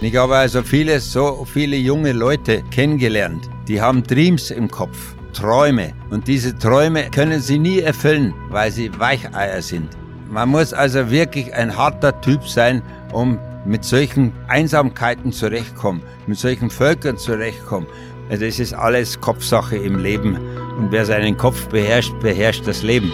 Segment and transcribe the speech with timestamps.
[0.00, 5.92] Ich habe also viele, so viele junge Leute kennengelernt, die haben Dreams im Kopf, Träume.
[6.10, 9.88] Und diese Träume können sie nie erfüllen, weil sie Weicheier sind.
[10.30, 12.80] Man muss also wirklich ein harter Typ sein,
[13.12, 17.88] um mit solchen Einsamkeiten zurechtkommen, mit solchen Völkern zurechtkommen.
[18.30, 20.38] Also das ist alles Kopfsache im Leben.
[20.78, 23.10] Und wer seinen Kopf beherrscht, beherrscht das Leben.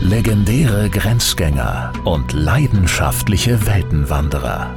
[0.00, 4.76] Legendäre Grenzgänger und leidenschaftliche Weltenwanderer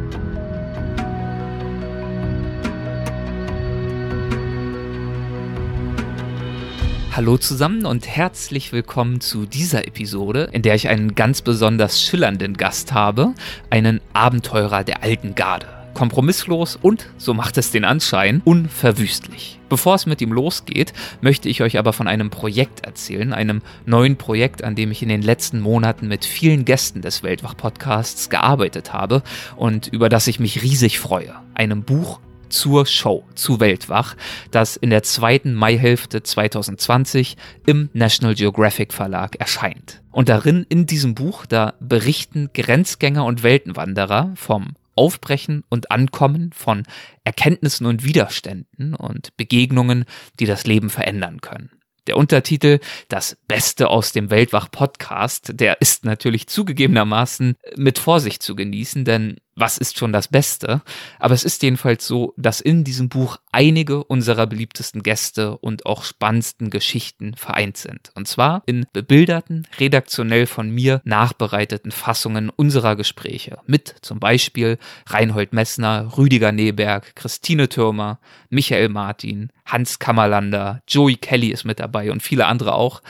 [7.13, 12.55] Hallo zusammen und herzlich willkommen zu dieser Episode, in der ich einen ganz besonders schillernden
[12.55, 13.33] Gast habe,
[13.69, 15.67] einen Abenteurer der alten Garde.
[15.93, 19.59] Kompromisslos und, so macht es den Anschein, unverwüstlich.
[19.67, 24.15] Bevor es mit ihm losgeht, möchte ich euch aber von einem Projekt erzählen, einem neuen
[24.15, 29.21] Projekt, an dem ich in den letzten Monaten mit vielen Gästen des Weltwach-Podcasts gearbeitet habe
[29.57, 31.35] und über das ich mich riesig freue.
[31.55, 32.21] Einem Buch
[32.51, 34.15] zur Show, zu Weltwach,
[34.51, 40.01] das in der zweiten Maihälfte 2020 im National Geographic Verlag erscheint.
[40.11, 46.83] Und darin, in diesem Buch, da berichten Grenzgänger und Weltenwanderer vom Aufbrechen und Ankommen von
[47.23, 50.05] Erkenntnissen und Widerständen und Begegnungen,
[50.39, 51.71] die das Leben verändern können.
[52.07, 59.05] Der Untertitel Das Beste aus dem Weltwach-Podcast, der ist natürlich zugegebenermaßen mit Vorsicht zu genießen,
[59.05, 60.81] denn was ist schon das Beste?
[61.19, 66.03] Aber es ist jedenfalls so, dass in diesem Buch einige unserer beliebtesten Gäste und auch
[66.03, 68.11] spannendsten Geschichten vereint sind.
[68.15, 74.77] Und zwar in bebilderten, redaktionell von mir nachbereiteten Fassungen unserer Gespräche mit zum Beispiel
[75.07, 82.11] Reinhold Messner, Rüdiger Neberg, Christine Türmer, Michael Martin, Hans Kammerlander, Joey Kelly ist mit dabei
[82.11, 83.01] und viele andere auch.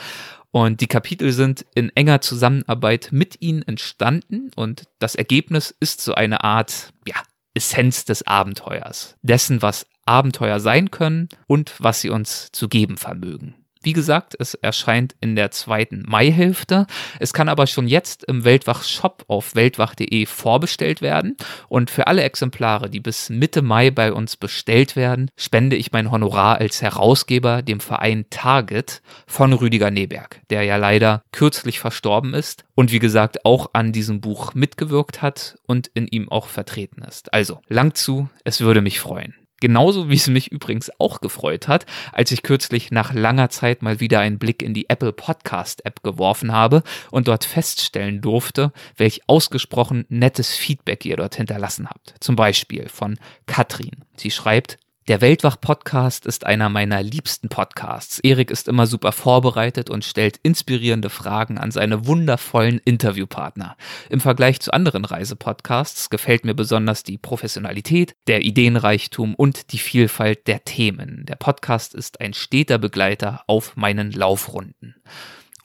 [0.52, 6.14] Und die Kapitel sind in enger Zusammenarbeit mit ihnen entstanden und das Ergebnis ist so
[6.14, 7.16] eine Art, ja,
[7.54, 9.16] Essenz des Abenteuers.
[9.22, 13.54] Dessen, was Abenteuer sein können und was sie uns zu geben vermögen.
[13.82, 16.86] Wie gesagt, es erscheint in der zweiten Maihälfte.
[17.18, 21.36] Es kann aber schon jetzt im Weltwach-Shop auf weltwach.de vorbestellt werden.
[21.68, 26.10] Und für alle Exemplare, die bis Mitte Mai bei uns bestellt werden, spende ich mein
[26.10, 32.64] Honorar als Herausgeber dem Verein Target von Rüdiger Neberg, der ja leider kürzlich verstorben ist
[32.74, 37.32] und wie gesagt auch an diesem Buch mitgewirkt hat und in ihm auch vertreten ist.
[37.34, 39.34] Also, lang zu, es würde mich freuen.
[39.62, 44.00] Genauso wie es mich übrigens auch gefreut hat, als ich kürzlich nach langer Zeit mal
[44.00, 49.20] wieder einen Blick in die Apple Podcast App geworfen habe und dort feststellen durfte, welch
[49.28, 52.14] ausgesprochen nettes Feedback ihr dort hinterlassen habt.
[52.18, 54.02] Zum Beispiel von Katrin.
[54.16, 54.78] Sie schreibt,
[55.08, 58.20] der Weltwach-Podcast ist einer meiner liebsten Podcasts.
[58.20, 63.76] Erik ist immer super vorbereitet und stellt inspirierende Fragen an seine wundervollen Interviewpartner.
[64.10, 70.46] Im Vergleich zu anderen Reisepodcasts gefällt mir besonders die Professionalität, der Ideenreichtum und die Vielfalt
[70.46, 71.26] der Themen.
[71.26, 74.94] Der Podcast ist ein steter Begleiter auf meinen Laufrunden.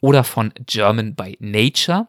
[0.00, 2.08] Oder von German by Nature.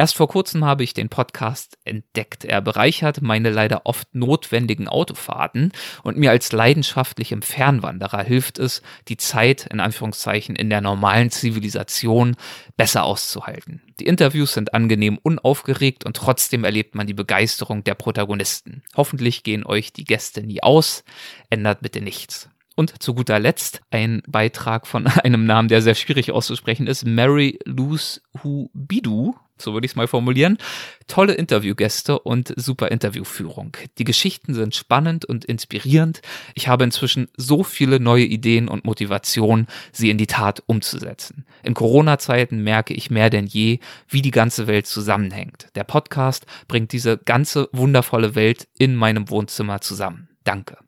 [0.00, 2.44] Erst vor kurzem habe ich den Podcast entdeckt.
[2.44, 5.72] Er bereichert meine leider oft notwendigen Autofahrten
[6.04, 12.36] und mir als leidenschaftlichem Fernwanderer hilft es, die Zeit in Anführungszeichen in der normalen Zivilisation
[12.76, 13.82] besser auszuhalten.
[13.98, 18.84] Die Interviews sind angenehm unaufgeregt und trotzdem erlebt man die Begeisterung der Protagonisten.
[18.96, 21.02] Hoffentlich gehen euch die Gäste nie aus.
[21.50, 22.48] Ändert bitte nichts.
[22.76, 27.04] Und zu guter Letzt ein Beitrag von einem Namen, der sehr schwierig auszusprechen ist.
[27.04, 30.58] Mary Luz Hubidu so würde ich es mal formulieren.
[31.06, 33.76] Tolle Interviewgäste und super Interviewführung.
[33.98, 36.20] Die Geschichten sind spannend und inspirierend.
[36.54, 41.44] Ich habe inzwischen so viele neue Ideen und Motivation, sie in die Tat umzusetzen.
[41.62, 45.68] In Corona-Zeiten merke ich mehr denn je, wie die ganze Welt zusammenhängt.
[45.74, 50.28] Der Podcast bringt diese ganze wundervolle Welt in meinem Wohnzimmer zusammen.
[50.44, 50.78] Danke.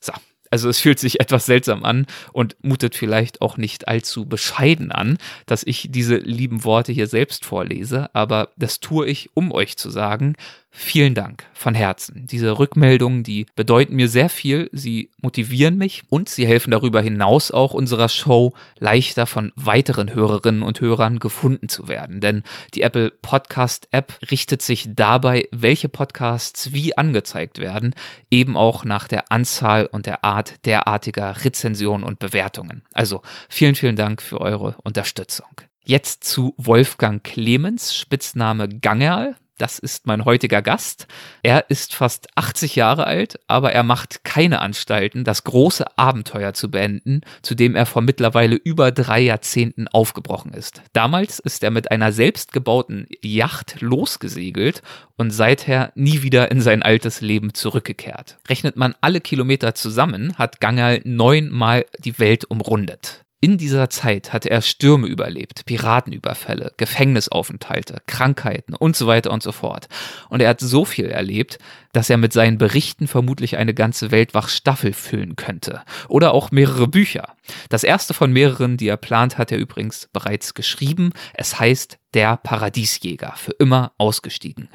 [0.00, 0.12] So,
[0.54, 5.18] also es fühlt sich etwas seltsam an und mutet vielleicht auch nicht allzu bescheiden an,
[5.46, 9.90] dass ich diese lieben Worte hier selbst vorlese, aber das tue ich, um euch zu
[9.90, 10.36] sagen,
[10.76, 12.26] Vielen Dank von Herzen.
[12.26, 14.68] Diese Rückmeldungen, die bedeuten mir sehr viel.
[14.72, 20.62] Sie motivieren mich und sie helfen darüber hinaus auch unserer Show leichter von weiteren Hörerinnen
[20.62, 22.20] und Hörern gefunden zu werden.
[22.20, 22.42] Denn
[22.74, 27.94] die Apple Podcast App richtet sich dabei, welche Podcasts wie angezeigt werden,
[28.28, 32.82] eben auch nach der Anzahl und der Art derartiger Rezensionen und Bewertungen.
[32.92, 35.46] Also vielen, vielen Dank für eure Unterstützung.
[35.86, 39.36] Jetzt zu Wolfgang Clemens, Spitzname Gangerl.
[39.56, 41.06] Das ist mein heutiger Gast.
[41.44, 46.72] Er ist fast 80 Jahre alt, aber er macht keine Anstalten, das große Abenteuer zu
[46.72, 50.82] beenden, zu dem er vor mittlerweile über drei Jahrzehnten aufgebrochen ist.
[50.92, 54.82] Damals ist er mit einer selbstgebauten Yacht losgesegelt
[55.16, 58.38] und seither nie wieder in sein altes Leben zurückgekehrt.
[58.48, 63.23] Rechnet man alle Kilometer zusammen, hat Gangerl neunmal die Welt umrundet.
[63.44, 69.52] In dieser Zeit hatte er Stürme überlebt, Piratenüberfälle, Gefängnisaufenthalte, Krankheiten und so weiter und so
[69.52, 69.86] fort.
[70.30, 71.58] Und er hat so viel erlebt,
[71.92, 75.82] dass er mit seinen Berichten vermutlich eine ganze Weltwach-Staffel füllen könnte.
[76.08, 77.34] Oder auch mehrere Bücher.
[77.68, 81.12] Das erste von mehreren, die er plant, hat er übrigens bereits geschrieben.
[81.34, 84.70] Es heißt Der Paradiesjäger, für immer ausgestiegen.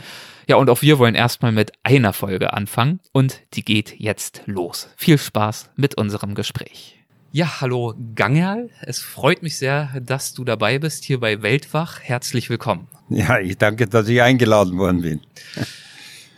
[0.48, 4.89] Ja, und auch wir wollen erstmal mit einer Folge anfangen und die geht jetzt los.
[4.95, 6.99] Viel Spaß mit unserem Gespräch.
[7.31, 8.72] Ja, hallo Gangerl.
[8.81, 12.00] Es freut mich sehr, dass du dabei bist hier bei Weltwach.
[12.02, 12.88] Herzlich willkommen.
[13.10, 15.22] Ja, ich danke, dass ich eingeladen worden bin.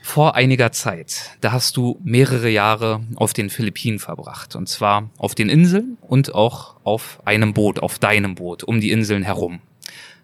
[0.01, 4.57] Vor einiger Zeit, da hast du mehrere Jahre auf den Philippinen verbracht.
[4.57, 8.91] Und zwar auf den Inseln und auch auf einem Boot, auf deinem Boot, um die
[8.91, 9.61] Inseln herum.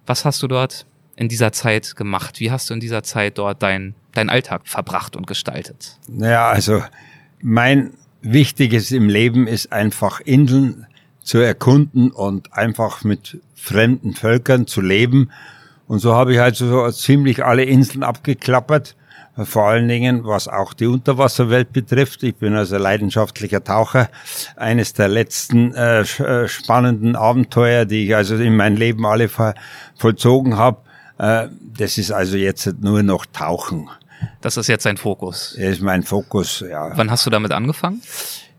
[0.06, 0.86] Was hast du dort
[1.16, 2.42] in dieser Zeit gemacht?
[2.42, 5.98] Wie hast du in dieser Zeit dort dein, dein Alltag verbracht und gestaltet?
[6.10, 6.84] Naja, also
[7.42, 7.94] mein
[8.32, 10.86] Wichtiges im Leben ist einfach Inseln
[11.22, 15.32] zu erkunden und einfach mit fremden Völkern zu leben.
[15.88, 18.96] Und so habe ich halt so ziemlich alle Inseln abgeklappert.
[19.44, 22.24] Vor allen Dingen, was auch die Unterwasserwelt betrifft.
[22.24, 24.10] Ich bin also leidenschaftlicher Taucher.
[24.56, 29.30] Eines der letzten äh, äh spannenden Abenteuer, die ich also in meinem Leben alle
[29.96, 30.82] vollzogen habe.
[31.20, 33.90] Äh, das ist also jetzt nur noch Tauchen.
[34.42, 35.54] Das ist jetzt dein Fokus.
[35.54, 36.92] Ist mein Fokus, ja.
[36.96, 38.02] Wann hast du damit angefangen?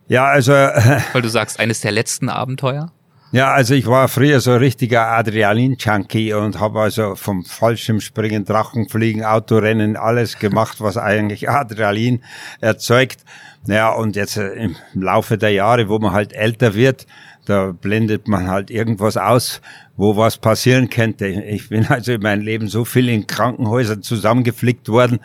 [0.09, 0.53] Ja, also.
[1.13, 2.93] Weil du sagst, eines der letzten Abenteuer?
[3.31, 9.23] Ja, also ich war früher so ein richtiger Adrenalin-Junkie und habe also vom Fallschirmspringen, Drachenfliegen,
[9.23, 12.23] Autorennen, alles gemacht, was eigentlich Adrenalin
[12.63, 13.21] erzeugt.
[13.67, 17.07] Ja, und jetzt äh, im Laufe der Jahre, wo man halt älter wird,
[17.49, 19.61] da blendet man halt irgendwas aus,
[19.97, 21.27] wo was passieren könnte.
[21.27, 25.21] Ich bin also in meinem Leben so viel in Krankenhäusern zusammengeflickt worden.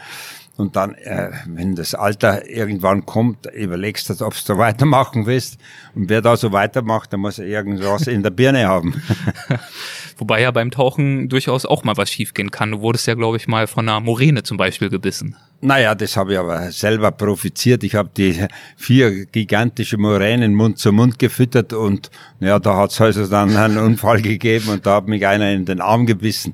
[0.55, 5.57] Und dann, äh, wenn das Alter irgendwann kommt, überlegst du, ob du weitermachen willst.
[5.95, 9.01] Und wer da so weitermacht, der muss irgendwas in der Birne haben.
[10.23, 12.71] Wobei ja beim Tauchen durchaus auch mal was schiefgehen kann.
[12.71, 15.35] Du wurdest ja, glaube ich, mal von einer Moräne zum Beispiel gebissen.
[15.59, 17.83] Naja, das habe ich aber selber profitiert.
[17.83, 18.47] Ich habe die
[18.77, 22.09] vier gigantische Moränen Mund zu Mund gefüttert und
[22.39, 25.65] ja, da hat es also dann einen Unfall gegeben und da hat mich einer in
[25.65, 26.53] den Arm gebissen.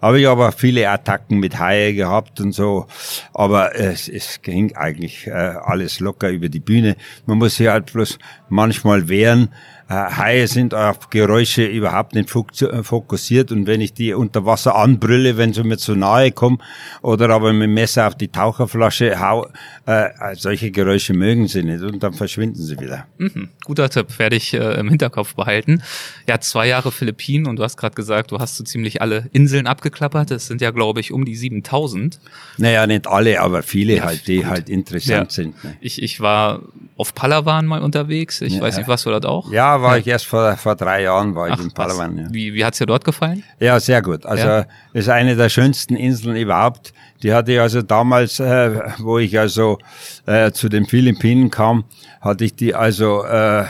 [0.00, 2.86] Aber ich habe viele Attacken mit Haie gehabt und so.
[3.34, 6.94] Aber es, es ging eigentlich äh, alles locker über die Bühne.
[7.26, 8.18] Man muss sich halt bloß
[8.48, 9.48] manchmal wehren.
[9.88, 14.76] Äh, Haie sind auf Geräusche überhaupt nicht äh, fokussiert und wenn ich die unter Wasser
[14.76, 16.58] anbrülle, wenn sie mir zu nahe kommen
[17.00, 19.46] oder aber mit dem Messer auf die Taucherflasche hau,
[19.86, 23.06] äh, solche Geräusche mögen sie nicht und dann verschwinden sie wieder.
[23.16, 25.82] Mhm, guter Tipp, werde ich äh, im Hinterkopf behalten.
[26.28, 29.66] Ja, zwei Jahre Philippinen und du hast gerade gesagt, du hast so ziemlich alle Inseln
[29.66, 30.30] abgeklappert.
[30.30, 32.20] Das sind ja, glaube ich, um die 7000.
[32.58, 34.46] Naja, nicht alle, aber viele ja, halt, die gut.
[34.46, 35.34] halt interessant ja.
[35.34, 35.64] sind.
[35.64, 35.76] Ne?
[35.80, 36.60] Ich, ich war
[36.96, 38.40] auf Palawan mal unterwegs.
[38.42, 38.60] Ich ja.
[38.60, 39.50] weiß nicht, was du dort auch?
[39.50, 42.18] Ja, war ich erst vor, vor drei Jahren, war Ach, ich in Palawan.
[42.18, 42.26] Ja.
[42.30, 43.42] Wie, wie hat's dir dort gefallen?
[43.60, 44.26] Ja, sehr gut.
[44.26, 44.66] Also ja.
[44.92, 46.92] ist eine der schönsten Inseln überhaupt.
[47.22, 49.78] Die hatte ich also damals, äh, wo ich also
[50.26, 51.84] äh, zu den Philippinen kam,
[52.20, 53.64] hatte ich die also äh,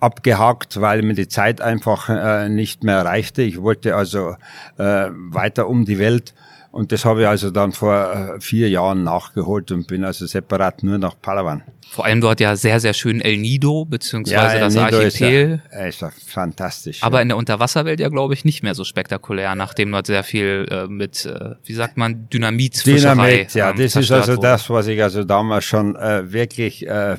[0.00, 3.42] abgehakt, weil mir die Zeit einfach äh, nicht mehr reichte.
[3.42, 4.36] Ich wollte also
[4.76, 6.34] äh, weiter um die Welt
[6.74, 10.82] und das habe ich also dann vor äh, vier Jahren nachgeholt und bin also separat
[10.82, 11.62] nur nach Palawan.
[11.88, 15.06] Vor allem dort ja sehr, sehr schön El Nido, beziehungsweise ja, das Nido Archipel.
[15.06, 17.00] Ist ja, ist ja fantastisch.
[17.04, 17.22] Aber ja.
[17.22, 20.88] in der Unterwasserwelt ja, glaube ich, nicht mehr so spektakulär, nachdem dort sehr viel äh,
[20.88, 24.42] mit, äh, wie sagt man, Dynamit, Dynamit, ja, ähm, das ist also wurde.
[24.42, 27.18] das, was ich also damals schon äh, wirklich äh,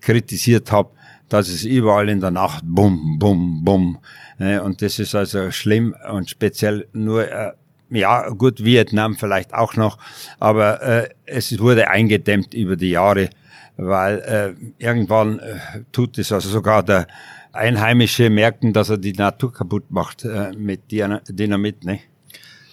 [0.00, 0.88] kritisiert habe,
[1.28, 3.98] dass es überall in der Nacht bum, bum, bum.
[4.38, 7.52] Äh, und das ist also schlimm und speziell nur äh,
[7.90, 9.98] ja, gut, Vietnam vielleicht auch noch,
[10.38, 13.30] aber äh, es wurde eingedämmt über die Jahre,
[13.76, 15.58] weil äh, irgendwann äh,
[15.92, 17.06] tut es also sogar der
[17.52, 22.00] Einheimische merken, dass er die Natur kaputt macht äh, mit Dynamit, ne?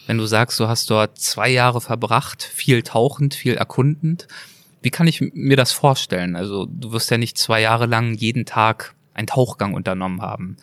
[0.06, 4.28] Wenn du sagst, du hast dort zwei Jahre verbracht, viel tauchend, viel erkundend,
[4.82, 6.36] wie kann ich mir das vorstellen?
[6.36, 10.58] Also du wirst ja nicht zwei Jahre lang jeden Tag einen Tauchgang unternommen haben.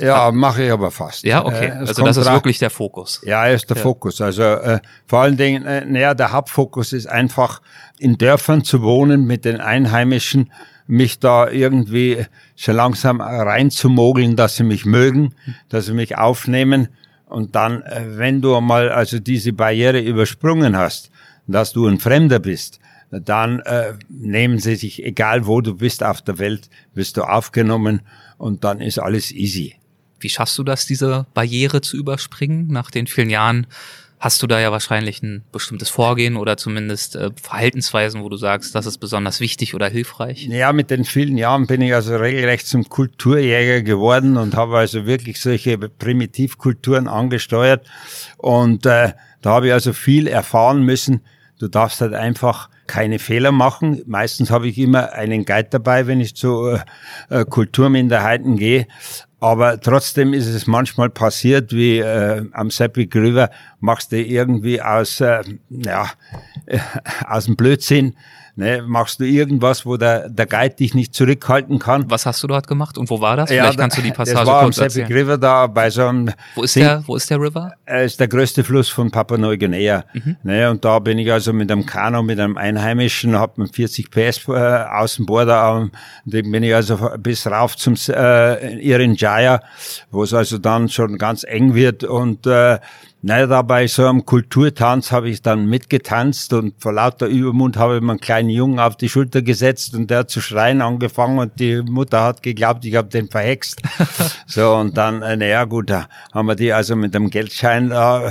[0.00, 1.24] Ja, mache ich aber fast.
[1.24, 1.68] Ja, okay.
[1.68, 3.20] Äh, also das ist wirklich der Fokus.
[3.24, 3.82] Ja, ist der ja.
[3.82, 4.20] Fokus.
[4.20, 7.60] Also äh, vor allen Dingen, äh, naja, der Hauptfokus ist einfach
[7.98, 10.52] in Dörfern zu wohnen mit den Einheimischen,
[10.86, 15.34] mich da irgendwie so langsam reinzumogeln, dass sie mich mögen,
[15.68, 16.88] dass sie mich aufnehmen.
[17.26, 21.10] Und dann, äh, wenn du mal also diese Barriere übersprungen hast,
[21.48, 22.78] dass du ein Fremder bist,
[23.10, 28.00] dann äh, nehmen sie sich, egal wo du bist auf der Welt, wirst du aufgenommen
[28.38, 29.76] und dann ist alles easy.
[30.18, 33.66] Wie schaffst du das, diese Barriere zu überspringen nach den vielen Jahren
[34.18, 38.74] hast du da ja wahrscheinlich ein bestimmtes Vorgehen oder zumindest äh, Verhaltensweisen, wo du sagst,
[38.74, 40.46] das ist besonders wichtig oder hilfreich?
[40.46, 45.06] Ja, mit den vielen Jahren bin ich also regelrecht zum Kulturjäger geworden und habe also
[45.06, 47.86] wirklich solche Primitivkulturen angesteuert.
[48.38, 51.20] Und äh, da habe ich also viel erfahren müssen.
[51.58, 54.02] Du darfst halt einfach keine Fehler machen.
[54.06, 56.80] Meistens habe ich immer einen Guide dabei, wenn ich zu äh,
[57.30, 58.86] äh Kulturminderheiten gehe.
[59.38, 63.50] Aber trotzdem ist es manchmal passiert, wie äh, am Sepik River,
[63.80, 66.10] machst du irgendwie aus, äh, ja,
[66.66, 66.78] äh,
[67.26, 68.16] aus dem Blödsinn
[68.58, 72.10] Ne, machst du irgendwas, wo der, der Guide dich nicht zurückhalten kann?
[72.10, 73.50] Was hast du dort gemacht und wo war das?
[73.50, 75.12] Ja, Vielleicht kannst du die Passage das war kurz am erzählen.
[75.12, 77.74] River da bei so einem Wo ist der, wo ist der River?
[77.84, 80.06] Er ist der größte Fluss von Papua Neuguinea.
[80.14, 80.36] Mhm.
[80.42, 84.10] Ne, und da bin ich also mit einem Kanu, mit einem Einheimischen, hab mit 40
[84.10, 85.90] PS äh, Außenborder, ähm,
[86.24, 89.60] den bin ich also bis rauf zum äh, Irinjaya,
[90.10, 92.78] wo es also dann schon ganz eng wird und äh,
[93.26, 97.96] naja, da bei so einem Kulturtanz habe ich dann mitgetanzt und vor lauter Übermund habe
[97.96, 101.58] ich meinen kleinen Jungen auf die Schulter gesetzt und der hat zu schreien angefangen und
[101.58, 103.82] die Mutter hat geglaubt, ich habe den verhext.
[104.46, 108.30] so, und dann, äh, naja gut, da haben wir die also mit dem Geldschein äh,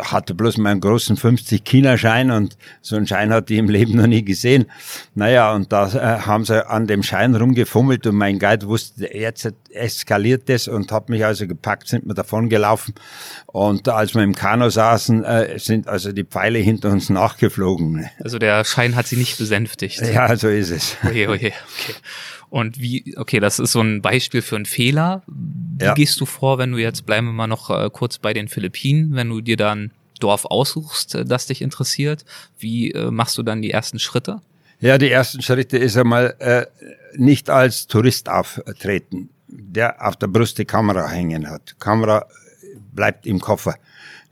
[0.00, 4.06] hatte bloß meinen großen 50 China-Schein und so einen Schein hatte ich im Leben noch
[4.06, 4.66] nie gesehen.
[5.14, 9.52] Naja, und da äh, haben sie an dem Schein rumgefummelt und mein Guide wusste, jetzt
[9.70, 12.94] eskaliert das und hat mich also gepackt, sind wir davon gelaufen.
[13.46, 18.08] Und als wir im Kano saßen, äh, sind also die Pfeile hinter uns nachgeflogen.
[18.22, 20.00] Also der Schein hat sie nicht besänftigt.
[20.00, 20.96] Ja, so ist es.
[21.04, 21.94] Oje, oje, okay.
[22.52, 25.22] Und wie, okay, das ist so ein Beispiel für einen Fehler.
[25.26, 25.94] Wie ja.
[25.94, 29.14] gehst du vor, wenn du jetzt, bleiben wir mal noch äh, kurz bei den Philippinen,
[29.14, 29.90] wenn du dir dann
[30.20, 32.26] Dorf aussuchst, äh, das dich interessiert,
[32.58, 34.42] wie äh, machst du dann die ersten Schritte?
[34.80, 36.66] Ja, die ersten Schritte ist einmal äh,
[37.16, 41.80] nicht als Tourist auftreten, der auf der Brust die Kamera hängen hat.
[41.80, 42.26] Kamera
[42.92, 43.76] bleibt im Koffer.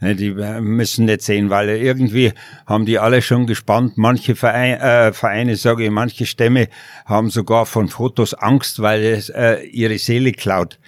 [0.00, 2.32] Ne, die müssen nicht sehen, weil irgendwie
[2.66, 3.98] haben die alle schon gespannt.
[3.98, 6.68] Manche Vereine, äh, Vereine sage ich, manche Stämme
[7.04, 10.78] haben sogar von Fotos Angst, weil es äh, ihre Seele klaut.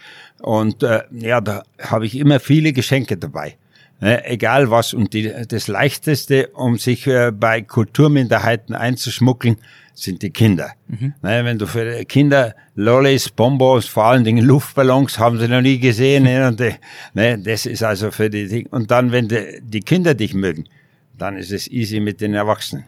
[0.40, 3.56] Und äh, ja, da habe ich immer viele Geschenke dabei.
[4.02, 4.94] Ne, egal was.
[4.94, 9.58] Und die, das Leichteste, um sich äh, bei Kulturminderheiten einzuschmuggeln,
[9.94, 10.72] sind die Kinder.
[10.88, 11.14] Mhm.
[11.22, 15.78] Ne, wenn du für Kinder Lollis, Bonbons, vor allen Dingen Luftballons, haben sie noch nie
[15.78, 16.24] gesehen.
[16.24, 16.74] Ne, und, äh,
[17.14, 18.68] ne, das ist also für die Dinge.
[18.70, 20.64] Und dann, wenn die, die Kinder dich mögen,
[21.16, 22.84] dann ist es easy mit den Erwachsenen.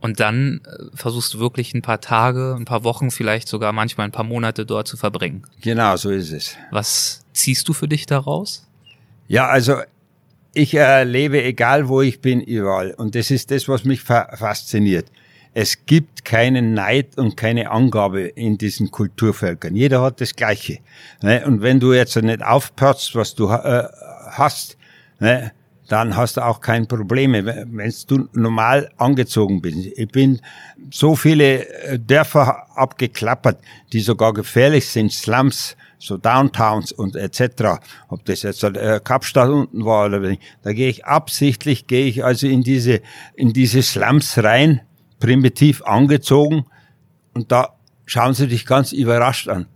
[0.00, 4.08] Und dann äh, versuchst du wirklich ein paar Tage, ein paar Wochen, vielleicht sogar manchmal
[4.08, 5.44] ein paar Monate dort zu verbringen.
[5.60, 6.56] Genau, so ist es.
[6.72, 8.66] Was ziehst du für dich daraus?
[9.28, 9.76] Ja, also
[10.54, 12.92] ich erlebe, egal wo ich bin, überall.
[12.92, 15.06] Und das ist das, was mich fasziniert.
[15.52, 19.76] Es gibt keinen Neid und keine Angabe in diesen Kulturvölkern.
[19.76, 20.78] Jeder hat das Gleiche.
[21.22, 21.44] Ne?
[21.46, 23.84] Und wenn du jetzt nicht aufpasst, was du äh,
[24.32, 24.76] hast,
[25.20, 25.52] ne,
[25.88, 29.76] dann hast du auch kein Problem, wenn du normal angezogen bist.
[29.96, 30.40] Ich bin
[30.90, 33.58] so viele äh, Dörfer abgeklappert,
[33.92, 37.80] die sogar gefährlich sind, Slums, so Downtowns und etc.
[38.08, 40.42] Ob das jetzt äh, Kapstadt unten war oder nicht.
[40.62, 43.00] Da gehe ich absichtlich, gehe ich also in diese
[43.34, 44.80] in diese Slums rein,
[45.20, 46.66] primitiv angezogen
[47.34, 47.74] und da
[48.06, 49.66] schauen sie dich ganz überrascht an.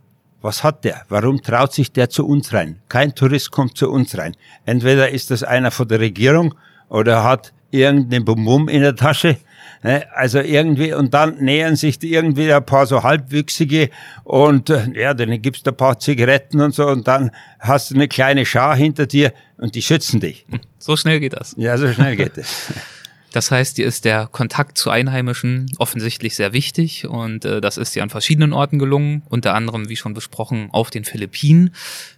[0.40, 1.02] Was hat der?
[1.08, 2.80] Warum traut sich der zu uns rein?
[2.88, 4.36] Kein Tourist kommt zu uns rein.
[4.64, 6.54] Entweder ist das einer von der Regierung
[6.88, 9.36] oder hat irgendeinen Bum in der Tasche.
[9.82, 10.06] Ne?
[10.14, 13.90] Also irgendwie, und dann nähern sich irgendwie ein paar so Halbwüchsige
[14.24, 17.94] und äh, ja, dann gibst du ein paar Zigaretten und so und dann hast du
[17.94, 20.46] eine kleine Schar hinter dir und die schützen dich.
[20.78, 21.54] So schnell geht das.
[21.58, 22.72] Ja, so schnell geht es.
[23.32, 27.94] Das heißt, dir ist der Kontakt zu Einheimischen offensichtlich sehr wichtig und äh, das ist
[27.94, 31.74] dir an verschiedenen Orten gelungen, unter anderem, wie schon besprochen, auf den Philippinen.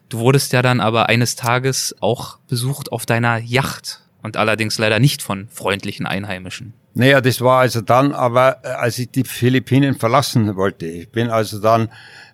[0.09, 4.99] Du wurdest ja dann aber eines Tages auch besucht auf deiner Yacht und allerdings leider
[4.99, 6.75] nicht von freundlichen Einheimischen.
[6.95, 10.87] Naja, das war also dann, aber äh, als ich die Philippinen verlassen wollte.
[10.87, 11.89] Ich bin also dann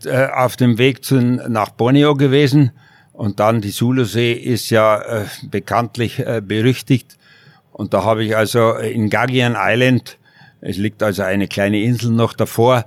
[0.04, 2.72] äh, auf dem Weg zu, nach Borneo gewesen
[3.12, 7.16] und dann die Sulusee ist ja äh, bekanntlich äh, berüchtigt
[7.76, 10.16] und da habe ich also in Gagian Island,
[10.62, 12.86] es liegt also eine kleine Insel noch davor,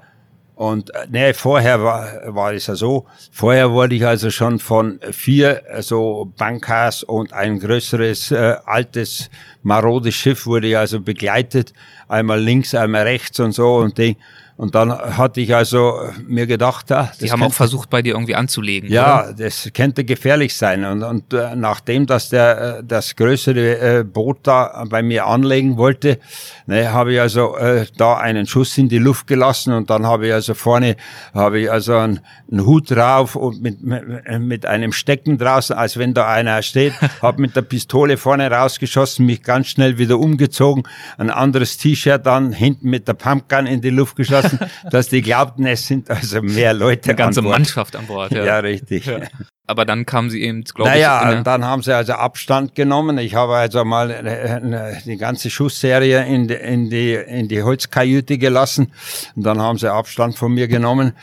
[0.56, 5.00] und äh, nee, vorher war, war es ja so, vorher wurde ich also schon von
[5.12, 9.30] vier so also Bankers und ein größeres, äh, altes,
[9.62, 11.72] marodes Schiff wurde ich also begleitet,
[12.08, 14.18] einmal links, einmal rechts und so und Ding.
[14.60, 18.36] Und dann hatte ich also mir gedacht, ja, die haben auch versucht, bei dir irgendwie
[18.36, 18.92] anzulegen.
[18.92, 19.34] Ja, oder?
[19.34, 20.84] das könnte gefährlich sein.
[20.84, 25.78] Und, und äh, nachdem, dass der äh, das größere äh, Boot da bei mir anlegen
[25.78, 26.20] wollte,
[26.68, 30.28] ne, habe ich also äh, da einen Schuss in die Luft gelassen und dann habe
[30.28, 30.98] ich also vorne
[31.34, 32.20] habe ich also einen,
[32.52, 34.04] einen Hut drauf und mit, mit,
[34.40, 39.26] mit einem Stecken draußen, als wenn da einer steht, habe mit der Pistole vorne rausgeschossen,
[39.26, 40.84] mich ganz schnell wieder umgezogen,
[41.18, 44.49] ein anderes T-Shirt dann hinten mit der Pumpgun in die Luft geschossen
[44.92, 47.10] dass die glaubten, es sind also mehr Leute.
[47.10, 48.32] Eine ganze an Mannschaft an Bord.
[48.32, 49.06] Ja, ja richtig.
[49.06, 49.22] Ja.
[49.70, 51.26] Aber dann kamen sie eben, glaube naja, ich.
[51.28, 53.20] Naja, dann haben sie also Abstand genommen.
[53.20, 58.40] Ich habe also mal äh, die ganze Schussserie in die, in die, in die Holzkajüte
[58.40, 58.92] gelassen.
[59.36, 61.14] Und dann haben sie Abstand von mir genommen.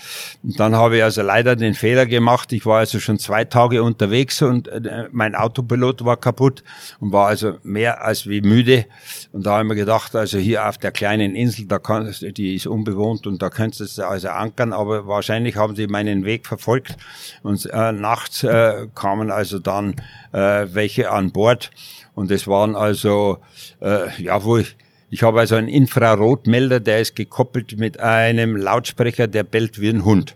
[0.44, 2.52] Und dann habe ich also leider den Fehler gemacht.
[2.52, 6.62] Ich war also schon zwei Tage unterwegs und äh, mein Autopilot war kaputt
[7.00, 8.86] und war also mehr als wie müde.
[9.32, 12.54] Und da habe ich mir gedacht, also hier auf der kleinen Insel, da kann, die
[12.54, 14.72] ist unbewohnt und da könntest du also ankern.
[14.72, 16.96] Aber wahrscheinlich haben sie meinen Weg verfolgt
[17.42, 19.94] und äh, nachts äh, kamen also dann
[20.32, 21.70] äh, welche an Bord
[22.16, 23.38] und es waren also,
[23.80, 24.74] äh, ja, wo ich,
[25.10, 30.04] ich habe also einen Infrarotmelder, der ist gekoppelt mit einem Lautsprecher, der bellt wie ein
[30.04, 30.34] Hund.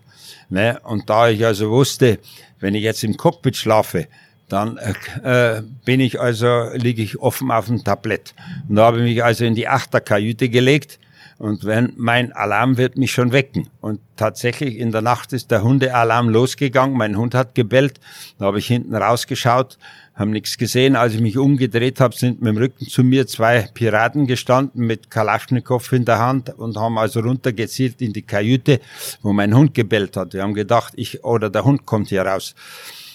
[0.51, 0.79] Ne?
[0.85, 2.19] Und da ich also wusste,
[2.61, 4.09] wenn ich jetzt im Cockpit schlafe,
[4.51, 8.35] dann äh, äh bin ich also, liege ich offen auf dem Tablett.
[8.69, 10.99] Und da habe ich mich also in die Achterkajüte gelegt
[11.41, 13.71] und wenn mein Alarm wird mich schon wecken.
[13.81, 16.95] Und tatsächlich in der Nacht ist der Hundealarm losgegangen.
[16.95, 17.99] Mein Hund hat gebellt.
[18.39, 19.79] Da habe ich hinten rausgeschaut,
[20.15, 20.97] haben nichts gesehen.
[20.97, 25.11] Als ich mich umgedreht habe, sind mit dem Rücken zu mir zwei Piraten gestanden mit
[25.11, 28.79] Kalaschnikow in der Hand und haben also runtergezielt in die Kajüte,
[29.23, 30.35] wo mein Hund gebellt hat.
[30.35, 32.55] Wir haben gedacht, ich oder der Hund kommt hier raus.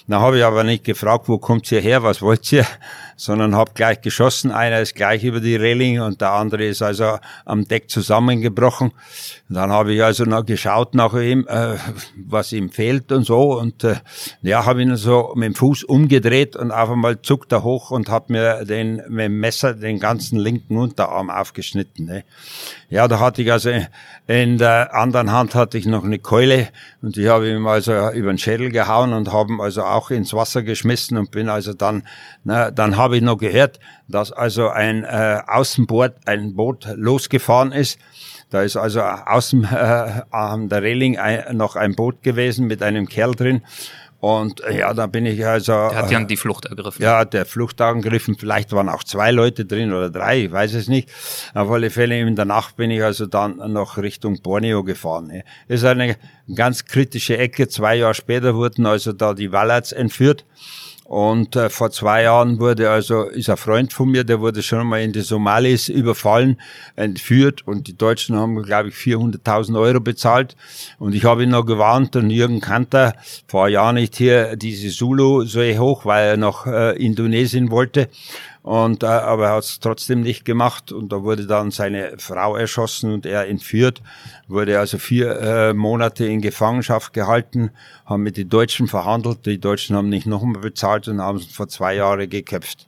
[0.08, 2.66] Da habe ich aber nicht gefragt, wo kommt ihr her, was wollt ihr,
[3.16, 4.52] sondern habe gleich geschossen.
[4.52, 8.92] Einer ist gleich über die Reling und der andere ist also am Deck zusammengebrochen.
[9.50, 11.76] Und dann habe ich also noch geschaut nach ihm, äh,
[12.28, 13.58] was ihm fehlt und so.
[13.58, 13.96] Und äh,
[14.42, 18.10] ja, habe ihn so mit dem Fuß umgedreht und auf einmal zuckt er hoch und
[18.10, 22.06] hat mir den mit dem Messer den ganzen linken Unterarm aufgeschnitten.
[22.06, 22.24] Ne?
[22.90, 23.72] Ja, da hatte ich also
[24.28, 26.70] in der anderen Hand hatte ich noch eine Keule
[27.04, 30.64] und die habe ihm also über den Schädel gehauen und haben also auch ins Wasser
[30.64, 32.08] geschmissen und bin also dann,
[32.44, 38.00] na, dann habe ich noch gehört, dass also ein äh, Außenboot, ein Boot losgefahren ist.
[38.50, 43.08] Da ist also außen äh, an der Reling ein, noch ein Boot gewesen mit einem
[43.08, 43.62] Kerl drin
[44.26, 45.72] und äh, ja, da bin ich also.
[45.72, 47.00] Der hat ja die Flucht ergriffen.
[47.00, 48.36] Ja, der Flucht angegriffen.
[48.40, 51.12] Vielleicht waren auch zwei Leute drin oder drei, ich weiß es nicht.
[51.54, 55.44] Auf alle Fälle in der Nacht bin ich also dann noch Richtung Borneo gefahren.
[55.68, 56.18] Das ist eine
[56.56, 57.68] ganz kritische Ecke.
[57.68, 60.44] Zwei Jahre später wurden also da die Wallats entführt.
[61.06, 64.88] Und äh, vor zwei Jahren wurde also, ist ein Freund von mir, der wurde schon
[64.88, 66.60] mal in die Somalis überfallen,
[66.96, 70.56] entführt und die Deutschen haben, glaube ich, 400.000 Euro bezahlt.
[70.98, 73.14] Und ich habe ihn noch gewarnt und Jürgen Kanter,
[73.48, 78.10] vor Jahren nicht hier diese Zulu so hoch, weil er nach äh, Indonesien wollte.
[78.66, 80.92] Und, äh, aber er hat es trotzdem nicht gemacht.
[80.92, 84.02] Und da wurde dann seine Frau erschossen und er entführt,
[84.48, 87.70] wurde also vier äh, Monate in Gefangenschaft gehalten,
[88.08, 91.94] haben mit den Deutschen verhandelt, die Deutschen haben nicht nochmal bezahlt und haben vor zwei
[91.94, 92.88] Jahren geköpft.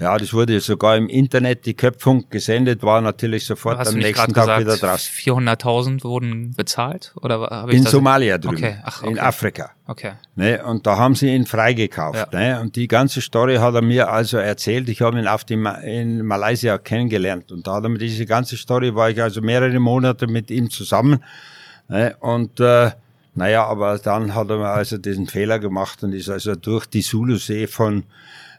[0.00, 4.32] Ja, das wurde sogar im Internet, die Köpfung gesendet, war natürlich sofort Hast am nächsten
[4.32, 5.02] Tag gesagt, wieder draus.
[5.02, 7.12] 400.000 wurden bezahlt?
[7.20, 8.78] Oder habe ich In Somalia drüben, okay.
[8.82, 9.12] Ach, okay.
[9.12, 9.72] in Afrika.
[9.86, 10.12] Okay.
[10.36, 12.32] Ne, und da haben sie ihn freigekauft.
[12.32, 12.38] Ja.
[12.38, 14.88] Ne, und die ganze Story hat er mir also erzählt.
[14.88, 17.52] Ich habe ihn auf dem, in Malaysia kennengelernt.
[17.52, 20.70] Und da hat er mir diese ganze Story, war ich also mehrere Monate mit ihm
[20.70, 21.22] zusammen.
[21.88, 22.92] Ne, und äh,
[23.34, 27.02] naja, aber dann hat er mir also diesen Fehler gemacht und ist also durch die
[27.02, 28.04] Sulusee von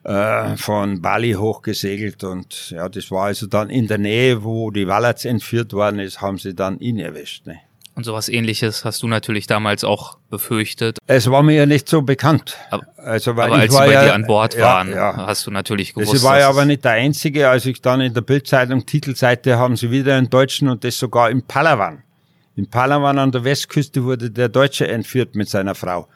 [0.03, 4.87] äh, von Bali hochgesegelt und ja, das war also dann in der Nähe, wo die
[4.87, 7.45] Wallats entführt worden ist, haben sie dann ihn erwischt.
[7.45, 7.59] Ne?
[7.93, 10.97] Und sowas ähnliches hast du natürlich damals auch befürchtet.
[11.07, 12.57] Es war mir ja nicht so bekannt.
[12.69, 15.27] Aber, also, weil aber als sie bei ja, dir an Bord waren, ja, ja.
[15.27, 16.13] hast du natürlich gewusst.
[16.13, 19.75] Das war ja aber nicht der einzige, als ich dann in der Bildzeitung Titelseite haben
[19.75, 22.03] sie wieder einen Deutschen und das sogar in Palawan.
[22.55, 26.07] In Palawan an der Westküste wurde der Deutsche entführt mit seiner Frau.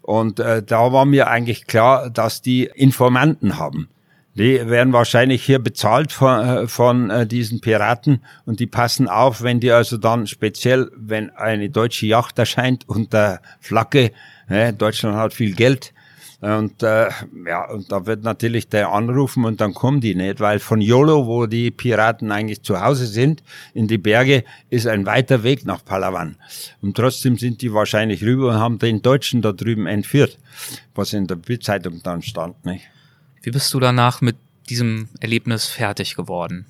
[0.00, 3.88] Und äh, da war mir eigentlich klar, dass die Informanten haben.
[4.34, 9.42] Die werden wahrscheinlich hier bezahlt von, äh, von äh, diesen Piraten und die passen auf,
[9.42, 14.12] wenn die also dann speziell, wenn eine deutsche Yacht erscheint unter Flagge,
[14.48, 15.92] äh, Deutschland hat viel Geld,
[16.42, 17.08] und äh,
[17.46, 21.28] ja, und da wird natürlich der anrufen und dann kommen die nicht, weil von Yolo,
[21.28, 25.84] wo die Piraten eigentlich zu Hause sind, in die Berge, ist ein weiter Weg nach
[25.84, 26.34] Palawan.
[26.80, 30.36] Und trotzdem sind die wahrscheinlich rüber und haben den Deutschen da drüben entführt,
[30.96, 32.64] was in der Bildzeitung dann stand.
[32.64, 32.88] Nicht?
[33.42, 34.36] Wie bist du danach mit
[34.68, 36.66] diesem Erlebnis fertig geworden?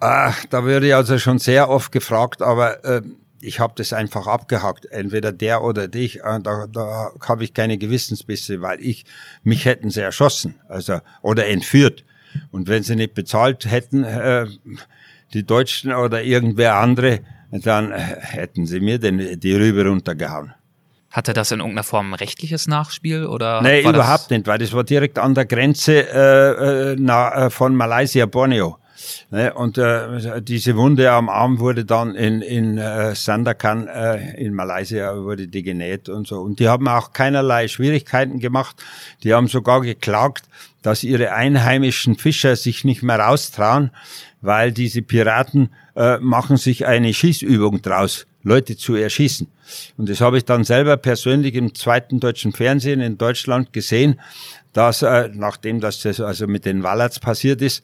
[0.00, 3.02] Ach, da würde ich also schon sehr oft gefragt, aber äh,
[3.40, 4.86] ich habe das einfach abgehackt.
[4.86, 6.20] Entweder der oder dich.
[6.20, 9.04] Äh, da, da habe ich keine Gewissensbisse, weil ich
[9.42, 12.04] mich hätten sie erschossen, also oder entführt.
[12.50, 14.46] Und wenn sie nicht bezahlt hätten, äh,
[15.32, 17.20] die Deutschen oder irgendwer andere,
[17.50, 20.54] dann äh, hätten sie mir den, die Rübe runtergehauen.
[21.10, 23.62] Hatte das in irgendeiner Form ein rechtliches Nachspiel oder?
[23.62, 28.26] Nee, überhaupt nicht, weil das war direkt an der Grenze äh, äh, na, von Malaysia,
[28.26, 28.78] Borneo.
[29.30, 29.52] Ne?
[29.54, 35.16] Und äh, diese Wunde am Arm wurde dann in, in äh, Sandakan äh, in Malaysia
[35.16, 36.40] wurde die genäht und so.
[36.40, 38.76] Und die haben auch keinerlei Schwierigkeiten gemacht.
[39.22, 40.44] Die haben sogar geklagt,
[40.82, 43.90] dass ihre einheimischen Fischer sich nicht mehr raustrauen,
[44.40, 49.48] weil diese Piraten äh, machen sich eine Schießübung draus, Leute zu erschießen.
[49.96, 54.20] Und das habe ich dann selber persönlich im zweiten deutschen Fernsehen in Deutschland gesehen,
[54.72, 57.82] dass äh, nachdem das also mit den Wallerts passiert ist,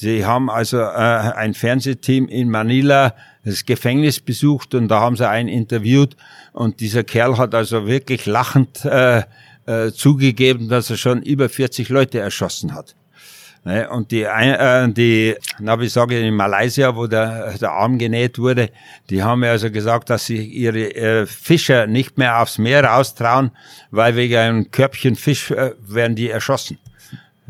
[0.00, 5.28] sie haben also äh, ein Fernsehteam in Manila das Gefängnis besucht und da haben sie
[5.28, 6.16] einen interviewt
[6.52, 9.22] und dieser Kerl hat also wirklich lachend äh,
[9.66, 12.96] äh, zugegeben, dass er schon über 40 Leute erschossen hat.
[13.64, 13.88] Ne?
[13.90, 18.38] Und die, äh, die, na, wie sage ich, in Malaysia, wo der, der Arm genäht
[18.38, 18.70] wurde,
[19.10, 23.50] die haben mir also gesagt, dass sie ihre äh, Fischer nicht mehr aufs Meer raustrauen,
[23.90, 26.78] weil wegen einem Körbchen Fisch äh, werden die erschossen.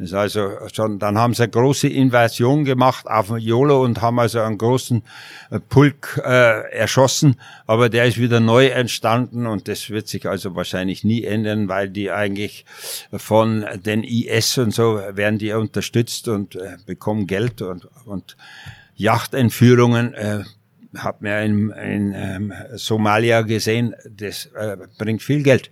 [0.00, 4.18] Das ist also schon, dann haben sie eine große Invasion gemacht auf Jolo und haben
[4.18, 5.02] also einen großen
[5.50, 7.36] äh, Pulk äh, erschossen,
[7.66, 11.90] aber der ist wieder neu entstanden und das wird sich also wahrscheinlich nie ändern, weil
[11.90, 12.64] die eigentlich
[13.12, 18.38] von den IS und so werden die unterstützt und äh, bekommen Geld und, und
[18.96, 20.44] Yachtentführungen äh,
[20.96, 25.70] hat mir in, in ähm, Somalia gesehen, das äh, bringt viel Geld.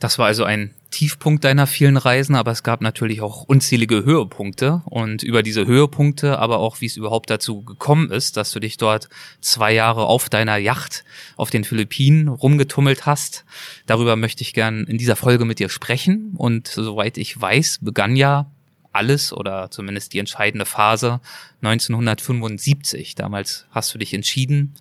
[0.00, 4.82] Das war also ein Tiefpunkt deiner vielen Reisen, aber es gab natürlich auch unzählige Höhepunkte
[4.84, 8.76] und über diese Höhepunkte, aber auch wie es überhaupt dazu gekommen ist, dass du dich
[8.76, 9.08] dort
[9.40, 11.04] zwei Jahre auf deiner Yacht
[11.36, 13.44] auf den Philippinen rumgetummelt hast.
[13.86, 18.14] Darüber möchte ich gern in dieser Folge mit dir sprechen und soweit ich weiß, begann
[18.14, 18.46] ja
[18.92, 21.20] alles oder zumindest die entscheidende Phase
[21.62, 23.16] 1975.
[23.16, 24.74] Damals hast du dich entschieden,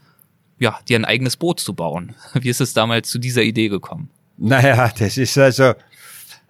[0.60, 2.14] ja, dir ein eigenes Boot zu bauen.
[2.34, 4.10] Wie ist es damals zu dieser Idee gekommen?
[4.38, 5.74] Naja, das ist also,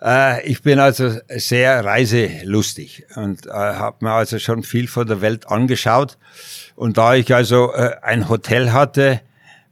[0.03, 5.21] äh, ich bin also sehr reiselustig und äh, habe mir also schon viel von der
[5.21, 6.17] Welt angeschaut.
[6.75, 9.21] Und da ich also äh, ein Hotel hatte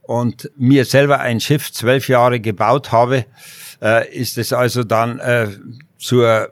[0.02, 3.24] und mir selber ein Schiff zwölf Jahre gebaut habe,
[3.82, 5.20] äh, ist es also dann
[5.98, 6.50] zur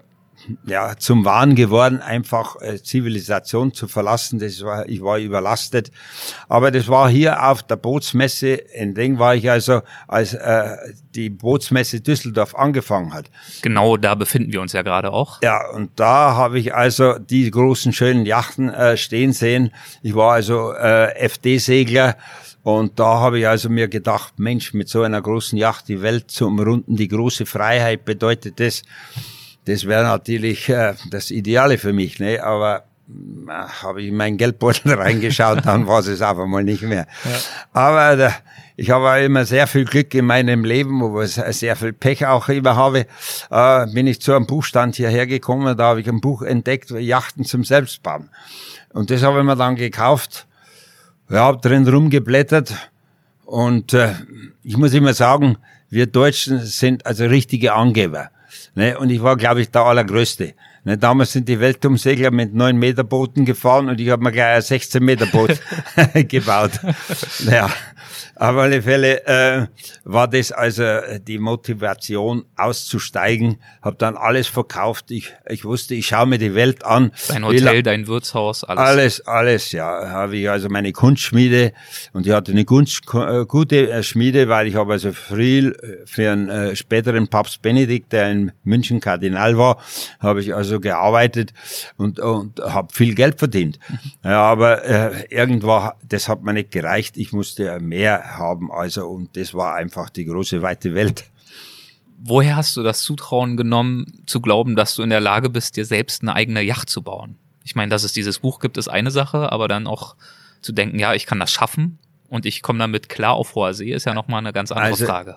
[0.64, 4.38] ja, zum Wahn geworden, einfach äh, Zivilisation zu verlassen.
[4.38, 5.90] Das war, ich war überlastet.
[6.48, 10.76] Aber das war hier auf der Bootsmesse in Ding war ich also, als äh,
[11.14, 13.30] die Bootsmesse Düsseldorf angefangen hat.
[13.62, 15.42] Genau, da befinden wir uns ja gerade auch.
[15.42, 19.70] Ja, und da habe ich also die großen schönen Yachten äh, stehen sehen.
[20.02, 22.16] Ich war also äh, FD-Segler.
[22.62, 26.30] Und da habe ich also mir gedacht, Mensch, mit so einer großen Yacht die Welt
[26.30, 28.82] zu umrunden, die große Freiheit bedeutet das.
[29.68, 32.42] Das wäre natürlich äh, das Ideale für mich, ne?
[32.42, 37.06] aber äh, habe ich in meinen Geldbeutel reingeschaut, dann war es einfach mal nicht mehr.
[37.24, 37.30] Ja.
[37.74, 38.30] Aber äh,
[38.76, 42.48] ich habe immer sehr viel Glück in meinem Leben, wo ich sehr viel Pech auch
[42.48, 43.06] immer habe.
[43.50, 47.44] Äh, bin ich zu einem Buchstand hierher gekommen, da habe ich ein Buch entdeckt, Yachten
[47.44, 48.30] zum Selbstbauen.
[48.94, 50.46] Und das habe ich mir dann gekauft,
[51.28, 52.72] ja, habe drin rumgeblättert
[53.44, 54.14] und äh,
[54.62, 55.58] ich muss immer sagen,
[55.90, 58.30] wir Deutschen sind also richtige Angeber.
[58.74, 58.98] Ne?
[58.98, 60.54] Und ich war, glaube ich, der Allergrößte.
[60.84, 60.98] Ne?
[60.98, 64.62] Damals sind die Weltumsegler mit 9 Meter Booten gefahren und ich habe mir gleich ein
[64.62, 65.60] 16 Meter Boot
[66.28, 66.72] gebaut.
[67.44, 67.70] Naja,
[68.38, 69.66] auf alle Fälle äh,
[70.04, 70.84] war das also
[71.26, 73.58] die Motivation auszusteigen.
[73.82, 75.10] Habe dann alles verkauft.
[75.10, 77.10] Ich, ich wusste, ich schaue mir die Welt an.
[77.28, 78.80] Dein Hotel, dein Wirtshaus, alles.
[78.80, 80.08] Alles, alles, ja.
[80.10, 81.72] Habe ich also meine Kunstschmiede
[82.12, 86.06] und ich hatte eine Kunst, äh, gute äh, Schmiede, weil ich habe also früh äh,
[86.06, 89.78] für einen äh, späteren Papst Benedikt, der in München Kardinal war,
[90.20, 91.52] habe ich also gearbeitet
[91.96, 93.80] und, und habe viel Geld verdient.
[93.88, 93.98] Mhm.
[94.24, 97.16] Ja, aber äh, irgendwo, das hat mir nicht gereicht.
[97.16, 98.70] Ich musste mehr haben.
[98.70, 101.30] Also, und das war einfach die große, weite Welt.
[102.20, 105.84] Woher hast du das Zutrauen genommen, zu glauben, dass du in der Lage bist, dir
[105.84, 107.36] selbst eine eigene Yacht zu bauen?
[107.62, 110.16] Ich meine, dass es dieses Buch gibt, ist eine Sache, aber dann auch
[110.60, 113.92] zu denken, ja, ich kann das schaffen und ich komme damit klar auf hoher See,
[113.92, 115.36] ist ja nochmal eine ganz andere also, Frage.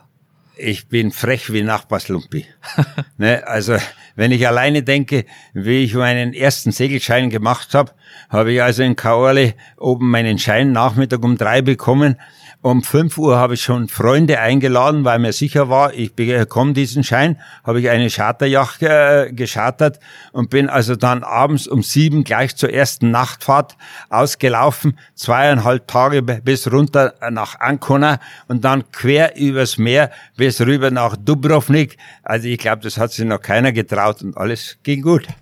[0.58, 2.46] Ich bin frech wie Nachbarslumpi.
[3.18, 3.78] ne, also,
[4.16, 7.94] wenn ich alleine denke, wie ich meinen ersten Segelschein gemacht habe,
[8.30, 12.18] habe ich also in Kaorle oben meinen Schein Nachmittag um drei bekommen
[12.64, 17.04] Um 5 Uhr habe ich schon Freunde eingeladen, weil mir sicher war, ich bekomme diesen
[17.04, 20.00] Schein, habe ich eine Charterjacht äh, geschartert
[20.32, 23.78] und bin also dann abends um sieben gleich zur ersten Nachtfahrt
[24.12, 31.18] ausgelaufen, zweieinhalb Tage bis runter nach Ancona und dann quer übers Meer bis rüber nach
[31.18, 31.98] Dubrovnik.
[32.22, 35.26] Also ich glaube, das hat sich noch keiner getraut und alles ging gut.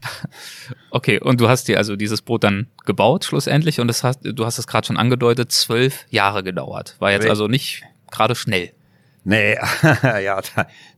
[0.91, 4.45] Okay, und du hast dir also dieses Boot dann gebaut schlussendlich und das hast, du
[4.47, 6.95] hast es gerade schon angedeutet, zwölf Jahre gedauert.
[6.97, 8.71] War jetzt also nicht gerade schnell.
[9.23, 9.57] Nee,
[10.03, 10.41] ja,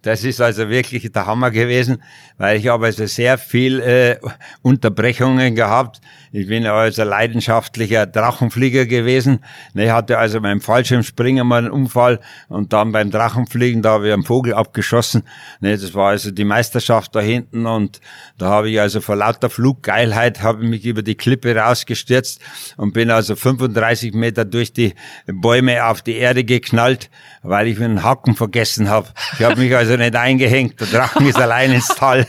[0.01, 2.01] das ist also wirklich der Hammer gewesen,
[2.37, 4.19] weil ich habe also sehr viel äh,
[4.61, 5.99] Unterbrechungen gehabt.
[6.33, 9.43] Ich bin also leidenschaftlicher Drachenflieger gewesen.
[9.73, 14.13] Ich hatte also beim Fallschirmspringen mal einen Unfall und dann beim Drachenfliegen, da habe ich
[14.13, 15.23] einen Vogel abgeschossen.
[15.59, 17.99] Das war also die Meisterschaft da hinten und
[18.37, 22.39] da habe ich also vor lauter Fluggeilheit habe ich mich über die Klippe rausgestürzt
[22.77, 24.93] und bin also 35 Meter durch die
[25.27, 27.09] Bäume auf die Erde geknallt,
[27.43, 29.09] weil ich einen Haken vergessen habe.
[29.37, 30.79] Ich habe mich also nicht eingehängt.
[30.79, 32.25] Der Drachen ist allein ins Tal.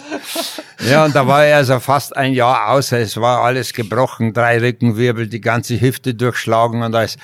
[0.90, 2.92] ja, und da war er also fast ein Jahr aus.
[2.92, 7.16] Es war alles gebrochen, drei Rückenwirbel, die ganze Hüfte durchschlagen und alles.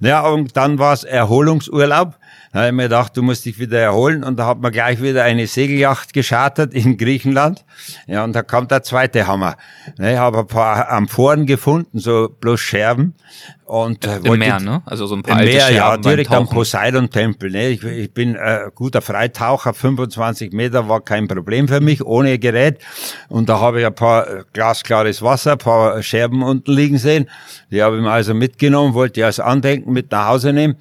[0.00, 2.16] Ja, und dann war es Erholungsurlaub.
[2.56, 4.24] Da habe ich mir gedacht, du musst dich wieder erholen.
[4.24, 7.66] Und da hat man gleich wieder eine Segelyacht geschartet in Griechenland.
[8.06, 9.58] Ja, und da kam der zweite Hammer.
[9.98, 13.14] Ich habe ein paar Amphoren gefunden, so bloß Scherben.
[13.66, 14.80] Und äh, Im Meer, ne?
[14.86, 17.50] Also so ein paar alte Meer, ja, direkt am Poseidon-Tempel.
[17.50, 17.68] Ne?
[17.68, 22.78] Ich, ich bin äh, guter Freitaucher, 25 Meter war kein Problem für mich, ohne Gerät.
[23.28, 27.28] Und da habe ich ein paar äh, glasklares Wasser, ein paar Scherben unten liegen sehen.
[27.70, 30.76] Die habe ich mir also mitgenommen, wollte ich als Andenken mit nach Hause nehmen.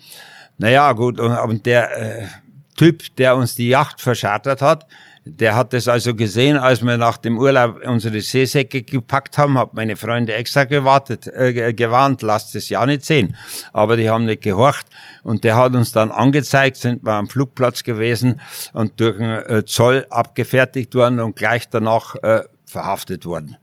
[0.57, 2.27] Naja, gut, und, und der äh,
[2.75, 4.85] Typ, der uns die Yacht verschartert hat,
[5.27, 9.73] der hat es also gesehen, als wir nach dem Urlaub unsere Seesäcke gepackt haben, hat
[9.73, 13.35] meine Freunde extra gewartet, äh, gewarnt, lasst es ja nicht sehen.
[13.73, 14.85] Aber die haben nicht gehorcht
[15.23, 18.39] und der hat uns dann angezeigt, sind wir am Flugplatz gewesen
[18.73, 23.57] und durch den äh, Zoll abgefertigt worden und gleich danach äh, verhaftet worden.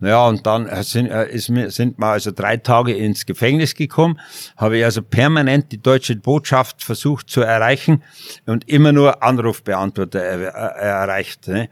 [0.00, 4.20] Naja, und dann sind, äh, ist, sind wir also drei Tage ins Gefängnis gekommen,
[4.56, 8.02] habe ich also permanent die deutsche Botschaft versucht zu erreichen
[8.46, 11.48] und immer nur Anrufbeantworter er, erreicht.
[11.48, 11.68] Ne?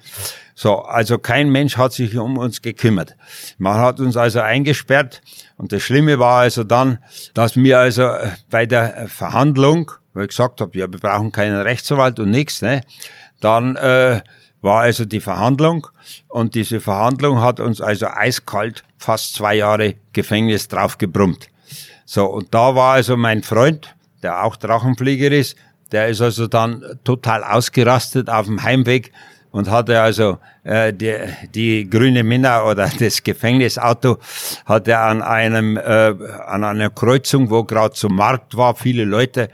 [0.55, 3.14] So, also kein Mensch hat sich um uns gekümmert.
[3.59, 5.20] Man hat uns also eingesperrt
[5.57, 6.99] und das Schlimme war also dann,
[7.35, 11.61] dass mir also äh, bei der Verhandlung, weil ich gesagt habe, ja, wir brauchen keinen
[11.61, 12.81] Rechtsanwalt und nichts, ne,
[13.40, 14.22] dann äh,
[14.66, 15.87] war also die Verhandlung
[16.29, 21.48] und diese Verhandlung hat uns also eiskalt fast zwei Jahre Gefängnis draufgebrummt.
[22.05, 25.57] So, und da war also mein Freund, der auch Drachenflieger ist,
[25.92, 29.12] der ist also dann total ausgerastet auf dem Heimweg
[29.52, 31.16] und hatte also äh, die,
[31.55, 34.18] die grüne Minna oder das Gefängnisauto
[34.64, 36.14] hat er an einem äh,
[36.46, 39.48] an einer Kreuzung, wo gerade zum Markt war, viele Leute,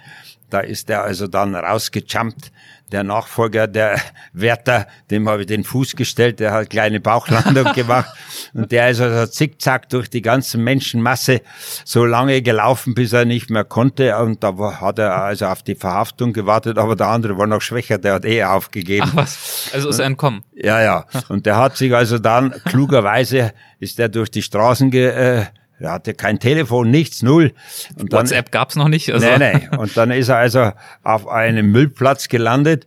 [0.48, 2.50] da ist er also dann rausgejumpt
[2.92, 4.00] der Nachfolger der
[4.32, 8.10] Wärter, dem habe ich den Fuß gestellt, der hat kleine Bauchlandung gemacht
[8.52, 11.40] und der ist also zickzack durch die ganze Menschenmasse
[11.84, 15.74] so lange gelaufen, bis er nicht mehr konnte und da hat er also auf die
[15.74, 19.08] Verhaftung gewartet, aber der andere war noch schwächer, der hat eh aufgegeben.
[19.10, 20.42] Ach was, also ist er entkommen?
[20.54, 21.06] Ja, ja.
[21.28, 25.44] Und der hat sich also dann, klugerweise ist er durch die Straßen ge, äh,
[25.82, 27.52] er hatte kein Telefon, nichts, null.
[27.98, 29.12] Und WhatsApp dann, gab's noch nicht?
[29.12, 29.26] Also.
[29.26, 29.76] Nee, nee.
[29.76, 32.86] Und dann ist er also auf einem Müllplatz gelandet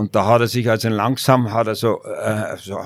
[0.00, 2.80] und da hat er sich also langsam, hat er so, äh, so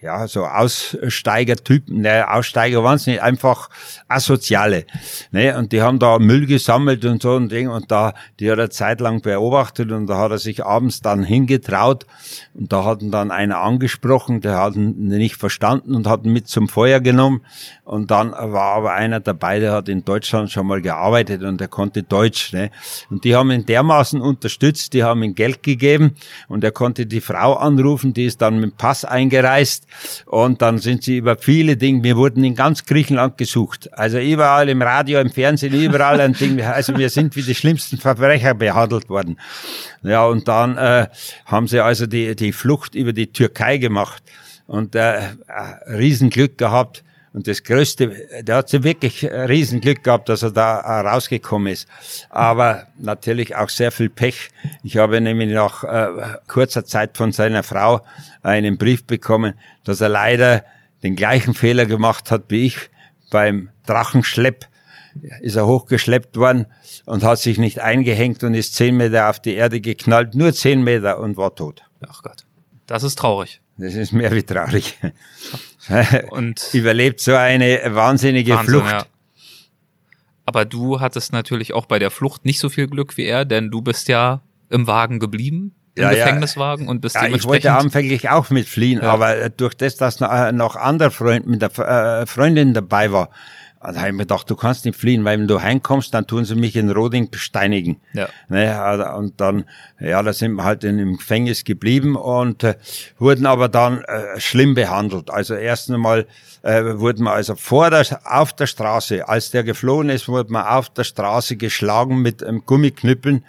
[0.00, 3.68] ja, so Aussteigertypen, ne, Aussteiger waren es nicht, einfach
[4.06, 4.86] Asoziale.
[5.32, 8.60] Ne, und die haben da Müll gesammelt und so ein Ding und da, die hat
[8.60, 12.06] er zeitlang beobachtet und da hat er sich abends dann hingetraut
[12.54, 16.32] und da hat ihn dann einer angesprochen, der hat ihn nicht verstanden und hat ihn
[16.32, 17.40] mit zum Feuer genommen
[17.90, 21.66] und dann war aber einer dabei, der hat in Deutschland schon mal gearbeitet und der
[21.66, 22.52] konnte Deutsch.
[22.52, 22.70] Ne?
[23.10, 26.14] Und die haben ihn dermaßen unterstützt, die haben ihm Geld gegeben
[26.46, 29.86] und er konnte die Frau anrufen, die ist dann mit dem Pass eingereist.
[30.26, 34.68] Und dann sind sie über viele Dinge, wir wurden in ganz Griechenland gesucht, also überall
[34.68, 39.08] im Radio, im Fernsehen, überall ein Ding, also wir sind wie die schlimmsten Verbrecher behandelt
[39.08, 39.38] worden.
[40.02, 41.08] Ja, und dann äh,
[41.46, 44.22] haben sie also die, die Flucht über die Türkei gemacht.
[44.66, 45.24] Und äh, äh
[45.88, 51.72] Riesenglück gehabt, und das Größte, der hat so wirklich Riesenglück gehabt, dass er da rausgekommen
[51.72, 51.86] ist.
[52.28, 54.50] Aber natürlich auch sehr viel Pech.
[54.82, 58.00] Ich habe nämlich nach äh, kurzer Zeit von seiner Frau
[58.42, 60.64] einen Brief bekommen, dass er leider
[61.04, 62.90] den gleichen Fehler gemacht hat wie ich
[63.30, 64.66] beim Drachenschlepp.
[65.40, 66.66] Ist er hochgeschleppt worden
[67.04, 70.82] und hat sich nicht eingehängt und ist zehn Meter auf die Erde geknallt, nur zehn
[70.82, 71.82] Meter und war tot.
[72.08, 72.44] Ach Gott,
[72.86, 73.60] das ist traurig.
[73.80, 74.98] Das ist mehr wie traurig.
[76.30, 78.90] Und überlebt so eine wahnsinnige Wahnsinn, Flucht.
[78.92, 79.06] Ja.
[80.44, 83.70] Aber du hattest natürlich auch bei der Flucht nicht so viel Glück wie er, denn
[83.70, 86.24] du bist ja im Wagen geblieben, im Ja, ja.
[86.24, 89.12] Gefängniswagen und bist Ja, ich wollte anfänglich auch mitfliehen, Ja.
[89.12, 93.12] aber äh, durch das, dass noch, äh, noch andere Freund mit der äh, Freundin dabei
[93.12, 93.30] war,
[93.80, 96.44] da habe ich mir gedacht, du kannst nicht fliehen, weil wenn du heimkommst, dann tun
[96.44, 98.00] sie mich in Roding besteinigen.
[98.12, 98.28] Ja.
[98.48, 99.64] Ne, also, und dann,
[99.98, 102.74] ja, da sind wir halt in, im Gefängnis geblieben und äh,
[103.18, 105.30] wurden aber dann äh, schlimm behandelt.
[105.30, 106.26] Also erst einmal
[106.62, 110.76] äh, wurden wir also vor der, auf der Straße, als der geflohen ist, wurden wir
[110.76, 113.44] auf der Straße geschlagen mit ähm, Gummiknüppeln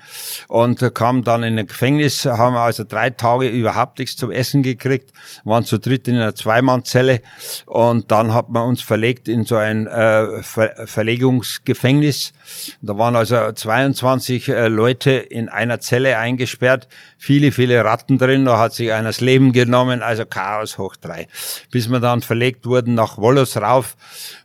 [0.47, 5.12] und kamen dann in ein Gefängnis, haben also drei Tage überhaupt nichts zum Essen gekriegt,
[5.43, 7.21] waren zu dritt in einer Zweimannzelle
[7.65, 12.34] und dann hat man uns verlegt in so ein äh, Ver Verlegungsgefängnis.
[12.81, 16.87] Da waren also 22 äh, Leute in einer Zelle eingesperrt,
[17.17, 21.27] viele, viele Ratten drin, da hat sich einer das Leben genommen, also Chaos hoch drei.
[21.71, 23.95] Bis wir dann verlegt wurden nach Wollersrauf,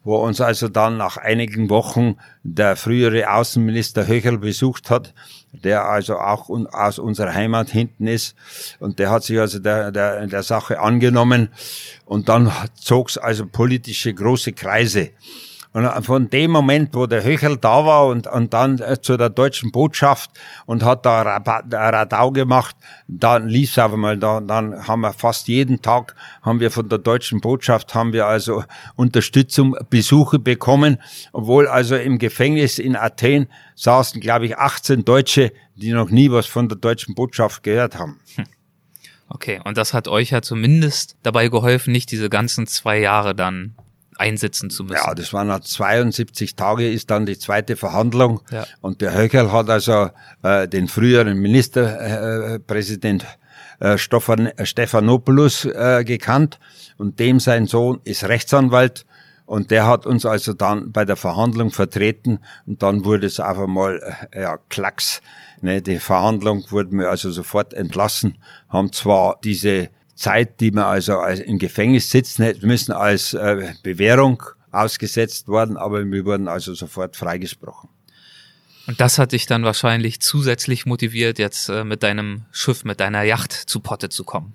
[0.05, 5.15] wo uns also dann nach einigen Wochen der frühere Außenminister Höcherl besucht hat,
[5.53, 8.35] der also auch aus unserer Heimat hinten ist.
[8.79, 11.49] Und der hat sich also der, der, der Sache angenommen.
[12.05, 15.11] Und dann zog's also politische große Kreise.
[15.77, 19.29] Und von dem Moment, wo der Höcherl da war und, und dann äh, zu der
[19.29, 20.31] deutschen Botschaft
[20.65, 22.75] und hat da Radau gemacht,
[23.09, 26.97] dann lief's auf einmal, da, dann haben wir fast jeden Tag, haben wir von der
[26.97, 30.97] deutschen Botschaft, haben wir also Unterstützung, Besuche bekommen,
[31.35, 36.47] obwohl also im Gefängnis in Athen saßen, glaube ich, 18 Deutsche, die noch nie was
[36.47, 38.19] von der deutschen Botschaft gehört haben.
[39.29, 43.75] Okay, und das hat euch ja zumindest dabei geholfen, nicht diese ganzen zwei Jahre dann
[44.19, 45.03] einsitzen zu müssen.
[45.07, 48.41] Ja, das waren nach 72 Tage ist dann die zweite Verhandlung.
[48.51, 48.67] Ja.
[48.81, 50.11] Und der Höckerl hat also
[50.43, 53.27] äh, den früheren Ministerpräsident äh, Präsident,
[53.81, 56.59] äh, Stefan, äh, Stephanopoulos äh, gekannt
[56.97, 59.05] und dem sein Sohn ist Rechtsanwalt
[59.45, 63.59] und der hat uns also dann bei der Verhandlung vertreten und dann wurde es auf
[63.59, 64.01] einmal,
[64.31, 65.21] äh, ja, Klacks.
[65.63, 71.19] Ne, die Verhandlung wurden wir also sofort entlassen, haben zwar diese Zeit, die wir also
[71.19, 76.75] als im Gefängnis sitzen hätten müssen, als äh, Bewährung ausgesetzt worden, aber wir wurden also
[76.75, 77.89] sofort freigesprochen.
[78.87, 83.23] Und das hat dich dann wahrscheinlich zusätzlich motiviert, jetzt äh, mit deinem Schiff, mit deiner
[83.23, 84.55] Yacht zu Potte zu kommen.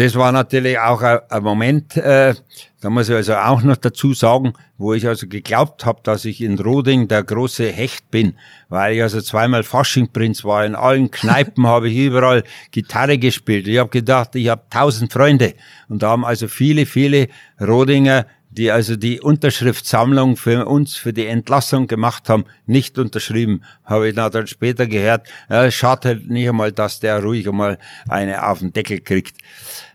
[0.00, 2.34] Das war natürlich auch ein, Moment, äh,
[2.80, 6.40] da muss ich also auch noch dazu sagen, wo ich also geglaubt habe, dass ich
[6.40, 8.32] in Roding der große Hecht bin,
[8.70, 13.68] weil ich also zweimal Faschingprinz war, in allen Kneipen habe ich überall Gitarre gespielt.
[13.68, 15.52] Ich habe gedacht, ich habe tausend Freunde
[15.90, 17.28] und da haben also viele, viele
[17.60, 24.08] Rodinger die also die Unterschriftsammlung für uns, für die Entlassung gemacht haben, nicht unterschrieben, habe
[24.08, 25.28] ich dann später gehört.
[25.48, 29.36] Ja, es schadet halt nicht einmal, dass der ruhig einmal eine auf den Deckel kriegt.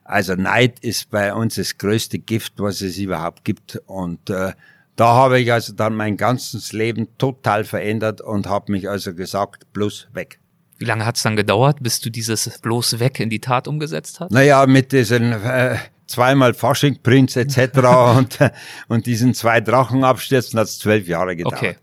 [0.06, 3.82] Also Neid ist bei uns das größte Gift, was es überhaupt gibt.
[3.88, 4.54] Und äh,
[4.96, 9.74] da habe ich also dann mein ganzes Leben total verändert und habe mich also gesagt,
[9.74, 10.40] bloß weg.
[10.78, 14.20] Wie lange hat es dann gedauert, bis du dieses bloß weg in die Tat umgesetzt
[14.20, 14.32] hast?
[14.32, 17.78] Naja, mit diesen äh, zweimal Faschingprinz etc.
[18.18, 18.52] und, äh,
[18.88, 21.58] und diesen zwei Drachenabstürzen hat es zwölf Jahre gedauert.
[21.58, 21.76] Okay.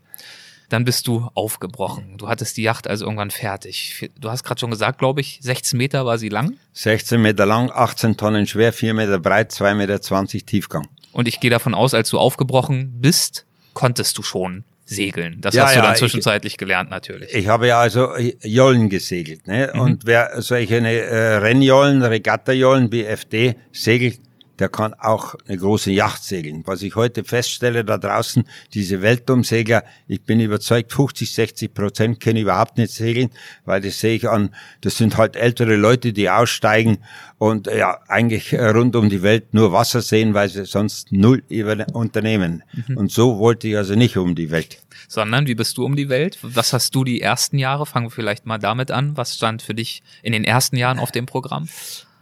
[0.73, 2.17] Dann bist du aufgebrochen.
[2.17, 4.09] Du hattest die Yacht also irgendwann fertig.
[4.19, 6.57] Du hast gerade schon gesagt, glaube ich, 16 Meter war sie lang.
[6.73, 9.99] 16 Meter lang, 18 Tonnen schwer, 4 Meter breit, 2,20 Meter
[10.47, 10.87] Tiefgang.
[11.11, 15.37] Und ich gehe davon aus, als du aufgebrochen bist, konntest du schon segeln.
[15.41, 17.31] Das Ja, hast du ja, dann ich- zwischenzeitlich gelernt natürlich.
[17.35, 18.09] Ich habe ja also
[18.41, 19.45] Jollen gesegelt.
[19.45, 19.71] Ne?
[19.73, 24.19] Und wer solche äh, Rennjollen, Regattajollen, BFD segelt,
[24.59, 26.63] der kann auch eine große Yacht segeln.
[26.65, 32.37] Was ich heute feststelle da draußen, diese Weltumsegler, ich bin überzeugt, 50, 60 Prozent können
[32.37, 33.29] überhaupt nicht segeln,
[33.65, 36.99] weil das sehe ich an, das sind halt ältere Leute, die aussteigen
[37.37, 41.11] und äh, ja eigentlich äh, rund um die Welt nur Wasser sehen, weil sie sonst
[41.11, 42.63] null über unternehmen.
[42.95, 44.77] Und so wollte ich also nicht um die Welt.
[45.07, 46.37] Sondern, wie bist du um die Welt?
[46.41, 47.85] Was hast du die ersten Jahre?
[47.85, 49.17] Fangen wir vielleicht mal damit an.
[49.17, 51.67] Was stand für dich in den ersten Jahren auf dem Programm?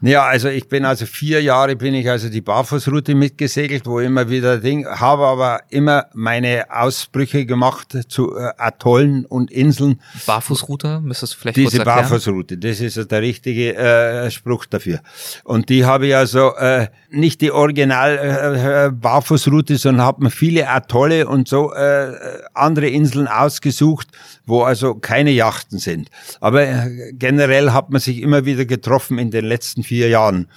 [0.04, 4.32] Ja, also ich bin also vier Jahre bin ich also die Barfußroute mitgesegelt, wo immer
[4.32, 10.02] wieder Ding, habe aber immer meine Ausbrüche gemacht zu äh, Atollen und Inseln.
[10.26, 12.10] Barfußroute, müsstest du vielleicht Diese kurz erklären?
[12.10, 15.02] Barfußroute, das ist der richtige äh, Spruch dafür.
[15.44, 20.32] Und die habe ich also äh, nicht die Original äh, äh, Barfußroute, sondern habe mir
[20.32, 22.14] viele Atolle und so äh,
[22.56, 24.08] andere Inseln ausgesucht,
[24.48, 26.10] wo also keine Yachten sind.
[26.40, 30.48] Aber äh, generell hat man sich immer wieder getroffen in den letzten vier Jahren.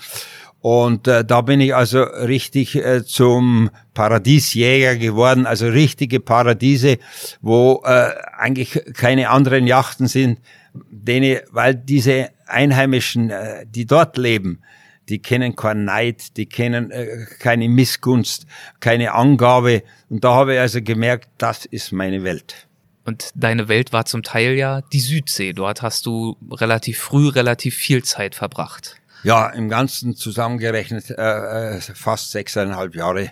[0.61, 6.99] Und äh, da bin ich also richtig äh, zum Paradiesjäger geworden, also richtige Paradiese,
[7.43, 10.39] wo äh, eigentlich keine anderen Yachten sind,
[10.73, 14.61] denen, weil diese Einheimischen, äh, die dort leben,
[15.09, 18.47] die kennen keinen Neid, die kennen äh, keine Missgunst,
[18.79, 19.83] keine Angabe.
[20.09, 22.69] Und da habe ich also gemerkt, das ist meine Welt.
[23.05, 25.53] Und deine Welt war zum Teil ja die Südsee.
[25.53, 29.01] Dort hast du relativ früh relativ viel Zeit verbracht.
[29.25, 33.31] Ja, im Ganzen zusammengerechnet äh, äh fast sechseinhalb Jahre.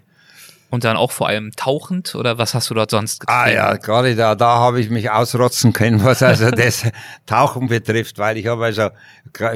[0.70, 3.38] Und dann auch vor allem tauchend oder was hast du dort sonst getrieben?
[3.38, 6.90] Ah ja, gerade da, da habe ich mich ausrotzen können, was also das
[7.26, 8.88] Tauchen betrifft, weil ich habe also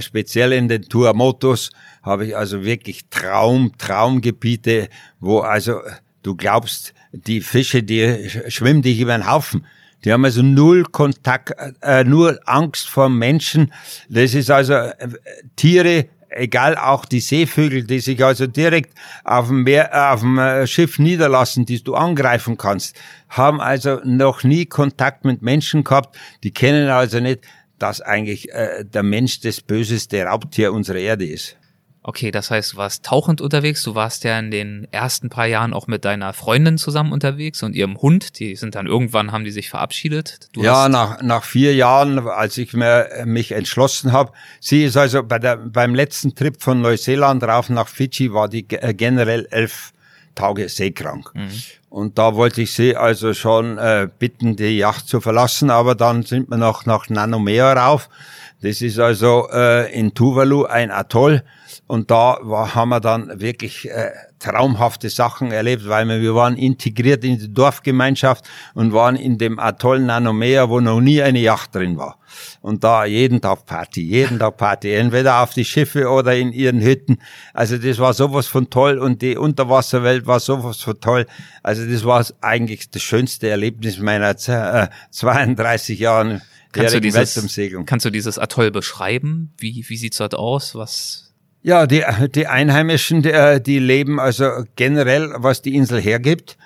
[0.01, 1.71] speziell in den Tourmotos
[2.03, 5.81] habe ich also wirklich Traum, Traumgebiete, wo also
[6.23, 9.67] du glaubst, die Fische, die schwimmen dich über den Haufen.
[10.05, 13.73] Die haben also null Kontakt, äh, nur Angst vor Menschen.
[14.11, 15.09] Das ist also äh,
[15.57, 20.39] Tiere, egal auch die Seevögel, die sich also direkt auf dem, Meer, äh, auf dem
[20.39, 22.97] äh, Schiff niederlassen, die du angreifen kannst,
[23.29, 26.17] haben also noch nie Kontakt mit Menschen gehabt.
[26.43, 27.41] Die kennen also nicht,
[27.79, 31.57] dass eigentlich äh, der Mensch das böseste Raubtier unserer Erde ist.
[32.09, 33.83] Okay, das heißt, du warst tauchend unterwegs.
[33.83, 37.75] Du warst ja in den ersten paar Jahren auch mit deiner Freundin zusammen unterwegs und
[37.75, 38.39] ihrem Hund.
[38.39, 40.49] Die sind dann irgendwann, haben die sich verabschiedet.
[40.53, 44.31] Du ja, nach, nach vier Jahren, als ich mir, mich entschlossen habe.
[44.61, 48.65] Sie ist also bei der, beim letzten Trip von Neuseeland rauf nach Fidschi, war die
[48.71, 49.93] äh, generell elf
[50.37, 51.33] Tage seekrank.
[51.35, 51.51] Mhm.
[51.89, 56.23] Und da wollte ich sie also schon äh, bitten, die Yacht zu verlassen, aber dann
[56.23, 58.09] sind wir noch nach Nanomea rauf.
[58.67, 61.45] Das ist also äh, in Tuvalu ein Atoll
[61.87, 64.11] und da war, haben wir dann wirklich äh,
[64.41, 68.45] traumhafte Sachen erlebt, weil wir, wir waren integriert in die Dorfgemeinschaft
[68.75, 72.19] und waren in dem Atoll Nanomea, wo noch nie eine Yacht drin war.
[72.61, 76.81] Und da jeden Tag Party, jeden Tag Party, entweder auf die Schiffe oder in ihren
[76.81, 77.19] Hütten.
[77.55, 81.27] Also das war sowas von toll und die Unterwasserwelt war sowas von toll.
[81.63, 86.43] Also das war eigentlich das schönste Erlebnis meiner äh, 32 Jahren
[86.73, 87.49] kannst du dieses,
[87.87, 89.53] Kannst du dieses Atoll beschreiben?
[89.59, 90.75] Wie, wie sieht's dort aus?
[90.75, 92.05] Was, ja, die,
[92.35, 96.57] die Einheimischen, die, die leben also generell, was die Insel hergibt.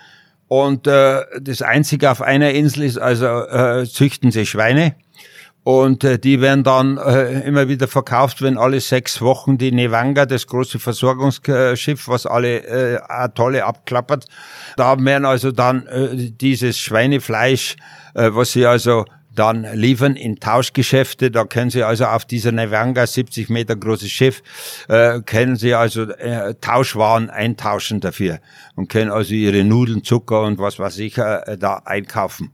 [0.47, 4.97] Und äh, das Einzige auf einer Insel ist also, äh, züchten sie Schweine.
[5.63, 10.27] Und äh, die werden dann äh, immer wieder verkauft, wenn alle sechs Wochen die Nevanga,
[10.27, 14.25] das große Versorgungsschiff, was alle äh, Atolle abklappert,
[14.77, 17.77] da werden also dann äh, dieses Schweinefleisch,
[18.15, 19.05] äh, was sie also
[19.35, 21.31] dann liefern in Tauschgeschäfte.
[21.31, 24.43] Da können Sie also auf dieser Nevanga 70 Meter großes Schiff,
[24.89, 28.41] äh, können Sie also äh, Tauschwaren eintauschen dafür
[28.75, 32.53] und können also Ihre Nudeln, Zucker und was weiß ich äh, da einkaufen.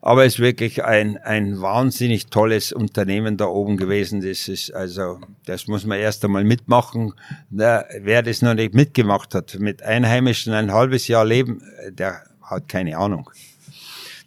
[0.00, 4.20] Aber es ist wirklich ein, ein wahnsinnig tolles Unternehmen da oben gewesen.
[4.20, 7.14] Das ist also, das muss man erst einmal mitmachen.
[7.50, 12.98] Wer das noch nicht mitgemacht hat, mit Einheimischen ein halbes Jahr leben, der hat keine
[12.98, 13.30] Ahnung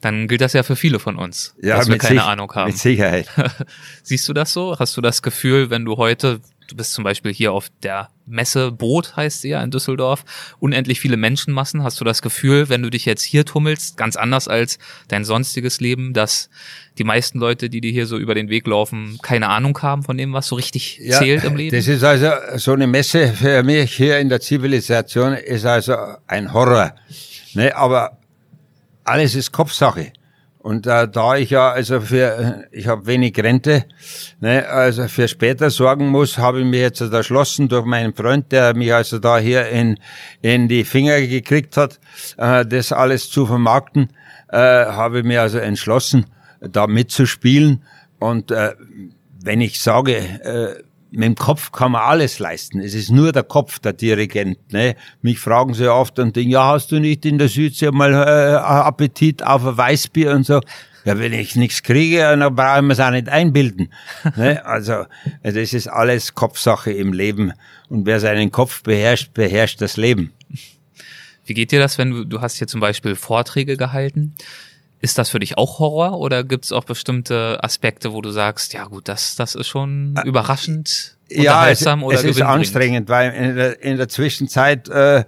[0.06, 2.68] dann gilt das ja für viele von uns, ja, dass wir keine Ahnung haben.
[2.68, 3.28] Mit Sicherheit.
[4.03, 4.78] Siehst du das so?
[4.78, 8.72] Hast du das Gefühl, wenn du heute, du bist zum Beispiel hier auf der Messe
[8.72, 10.24] Boot, heißt sie ja in Düsseldorf,
[10.60, 14.47] unendlich viele Menschenmassen, hast du das Gefühl, wenn du dich jetzt hier tummelst, ganz anders
[14.47, 14.78] als
[15.08, 16.51] dein sonstiges Leben, dass
[16.99, 20.20] die meisten Leute, die dir hier so über den Weg laufen, keine Ahnung haben von
[20.20, 21.76] dem, was so richtig ja, zählt im Leben?
[21.76, 25.95] Das ist also so eine Messe für mich hier in der Zivilisation ist also
[26.28, 26.93] ein Horror.
[27.56, 28.20] Ne, aber
[29.06, 30.12] alles ist Kopfsache.
[30.58, 33.86] Und äh, da ich ja also für ich habe wenig Rente,
[34.39, 38.76] ne, also für später sorgen muss, habe ich mir jetzt erschlossen durch meinen Freund, der
[38.76, 39.99] mich also da hier in
[40.41, 41.99] in die Finger gekriegt hat,
[42.38, 44.10] äh, das alles zu vermarkten,
[44.49, 46.26] äh, habe ich mir also entschlossen,
[46.60, 47.84] da mitzuspielen.
[48.18, 48.74] Und äh,
[49.43, 50.84] wenn ich sage, äh,
[51.16, 52.80] mit dem Kopf kann man alles leisten.
[52.80, 54.72] Es ist nur der Kopf, der Dirigent.
[54.72, 54.95] Ne?
[55.22, 58.55] Mich fragen sie oft und denken, ja, hast du nicht in der Südsee mal äh,
[58.57, 60.61] Appetit auf ein Weißbier und so?
[61.05, 63.89] Ja, wenn ich nichts kriege, dann brauche ich mir es auch nicht einbilden.
[64.36, 64.66] ne?
[64.66, 65.05] Also
[65.43, 67.53] das ist alles Kopfsache im Leben.
[67.89, 70.34] Und wer seinen Kopf beherrscht, beherrscht das Leben.
[71.45, 74.34] Wie geht dir das, wenn du, du hast hier zum Beispiel Vorträge gehalten?
[75.02, 78.74] Ist das für dich auch Horror oder gibt es auch bestimmte Aspekte, wo du sagst,
[78.74, 81.14] ja gut, das, das ist schon äh, überraschend?
[81.30, 85.24] Ja, es, es ist anstrengend, weil in der, in der Zwischenzeit, äh,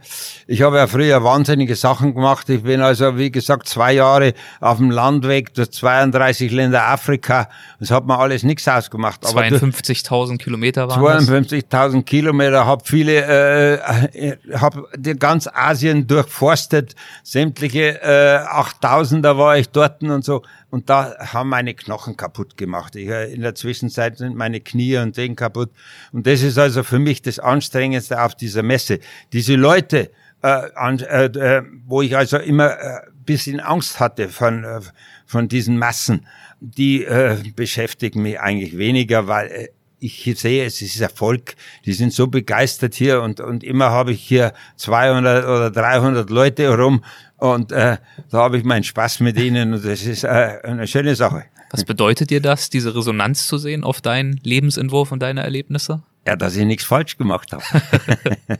[0.46, 2.48] ich habe ja früher wahnsinnige Sachen gemacht.
[2.50, 7.50] Ich bin also, wie gesagt, zwei Jahre auf dem Landweg durch 32 Länder Afrika.
[7.80, 9.24] Das hat mir alles nichts ausgemacht.
[9.24, 13.78] 52.000 Kilometer waren 52.000 Kilometer, habe viele,
[14.14, 14.88] äh, habe
[15.18, 16.94] ganz Asien durchforstet,
[17.24, 20.44] sämtliche äh, 8.000er war ich dort und so.
[20.70, 22.96] Und da haben meine Knochen kaputt gemacht.
[22.96, 25.72] Ich, äh, in der Zwischenzeit sind meine Knie und den kaputt.
[26.12, 29.00] Und das ist also für mich das Anstrengendste auf dieser Messe.
[29.32, 30.12] Diese Leute,
[30.44, 34.82] äh, an, äh, äh, wo ich also immer äh, bisschen Angst hatte von, äh,
[35.26, 36.26] von diesen Massen,
[36.60, 39.68] die äh, beschäftigen mich eigentlich weniger, weil äh,
[40.00, 41.56] ich sehe, es ist Erfolg.
[41.86, 46.76] Die sind so begeistert hier und, und immer habe ich hier 200 oder 300 Leute
[46.76, 47.04] rum
[47.38, 47.98] Und äh,
[48.32, 51.46] da habe ich meinen Spaß mit ihnen und das ist äh, eine schöne Sache.
[51.72, 56.02] Was bedeutet dir das, diese Resonanz zu sehen auf deinen Lebensentwurf und deine Erlebnisse?
[56.26, 57.64] Ja, dass ich nichts falsch gemacht habe.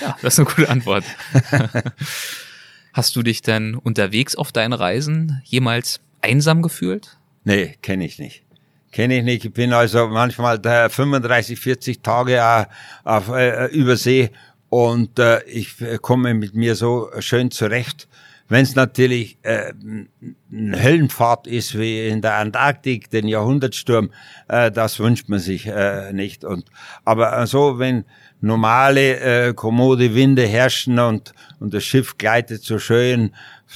[0.00, 1.04] ja, das ist eine gute Antwort.
[2.92, 7.18] Hast du dich denn unterwegs auf deinen Reisen jemals einsam gefühlt?
[7.44, 8.44] Nee, kenne ich nicht.
[8.92, 9.44] Kenne ich nicht.
[9.44, 12.66] Ich bin also manchmal 35, 40 Tage auf,
[13.02, 14.30] auf äh, Übersee
[14.74, 18.08] und äh, ich komme mit mir so schön zurecht.
[18.48, 19.72] Wenn es natürlich äh,
[20.52, 24.10] eine Höllenfahrt ist wie in der Antarktik, den Jahrhundertsturm,
[24.48, 26.44] äh, das wünscht man sich äh, nicht.
[26.44, 26.64] Und
[27.04, 28.04] aber so, wenn
[28.40, 33.32] normale äh, kommode Winde herrschen und und das Schiff gleitet so schön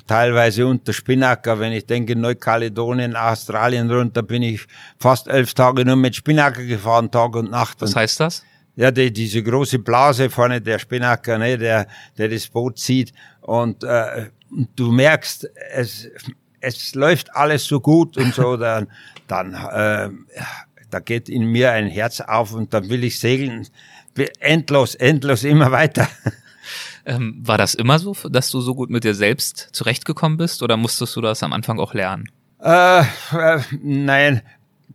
[0.08, 1.60] teilweise unter Spinnaker.
[1.60, 4.66] Wenn ich denke, Neukaledonien, Australien runter, bin ich
[4.98, 7.80] fast elf Tage nur mit Spinnaker gefahren, Tag und Nacht.
[7.82, 8.42] Was heißt das?
[8.78, 13.12] Ja, die, diese große Blase vorne, der Spinnaker, ne, der, der das Boot zieht.
[13.40, 14.26] Und äh,
[14.76, 16.08] du merkst, es,
[16.60, 18.86] es läuft alles so gut und so, dann,
[19.26, 20.10] dann äh,
[20.90, 23.66] da geht in mir ein Herz auf und dann will ich segeln.
[24.38, 26.08] Endlos, endlos, immer weiter.
[27.06, 30.76] Ähm, war das immer so, dass du so gut mit dir selbst zurechtgekommen bist oder
[30.76, 32.28] musstest du das am Anfang auch lernen?
[32.60, 34.42] Äh, äh, nein,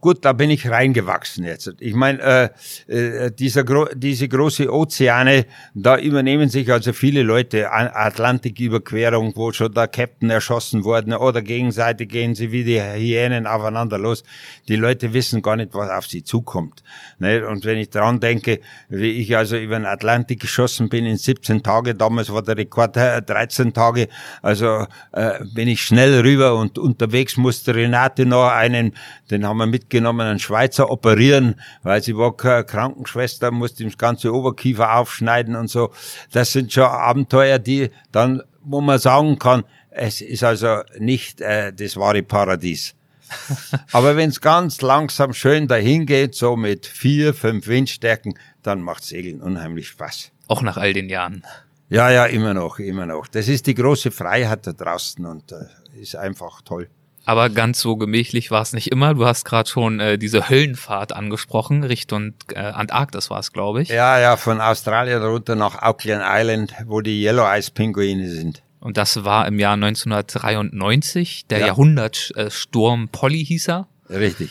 [0.03, 1.75] gut, da bin ich reingewachsen jetzt.
[1.79, 2.51] Ich meine,
[2.89, 9.53] äh, äh, dieser gro diese große Ozeane, da übernehmen sich also viele Leute Atlantiküberquerung, wo
[9.53, 14.23] schon der Captain erschossen worden oder gegenseitig gehen sie wie die Hyänen aufeinander los.
[14.67, 16.83] Die Leute wissen gar nicht, was auf sie zukommt.
[17.19, 17.47] Ne?
[17.47, 21.63] Und wenn ich dran denke, wie ich also über den Atlantik geschossen bin in 17
[21.63, 24.09] Tage, damals war der Rekord 13 äh, Tage,
[24.41, 28.93] also äh, bin ich schnell rüber und unterwegs musste Renate noch einen,
[29.31, 33.89] den haben wir mit mitgenommen, einen Schweizer operieren, weil sie war keine Krankenschwester, musste ihm
[33.89, 35.91] das ganze Oberkiefer aufschneiden und so.
[36.31, 41.71] Das sind schon Abenteuer, die dann, wo man sagen kann, es ist also nicht äh,
[41.71, 42.95] das wahre Paradies.
[43.91, 48.33] Aber wenn es ganz langsam schön dahin geht, so mit vier, fünf Windstärken,
[48.63, 50.31] dann macht Segeln unheimlich Spaß.
[50.47, 51.43] Auch nach all den Jahren.
[51.89, 53.27] Ja, ja, immer noch, immer noch.
[53.27, 56.89] Das ist die große Freiheit da draußen und äh, ist einfach toll.
[57.25, 59.13] Aber ganz so gemächlich war es nicht immer.
[59.13, 63.89] Du hast gerade schon äh, diese Höllenfahrt angesprochen, Richtung äh, Antarktis war es, glaube ich.
[63.89, 68.61] Ja, ja, von Australien runter nach Auckland Island, wo die Yellow Ice Pinguine sind.
[68.81, 71.67] Und das war im Jahr 1993, der ja.
[71.67, 73.87] Jahrhundertsturm Polly hieß er.
[74.09, 74.49] Richtig.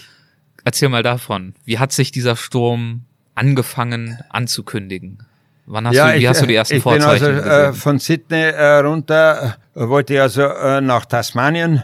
[0.65, 1.55] Erzähl mal davon.
[1.67, 3.05] Wie hat sich dieser Sturm
[3.35, 5.27] angefangen anzukündigen?
[5.67, 7.73] Wann hast ja, du, wie ich, hast du die ersten ich Vorzeichen bin also, äh,
[7.73, 11.83] von Sydney äh, runter, äh, wollte ich also äh, nach Tasmanien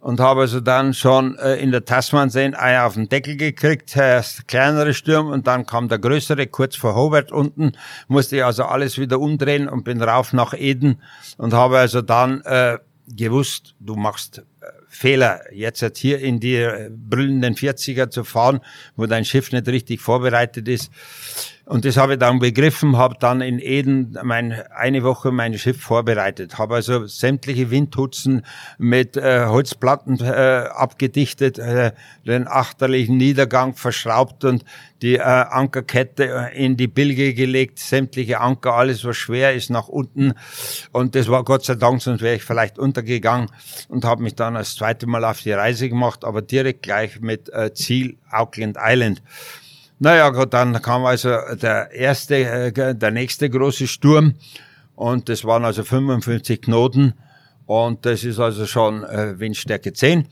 [0.00, 4.48] und habe also dann schon äh, in der Tasmansee einen auf den Deckel gekriegt, erst
[4.48, 7.72] kleinere Sturm und dann kam der größere, kurz vor Hobart unten,
[8.08, 11.00] musste ich also alles wieder umdrehen und bin rauf nach Eden
[11.36, 16.90] und habe also dann äh, gewusst, du machst äh, Fehler, jetzt, hier in die äh,
[16.90, 18.60] brüllenden 40er zu fahren,
[18.96, 20.90] wo dein Schiff nicht richtig vorbereitet ist.
[21.70, 25.80] Und das habe ich dann begriffen, habe dann in Eden mein, eine Woche mein Schiff
[25.80, 28.44] vorbereitet, habe also sämtliche Windhutzen
[28.76, 31.92] mit äh, Holzplatten äh, abgedichtet, äh,
[32.26, 34.64] den achterlichen Niedergang verschraubt und
[35.00, 39.86] die äh, Ankerkette äh, in die Bilge gelegt, sämtliche Anker, alles was schwer ist nach
[39.86, 40.34] unten.
[40.90, 43.48] Und das war Gott sei Dank, sonst wäre ich vielleicht untergegangen
[43.88, 47.52] und habe mich dann das zweite Mal auf die Reise gemacht, aber direkt gleich mit
[47.52, 49.22] äh, Ziel Auckland Island.
[49.98, 51.28] Naja, gut, dann kam also
[51.60, 54.36] der erste, äh, der nächste große Sturm
[54.94, 57.12] und das waren also 55 Knoten
[57.66, 60.26] und das ist also schon äh, Windstärke 10.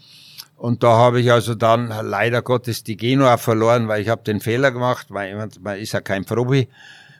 [0.56, 4.40] Und da habe ich also dann leider Gottes die Genua verloren, weil ich habe den
[4.40, 6.68] Fehler gemacht, weil man ist ja kein Probi.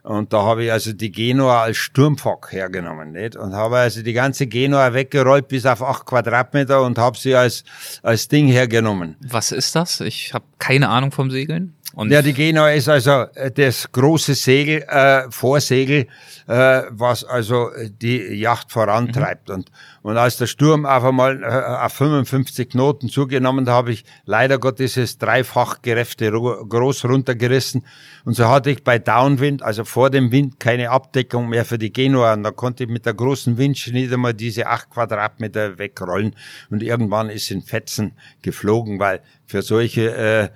[0.09, 3.36] Und da habe ich also die Genua als Sturmfock hergenommen, nicht?
[3.36, 7.62] Und habe also die ganze Genua weggerollt bis auf acht Quadratmeter und habe sie als,
[8.02, 9.16] als Ding hergenommen.
[9.20, 10.00] Was ist das?
[10.00, 11.74] Ich habe keine Ahnung vom Segeln.
[11.99, 16.07] Und ja, die Genua ist also äh, das große Segel, äh, Vorsegel,
[16.46, 17.70] äh, was also
[18.01, 19.49] die Yacht vorantreibt.
[19.49, 19.55] Mhm.
[19.57, 19.72] Und,
[20.03, 24.78] und als der Sturm auf einmal äh, auf 55 Knoten zugenommen, habe ich leider Gott
[24.78, 27.84] dieses dreifach gereffte groß runtergerissen.
[28.24, 31.92] Und so hatte ich bei Downwind, also vor dem Wind, keine Abdeckung mehr für die
[31.92, 32.34] Genua.
[32.34, 36.36] Und da konnte ich mit der großen Windschnitte mal diese acht Quadratmeter wegrollen.
[36.70, 40.49] Und irgendwann ist in Fetzen geflogen, weil für solche äh,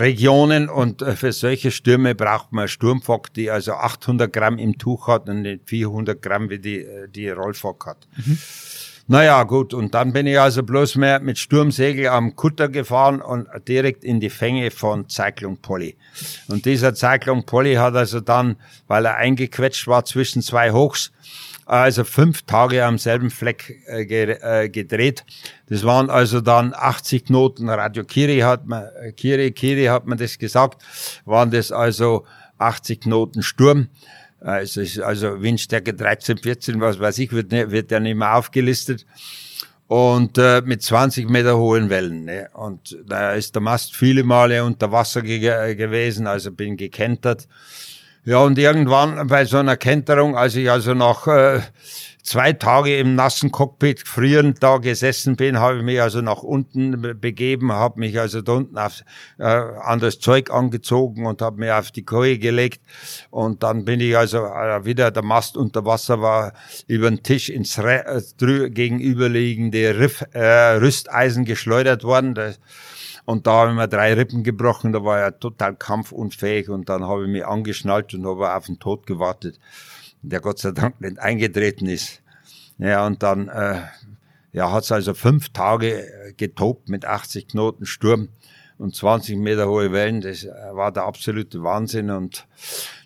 [0.00, 5.08] Regionen und äh, für solche Stürme braucht man Sturmfock, die also 800 Gramm im Tuch
[5.08, 8.06] hat und nicht 400 Gramm wie die, äh, die Rollfock hat.
[8.16, 8.38] Mhm.
[9.06, 13.46] Naja, gut, und dann bin ich also bloß mehr mit Sturmsegel am Kutter gefahren und
[13.68, 15.96] direkt in die Fänge von Cyclone Polly.
[16.48, 21.12] Und dieser Cyclone Polly hat also dann, weil er eingequetscht war zwischen zwei Hochs,
[21.66, 25.24] also fünf Tage am selben Fleck äh, gedreht.
[25.68, 27.68] Das waren also dann 80 Knoten.
[27.68, 28.84] Radio Kiri hat man,
[29.16, 30.82] Kiri, Kiri hat man das gesagt,
[31.24, 32.24] waren das also
[32.58, 33.88] 80 Knoten Sturm.
[34.40, 39.06] Also, also Windstärke 13, 14, was weiß ich, wird, wird ja nicht mehr aufgelistet
[39.86, 42.24] und äh, mit 20 Meter hohen Wellen.
[42.24, 42.48] Ne?
[42.52, 47.48] Und da ist der Mast viele Male unter Wasser ge gewesen, also bin gekentert.
[48.26, 51.60] Ja, und irgendwann bei so einer Kenterung, als ich also nach äh,
[52.22, 57.20] zwei Tage im nassen Cockpit frierend da gesessen bin, habe ich mich also nach unten
[57.20, 59.02] begeben, habe mich also da unten auf,
[59.38, 62.80] äh, an das Zeug angezogen und habe mich auf die Koje gelegt
[63.28, 66.54] und dann bin ich also äh, wieder der Mast unter Wasser war
[66.86, 72.34] über den Tisch ins Re äh, gegenüberliegende Riff, äh, Rüsteisen geschleudert worden.
[72.34, 72.58] Das,
[73.24, 77.04] und da habe ich mir drei Rippen gebrochen, da war ich total kampfunfähig und dann
[77.04, 79.58] habe ich mich angeschnallt und habe auf den Tod gewartet
[80.24, 82.22] der Gott sei Dank nicht eingetreten ist.
[82.78, 83.82] Ja, und dann äh,
[84.52, 88.30] ja, hat es also fünf Tage getobt mit 80 Knoten Sturm
[88.78, 90.20] und 20 Meter hohe Wellen.
[90.20, 92.10] Das war der absolute Wahnsinn.
[92.10, 92.46] Und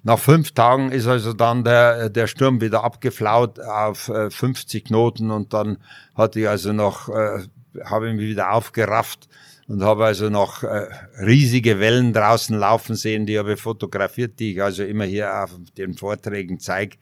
[0.02, 5.30] nach fünf Tagen ist also dann der, der Sturm wieder abgeflaut auf äh, 50 Knoten
[5.30, 5.78] und dann
[6.14, 7.44] hatte ich also noch, äh,
[7.84, 9.28] habe ich mich wieder aufgerafft
[9.68, 10.86] und habe also noch äh,
[11.20, 15.50] riesige Wellen draußen laufen sehen, die habe ich fotografiert, die ich also immer hier auf
[15.76, 16.96] den Vorträgen zeige,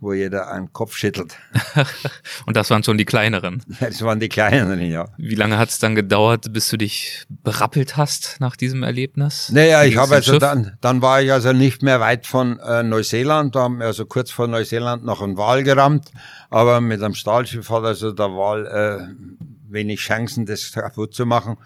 [0.00, 1.36] wo jeder einen Kopf schüttelt.
[2.46, 3.62] und das waren schon die kleineren?
[3.80, 5.08] Das waren die kleineren, ja.
[5.16, 9.50] Wie lange hat es dann gedauert, bis du dich berappelt hast nach diesem Erlebnis?
[9.52, 13.54] Naja, ich habe also dann, dann war ich also nicht mehr weit von äh, Neuseeland,
[13.54, 16.10] da haben wir also kurz vor Neuseeland noch einen Wal gerammt,
[16.50, 19.38] aber mit einem Stahlschiff hat also der Wal äh,
[19.68, 21.56] wenig Chancen, das kaputt zu machen.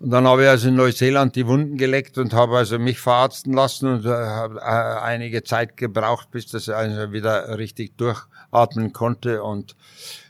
[0.00, 3.52] Und dann habe ich also in Neuseeland die Wunden geleckt und habe also mich verarzten
[3.52, 9.42] lassen und äh, habe äh, einige Zeit gebraucht, bis das also wieder richtig durchatmen konnte
[9.42, 9.76] und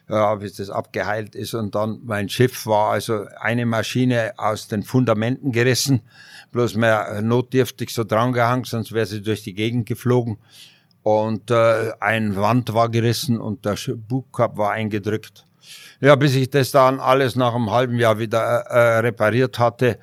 [0.09, 1.55] ja, bis das abgeheilt ist.
[1.55, 6.03] Und dann mein Schiff war also eine Maschine aus den Fundamenten gerissen,
[6.51, 10.39] bloß mehr notdürftig so drangehangen, sonst wäre sie durch die Gegend geflogen.
[11.05, 15.47] Und äh, ein Wand war gerissen und der Bugkopf war eingedrückt.
[16.03, 19.99] Ja, bis ich das dann alles nach einem halben Jahr wieder äh, repariert hatte,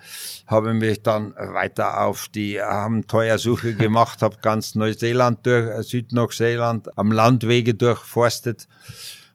[0.46, 6.96] habe ich mich dann weiter auf die Abenteuersuche gemacht, habe ganz Neuseeland durch, äh, Südneuseeland
[6.98, 8.68] am Landwege durchforstet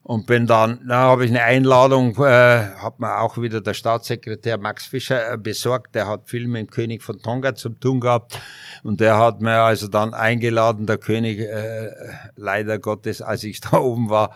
[0.04, 4.58] und bin dann, da habe ich eine Einladung, äh, hat mir auch wieder der Staatssekretär
[4.58, 8.40] Max Fischer äh, besorgt, der hat viel mit dem König von Tonga zu tun gehabt
[8.82, 11.90] und der hat mir also dann eingeladen, der König, äh,
[12.36, 14.34] leider Gottes, als ich da oben war,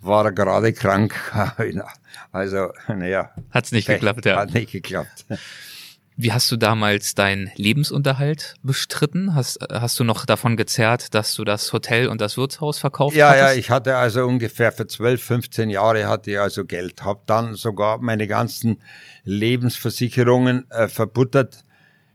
[0.00, 1.14] war er gerade krank.
[2.32, 3.30] also, naja.
[3.50, 4.36] Hat's nicht geklappt, ja.
[4.36, 5.26] Hat nicht geklappt.
[6.20, 9.36] Wie hast du damals deinen Lebensunterhalt bestritten?
[9.36, 13.28] Hast, hast du noch davon gezerrt, dass du das Hotel und das Wirtshaus verkauft ja,
[13.28, 13.44] hattest?
[13.44, 17.04] Ja, ich hatte also ungefähr für 12, 15 Jahre hatte ich also Geld.
[17.04, 18.82] Hab dann sogar meine ganzen
[19.22, 21.62] Lebensversicherungen äh, verbuttert.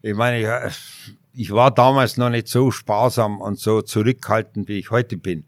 [0.02, 4.92] Ich meine, ich, ich war damals noch nicht so sparsam und so zurückhaltend, wie ich
[4.92, 5.46] heute bin.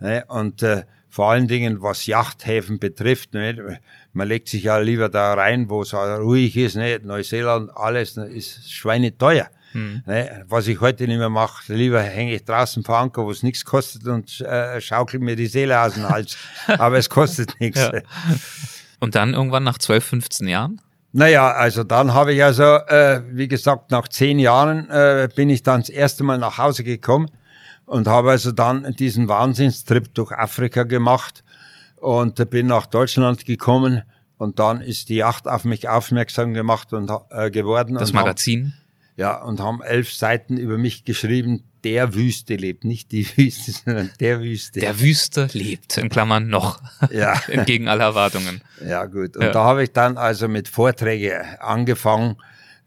[0.00, 0.24] Ne?
[0.28, 3.80] Und äh, vor allen Dingen, was Yachthäfen betrifft, ne?
[4.12, 7.00] man legt sich ja lieber da rein, wo es ruhig ist, ne?
[7.02, 8.26] Neuseeland, alles ne?
[8.26, 9.48] ist schweineteuer.
[9.72, 10.02] Hm.
[10.06, 10.44] Ne?
[10.48, 13.64] Was ich heute nicht mehr mache, lieber hänge ich draußen vor Anker, wo es nichts
[13.64, 16.36] kostet und äh, schaukel mir die Seele aus dem Hals.
[16.66, 17.80] Aber es kostet nichts.
[17.80, 17.92] Ja.
[19.00, 20.80] Und dann irgendwann nach 12, 15 Jahren?
[21.12, 25.62] Naja, also dann habe ich also, äh, wie gesagt, nach zehn Jahren äh, bin ich
[25.62, 27.30] dann das erste Mal nach Hause gekommen
[27.88, 31.42] und habe also dann diesen Wahnsinnstrip durch Afrika gemacht
[31.96, 34.02] und bin nach Deutschland gekommen
[34.36, 37.96] und dann ist die Yacht auf mich aufmerksam gemacht und äh, geworden.
[37.96, 38.64] Das Magazin?
[38.64, 38.74] Haben,
[39.16, 44.10] ja, und haben elf Seiten über mich geschrieben, der Wüste lebt, nicht die Wüste, sondern
[44.20, 44.80] der Wüste.
[44.80, 46.80] Der Wüste lebt, in Klammern noch.
[47.10, 47.40] Ja.
[47.48, 48.60] Entgegen aller Erwartungen.
[48.86, 49.36] Ja, gut.
[49.36, 49.52] Und ja.
[49.52, 52.36] da habe ich dann also mit Vorträgen angefangen,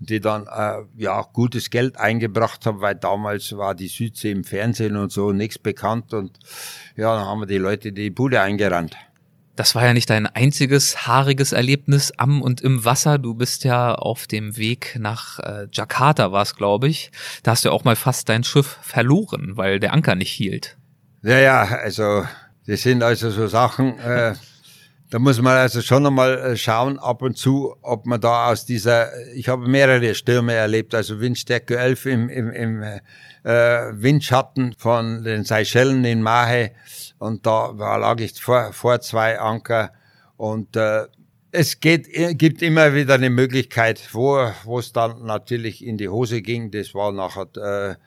[0.01, 4.97] die dann äh, ja gutes Geld eingebracht haben, weil damals war die Südsee im Fernsehen
[4.97, 6.39] und so nichts bekannt und
[6.95, 8.95] ja, dann haben wir die Leute die Bude eingerannt.
[9.55, 13.19] Das war ja nicht dein einziges haariges Erlebnis am und im Wasser.
[13.19, 17.11] Du bist ja auf dem Weg nach äh, Jakarta, war es, glaube ich.
[17.43, 20.77] Da hast du auch mal fast dein Schiff verloren, weil der Anker nicht hielt.
[21.21, 22.25] Ja, ja, also
[22.65, 24.33] das sind also so Sachen, äh,
[25.11, 28.65] da muss man also schon einmal äh, schauen, ab und zu, ob man da aus
[28.65, 32.99] dieser, ich habe mehrere Stürme erlebt, also Windstärke 11 im, im, im äh,
[33.43, 36.71] Windschatten von den Seychellen in Mahe.
[37.19, 39.91] Und da lag ich vor, vor zwei Anker.
[40.37, 41.07] Und äh,
[41.51, 46.09] es geht, äh, gibt immer wieder eine Möglichkeit, wo wo es dann natürlich in die
[46.09, 46.71] Hose ging.
[46.71, 47.97] Das war nachher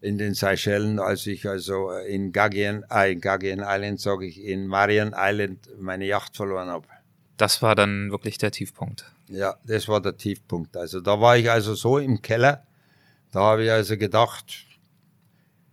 [0.00, 4.42] äh, in den Seychellen, als ich also in Gagien, äh, in Gagien Island, sage ich,
[4.42, 6.86] in Marian Island meine Yacht verloren habe.
[7.36, 9.12] Das war dann wirklich der Tiefpunkt.
[9.28, 10.76] Ja, das war der Tiefpunkt.
[10.76, 12.66] Also da war ich also so im Keller,
[13.32, 14.66] da habe ich also gedacht,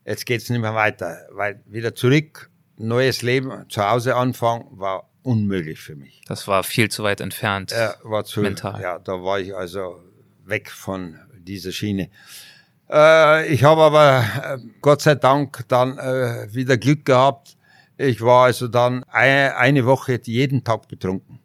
[0.05, 5.80] jetzt geht's nicht mehr weiter, weil wieder zurück, neues Leben, zu Hause anfangen, war unmöglich
[5.80, 6.22] für mich.
[6.28, 7.72] Das war viel zu weit entfernt.
[7.72, 8.82] Ja, war zu, mental.
[8.82, 10.01] Ja, da war ich also
[10.45, 12.09] weg von dieser Schiene.
[12.89, 17.57] Äh, ich habe aber äh, Gott sei Dank dann äh, wieder Glück gehabt.
[17.97, 21.39] Ich war also dann eine, eine Woche jeden Tag betrunken.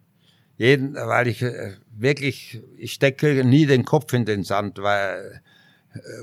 [0.57, 5.41] Jeden, weil ich äh, wirklich, ich stecke nie den Kopf in den Sand, weil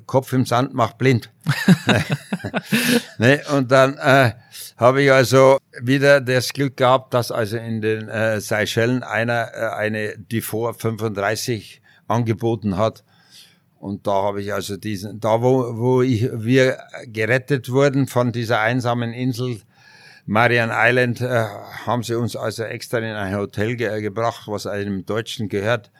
[0.07, 1.31] Kopf im Sand macht blind.
[3.18, 3.41] ne?
[3.55, 4.33] Und dann äh,
[4.77, 9.68] habe ich also wieder das Glück gehabt, dass also in den äh, Seychellen einer äh,
[9.77, 13.05] eine Dufour 35 angeboten hat.
[13.79, 18.61] Und da habe ich also diesen, da wo, wo ich, wir gerettet wurden von dieser
[18.61, 19.61] einsamen Insel,
[20.27, 21.45] Marian Island, äh,
[21.85, 25.91] haben sie uns also extra in ein Hotel ge gebracht, was einem Deutschen gehört.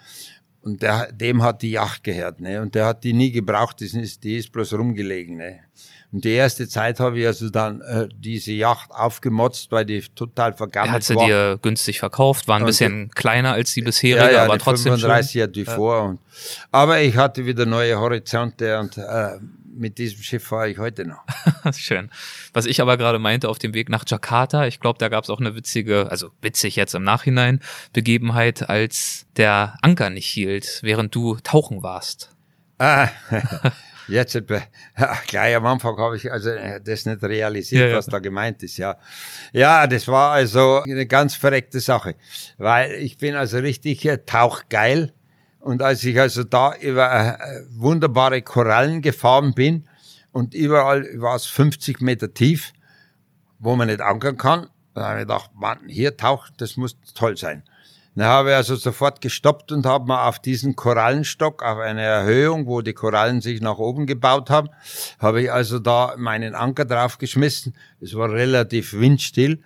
[0.65, 2.63] Und der, dem hat die Yacht gehört, ne?
[2.63, 5.61] Und der hat die nie gebraucht, die ist, die ist bloß rumgelegen, ne?
[6.11, 10.55] Und die erste Zeit habe ich also dann äh, diese Yacht aufgemotzt, weil die total
[10.55, 11.27] vergammelt Er hat sie war.
[11.27, 14.65] dir günstig verkauft, war ein Und bisschen kleiner als die bisherige, ja, ja, aber die
[14.65, 16.03] trotzdem 35 Jahre zuvor.
[16.05, 16.21] Und,
[16.71, 19.39] aber ich hatte wieder neue Horizonte und äh,
[19.77, 21.25] mit diesem Schiff fahre ich heute noch.
[21.77, 22.11] schön.
[22.53, 25.31] Was ich aber gerade meinte auf dem Weg nach Jakarta, ich glaube, da gab es
[25.31, 27.61] auch eine witzige, also witzig jetzt im Nachhinein,
[27.93, 32.31] Begebenheit, als der Anker nicht hielt, während du tauchen warst.
[32.79, 33.09] Ah,
[34.09, 34.43] jetzt äh,
[35.27, 37.97] gleich am Anfang habe ich also äh, das nicht realisiert, Ja, ja.
[37.97, 38.77] was da gemeint ist.
[38.77, 38.97] Ja,
[39.53, 42.17] ja, das war also eine ganz verreckte Sache,
[42.59, 45.13] weil ich bin also richtig äh, tauchgeil
[45.65, 49.89] und als ich also da über äh, wunderbare Korallen gefahren bin
[50.31, 52.75] und überall war es 50 Meter tief,
[53.59, 57.39] wo man nicht ankern kann, da habe ich gedacht, Mann, hier taucht, das muss toll
[57.39, 57.63] sein.
[58.15, 62.67] Dann habe ich also sofort gestoppt und habe mal auf diesen Korallenstock, auf eine Erhöhung,
[62.67, 64.69] wo die Korallen sich nach oben gebaut haben,
[65.19, 67.75] habe ich also da meinen Anker draufgeschmissen.
[68.03, 69.63] Es war relativ windstill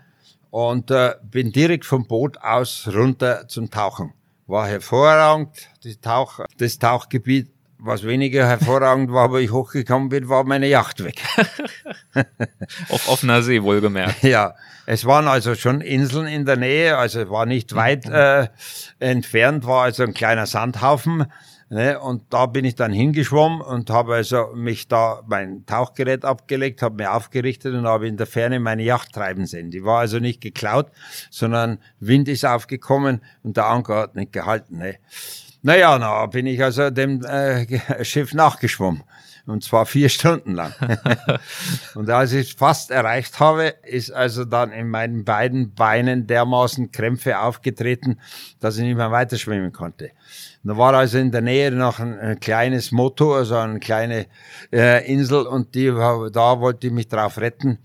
[0.50, 4.14] und äh, bin direkt vom Boot aus runter zum Tauchen.
[4.48, 5.50] War hervorragend,
[6.00, 7.50] Tauch, das Tauchgebiet.
[7.80, 11.22] Was weniger hervorragend war, wo ich hochgekommen bin, war meine Yacht weg.
[12.88, 14.22] Auf offener See, wohlgemerkt.
[14.24, 14.54] Ja,
[14.86, 18.48] es waren also schon Inseln in der Nähe, also war nicht weit äh,
[18.98, 21.26] entfernt, war also ein kleiner Sandhaufen.
[21.70, 26.80] Ne, und da bin ich dann hingeschwommen und habe also mich da mein Tauchgerät abgelegt,
[26.80, 29.70] habe mir aufgerichtet und habe in der Ferne meine Yacht treiben sehen.
[29.70, 30.90] Die war also nicht geklaut,
[31.30, 34.78] sondern Wind ist aufgekommen und der Anker hat nicht gehalten.
[34.78, 34.96] Ne.
[35.60, 37.66] Naja, na bin ich also dem äh,
[38.04, 39.02] Schiff nachgeschwommen.
[39.48, 40.74] Und zwar vier Stunden lang.
[41.94, 46.92] und als ich es fast erreicht habe, ist also dann in meinen beiden Beinen dermaßen
[46.92, 48.20] Krämpfe aufgetreten,
[48.60, 50.10] dass ich nicht mehr weiter schwimmen konnte.
[50.62, 54.26] Da war also in der Nähe noch ein, ein kleines Motto, also eine kleine
[54.70, 57.78] äh, Insel und die, da wollte ich mich drauf retten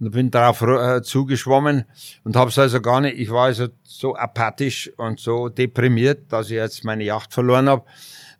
[0.00, 1.84] und bin darauf äh, zugeschwommen
[2.24, 6.46] und habe es also gar nicht, ich war also so apathisch und so deprimiert, dass
[6.46, 7.84] ich jetzt meine Yacht verloren habe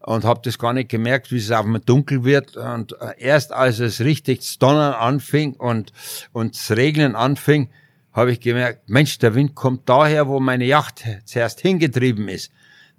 [0.00, 3.52] und habe das gar nicht gemerkt, wie es auf einmal dunkel wird und äh, erst
[3.52, 5.92] als es richtig zu donnern anfing und
[6.32, 7.70] und zu regnen anfing,
[8.12, 12.50] habe ich gemerkt, Mensch, der Wind kommt daher, wo meine Yacht zuerst hingetrieben ist.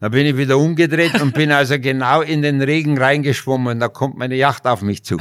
[0.01, 3.79] Da bin ich wieder umgedreht und bin also genau in den Regen reingeschwommen.
[3.79, 5.17] Da kommt meine Yacht auf mich zu.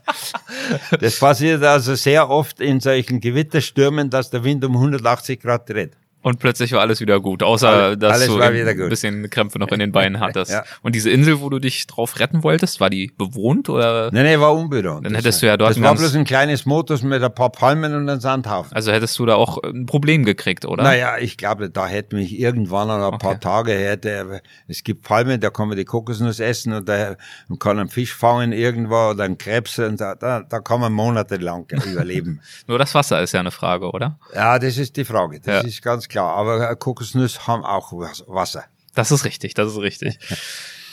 [1.00, 5.96] das passiert also sehr oft in solchen Gewitterstürmen, dass der Wind um 180 Grad dreht.
[6.22, 9.78] Und plötzlich war alles wieder gut, außer dass alles du ein bisschen Krämpfe noch in
[9.78, 10.50] den Beinen hattest.
[10.52, 10.64] Ja.
[10.82, 14.10] Und diese Insel, wo du dich drauf retten wolltest, war die bewohnt oder?
[14.12, 15.06] Nee, nee, war unbewohnt.
[15.06, 17.94] Dann hättest du ja dort Das war bloß ein kleines Motor mit ein paar Palmen
[17.94, 18.72] und einem Sandhaufen.
[18.74, 20.82] Also hättest du da auch ein Problem gekriegt, oder?
[20.82, 23.40] Naja, ich glaube, da hätte mich irgendwann noch ein paar Okay.
[23.40, 27.16] Tage hätte, es gibt Palmen, da kann man die Kokosnuss essen und da
[27.48, 30.92] man kann einen Fisch fangen irgendwo oder einen Krebs und da, da, da kann man
[30.92, 32.40] monatelang überleben.
[32.66, 34.18] Nur das Wasser ist ja eine Frage, oder?
[34.34, 35.68] ja, das ist die Frage, das Ja.
[35.68, 36.34] ist ganz klar.
[36.36, 38.64] Aber äh, Kokosnuss haben auch Was- Wasser.
[38.94, 40.18] Das ist richtig, das ist richtig.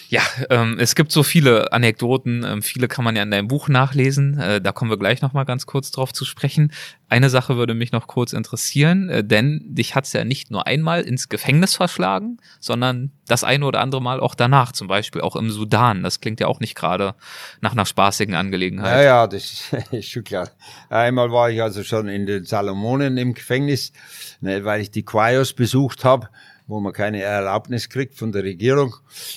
[0.09, 3.67] Ja, ähm, es gibt so viele Anekdoten, ähm, viele kann man ja in deinem Buch
[3.67, 4.39] nachlesen.
[4.39, 6.71] Äh, da kommen wir gleich noch mal ganz kurz drauf zu sprechen.
[7.09, 11.01] Eine Sache würde mich noch kurz interessieren, äh, denn dich hat's ja nicht nur einmal
[11.01, 15.51] ins Gefängnis verschlagen, sondern das eine oder andere Mal auch danach, zum Beispiel auch im
[15.51, 16.03] Sudan.
[16.03, 17.13] Das klingt ja auch nicht gerade
[17.59, 19.03] nach einer spaßigen Ja, Angelegenheit.
[19.03, 20.49] ja, das ist schon klar.
[20.89, 23.91] Einmal war ich also schon in den Salomonen im Gefängnis,
[24.39, 26.29] ne, weil ich die Quayos besucht habe.
[26.67, 28.95] Wo man keine Erlaubnis kriegt von der Regierung.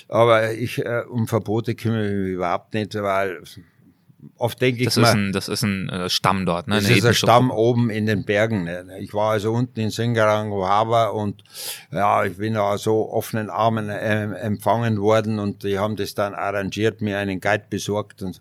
[0.08, 3.42] Aber ich äh, um Verbote kümmere ich mich überhaupt nicht, weil
[4.36, 6.76] oft denke ich das ist ein, das ist ein äh, Stamm dort, ne?
[6.76, 8.64] Das ist ein Stamm oben in den Bergen.
[8.64, 8.84] Ne?
[9.00, 11.42] Ich war also unten in Singarang, Wahaba und
[11.92, 16.34] ja, ich bin da so offenen Armen äh, empfangen worden und die haben das dann
[16.34, 18.40] arrangiert, mir einen Guide besorgt und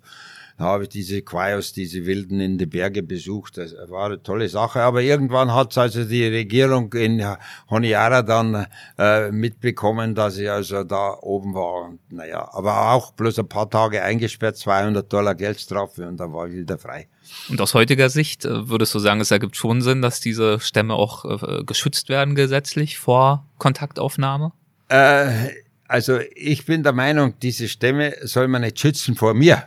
[0.59, 3.57] da habe ich diese Quayos, diese Wilden in die Berge besucht.
[3.57, 4.81] Das war eine tolle Sache.
[4.81, 7.25] Aber irgendwann hat also die Regierung in
[7.69, 11.85] Honiara dann äh, mitbekommen, dass ich also da oben war.
[11.85, 16.47] Und, naja, aber auch bloß ein paar Tage eingesperrt, 200 Dollar Geldstrafe und dann war
[16.47, 17.07] ich wieder frei.
[17.47, 20.95] Und aus heutiger Sicht äh, würdest du sagen, es ergibt schon Sinn, dass diese Stämme
[20.95, 24.51] auch äh, geschützt werden gesetzlich vor Kontaktaufnahme?
[24.89, 25.51] Äh,
[25.87, 29.63] also ich bin der Meinung, diese Stämme soll man nicht schützen vor mir,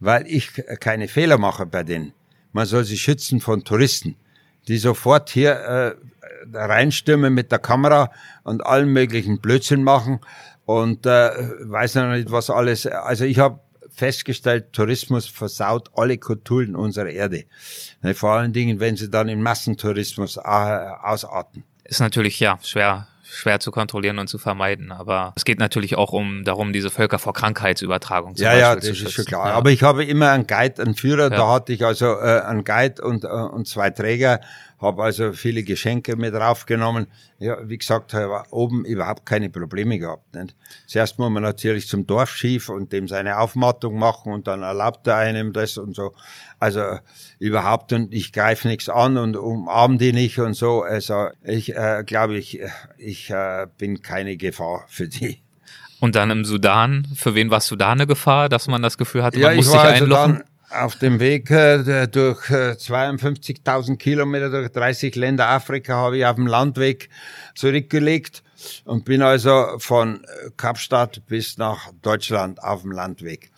[0.00, 2.12] weil ich keine Fehler mache bei denen.
[2.52, 4.16] Man soll sie schützen von Touristen,
[4.68, 5.94] die sofort hier äh,
[6.52, 8.10] reinstürmen mit der Kamera
[8.44, 10.20] und allen möglichen Blödsinn machen
[10.64, 11.30] und äh,
[11.60, 12.86] weiß noch nicht, was alles.
[12.86, 17.44] Also ich habe festgestellt, Tourismus versaut alle Kulturen unserer Erde.
[18.14, 21.64] Vor allen Dingen, wenn sie dann in Massentourismus äh, ausarten.
[21.84, 24.92] Ist natürlich ja schwer schwer zu kontrollieren und zu vermeiden.
[24.92, 28.74] Aber es geht natürlich auch um darum, diese Völker vor Krankheitsübertragung zu Ja, Beispiel ja,
[28.76, 29.48] das ist schon klar.
[29.48, 29.54] Ja.
[29.54, 31.24] Aber ich habe immer einen Guide, einen Führer.
[31.24, 31.36] Ja.
[31.36, 34.40] Da hatte ich also äh, einen Guide und, äh, und zwei Träger.
[34.78, 37.06] Habe also viele Geschenke mit draufgenommen.
[37.38, 40.34] Ja, wie gesagt, habe oben überhaupt keine Probleme gehabt.
[40.34, 40.54] Nicht?
[40.86, 45.16] Zuerst muss man natürlich zum Dorfschief und dem seine Aufmattung machen und dann erlaubt er
[45.16, 46.14] einem das und so.
[46.58, 46.98] Also
[47.38, 50.82] überhaupt und ich greife nichts an und umarm die nicht und so.
[50.82, 52.60] Also ich äh, glaube, ich,
[52.96, 55.42] ich äh, bin keine Gefahr für die.
[56.00, 59.38] Und dann im Sudan, für wen war Sudan eine Gefahr, dass man das Gefühl hatte,
[59.38, 60.32] man ja, muss ich sich war also einlochen?
[60.34, 66.26] dann auf dem Weg äh, durch äh, 52.000 Kilometer durch 30 Länder Afrika habe ich
[66.26, 67.08] auf dem Landweg
[67.54, 68.42] zurückgelegt
[68.84, 73.50] und bin also von äh, Kapstadt bis nach Deutschland auf dem Landweg.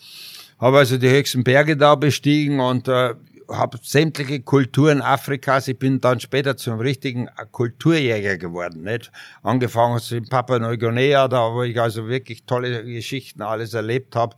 [0.58, 3.14] Habe also die höchsten Berge da bestiegen und äh,
[3.50, 5.68] habe sämtliche Kulturen Afrikas.
[5.68, 8.82] Ich bin dann später zum richtigen Kulturjäger geworden.
[8.82, 9.10] Nicht?
[9.42, 14.36] Angefangen in Papua Neuguinea, da wo ich also wirklich tolle Geschichten alles erlebt habe.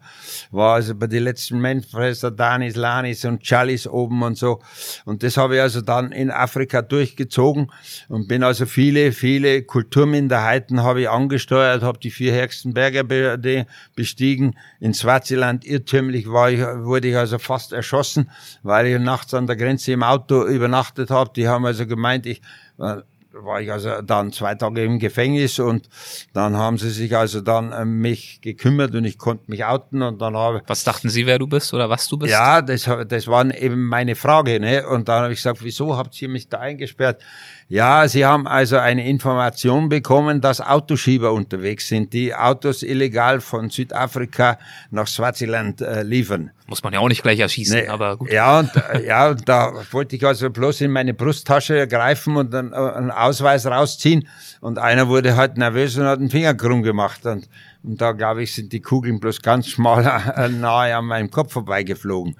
[0.51, 4.61] War also bei den letzten Menschenfresser Danis, Lanis und Chalis oben und so.
[5.05, 7.73] Und das habe ich also dann in Afrika durchgezogen
[8.09, 13.67] und bin also viele, viele Kulturminderheiten habe ich angesteuert, habe die vier höchsten Berge be
[13.95, 14.57] bestiegen.
[14.79, 18.31] In Swaziland irrtümlich war ich, wurde ich also fast erschossen,
[18.63, 21.31] weil ich nachts an der Grenze im Auto übernachtet habe.
[21.35, 22.41] Die haben also gemeint, ich
[22.79, 22.97] äh,
[23.33, 25.89] war ich also dann zwei Tage im Gefängnis und
[26.33, 30.21] dann haben sie sich also dann um mich gekümmert und ich konnte mich outen und
[30.21, 32.33] dann habe Was dachten Sie, wer du bist oder was du bist?
[32.33, 34.59] ja, das, das war eben meine Frage.
[34.61, 34.87] Ne?
[34.87, 37.23] Und dann habe ich gesagt, wieso habt ihr mich da eingesperrt?
[37.71, 43.71] Ja, sie haben also eine Information bekommen, dass Autoschieber unterwegs sind, die Autos illegal von
[43.71, 44.59] Südafrika
[44.91, 46.51] nach Swaziland äh, liefern.
[46.67, 48.33] Muss man ja auch nicht gleich erschießen, Nee, aber gut.
[48.33, 52.53] Ja, und, äh, ja, und da wollte ich also bloß in meine Brusttasche greifen und
[52.53, 54.27] einen, äh, einen Ausweis rausziehen.
[54.61, 57.25] Und einer wurde halt nervös und hat den Finger krumm gemacht.
[57.25, 57.49] Und,
[57.83, 60.05] und da, glaube ich, sind die Kugeln bloß ganz schmal
[60.37, 62.37] äh, nahe an meinem Kopf vorbeigeflogen.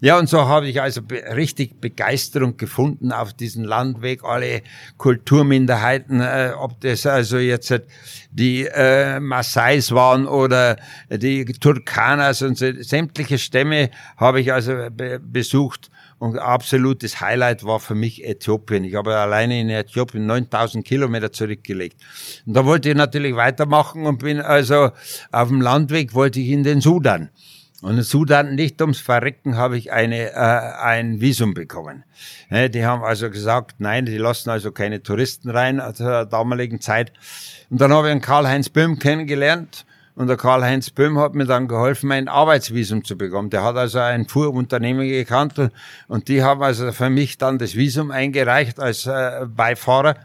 [0.00, 4.24] Ja, und so habe ich also be richtig Begeisterung gefunden auf diesen Landweg.
[4.24, 4.62] Alle
[4.96, 7.74] Kulturminderheiten, äh, ob das also jetzt
[8.30, 10.76] die äh, Maasais waren oder
[11.10, 15.90] die Turkanas und so, sämtliche Stämme habe ich also be besucht.
[16.24, 18.82] Und absolutes Highlight war für mich Äthiopien.
[18.84, 22.00] Ich habe alleine in Äthiopien 9000 Kilometer zurückgelegt.
[22.46, 24.92] Und da wollte ich natürlich weitermachen und bin also
[25.32, 27.28] auf dem Landweg wollte ich in den Sudan.
[27.82, 32.04] Und in Sudan, nicht ums Verrecken, habe ich eine, äh, ein Visum bekommen.
[32.50, 37.12] Die haben also gesagt, nein, die lassen also keine Touristen rein zur damaligen Zeit.
[37.68, 39.84] Und dann habe ich einen Karl-Heinz Böhm kennengelernt.
[40.16, 43.50] Und der Karl-Heinz Böhm hat mir dann geholfen, mein Arbeitsvisum zu bekommen.
[43.50, 45.54] Der hat also ein Fuhrunternehmen gekannt
[46.06, 50.16] und, die haben also für mich dann das Visum eingereicht als äh, Beifahrer.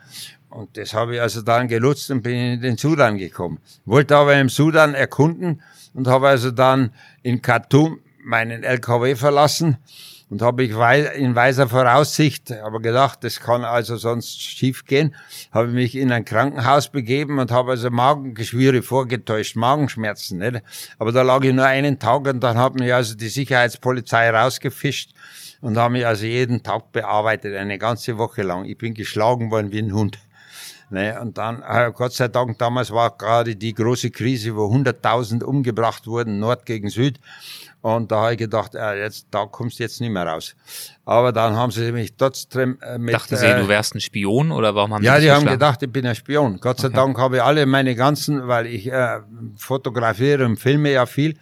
[0.50, 3.60] Und das habe ich also dann genutzt und bin in den Sudan gekommen.
[3.86, 5.62] Wollte aber im Sudan erkunden
[5.94, 6.92] und habe also dann
[7.24, 9.78] in Khartoum meinen LKW verlassen
[10.30, 15.16] und habe ich in weiser Voraussicht, aber gedacht, das kann also sonst schief gehen,
[15.52, 20.38] habe mich in ein Krankenhaus begeben und habe also Magengeschwüre vorgetäuscht, Magenschmerzen.
[20.38, 20.62] Nicht?
[21.00, 25.12] Aber da lag ich nur einen Tag und dann hat mich also die Sicherheitspolizei rausgefischt
[25.62, 28.66] und haben mich also jeden Tag bearbeitet, eine ganze Woche lang.
[28.66, 30.20] Ich bin geschlagen worden wie ein Hund.
[30.92, 31.20] Ne?
[31.22, 36.08] Und dann, äh, Gott sei Dank, damals war gerade die große Krise, wo 100.000 umgebracht
[36.08, 37.20] wurden, Nord gegen Süd.
[37.82, 40.54] Und da habe ich gedacht, äh, jetzt, da kommst du jetzt nicht mehr raus.
[41.06, 43.16] Aber dann haben sie mich trotzdem äh, mit...
[43.16, 45.60] Dachten sie, äh, du wärst ein Spion oder warum haben ja, die dich haben geschlagen?
[45.60, 46.60] gedacht, ich bin ein Spion.
[46.60, 46.98] Gott sei Okay.
[46.98, 49.20] Dank habe ich alle meine ganzen, weil ich äh,
[49.56, 51.38] fotografiere und filme ja viel.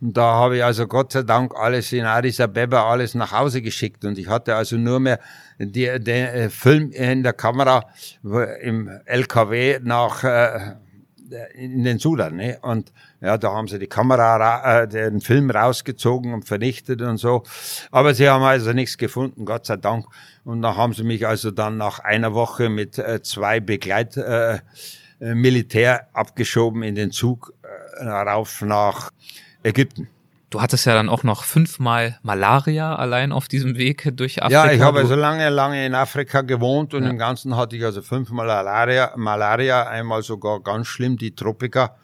[0.00, 3.60] Und da habe ich also Gott sei Dank alles in Addis Abeba alles nach Hause
[3.60, 4.04] geschickt.
[4.04, 5.18] Und ich hatte also nur mehr
[5.58, 7.84] die, den äh, Film in der Kamera
[8.62, 10.76] im LKW nach äh,
[11.54, 12.36] in den Sudan.
[12.36, 12.58] Ne?
[12.62, 17.16] Und ja, da haben sie die Kamera, ra- äh, den Film rausgezogen und vernichtet und
[17.18, 17.44] so.
[17.90, 20.06] Aber sie haben also nichts gefunden, Gott sei Dank.
[20.44, 24.54] Und dann haben sie mich also dann nach einer Woche mit äh, zwei Begleit äh,
[25.20, 27.52] äh, Militär abgeschoben in den Zug
[27.98, 29.10] äh, rauf nach
[29.62, 30.08] Ägypten.
[30.50, 34.66] Du hattest ja dann auch noch fünfmal Malaria allein auf diesem Weg durch Afrika.
[34.66, 37.10] Ja, ich habe Du- also lange, lange in Afrika gewohnt und Ja.
[37.10, 41.96] im Ganzen hatte ich also fünfmal Malaria, Malaria, einmal sogar ganz schlimm die Tropika,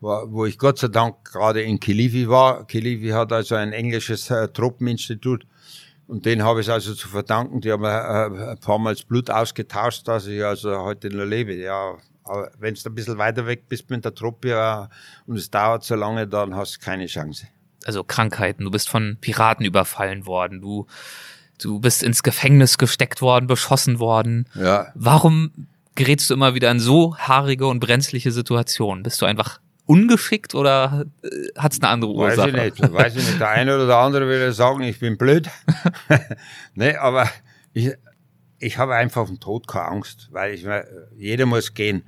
[0.00, 2.66] wo ich Gott sei Dank gerade in Kilifi war.
[2.66, 5.46] Kilifi hat also ein englisches äh, Tropeninstitut
[6.06, 7.60] und den habe ich also zu verdanken.
[7.60, 11.54] Die haben äh, ein paar Mal das Blut ausgetauscht, dass ich also heute noch lebe.
[11.54, 14.88] Ja, aber wenn du ein bisschen weiter weg bist mit der Truppe ja,
[15.26, 17.48] und es dauert so lange, dann hast du keine Chance.
[17.84, 20.86] also Krankheiten, du bist von Piraten überfallen worden, du,
[21.60, 24.46] du bist ins Gefängnis gesteckt worden, beschossen worden.
[24.54, 29.02] Ja, Warum gerätst du immer wieder in so haarige und brenzliche Situationen?
[29.02, 29.58] Bist du einfach
[29.88, 31.06] ungeschickt oder
[31.56, 32.50] hat es eine andere Weiß Ursache?
[32.50, 33.40] ich nicht, weiß ich nicht.
[33.40, 35.48] Der eine oder der andere würde sagen, ich bin blöd.
[36.74, 37.28] nee, aber
[37.72, 37.92] ich,
[38.58, 40.66] ich habe einfach vom Tod keine Angst, weil ich
[41.16, 42.04] jeder muss gehen.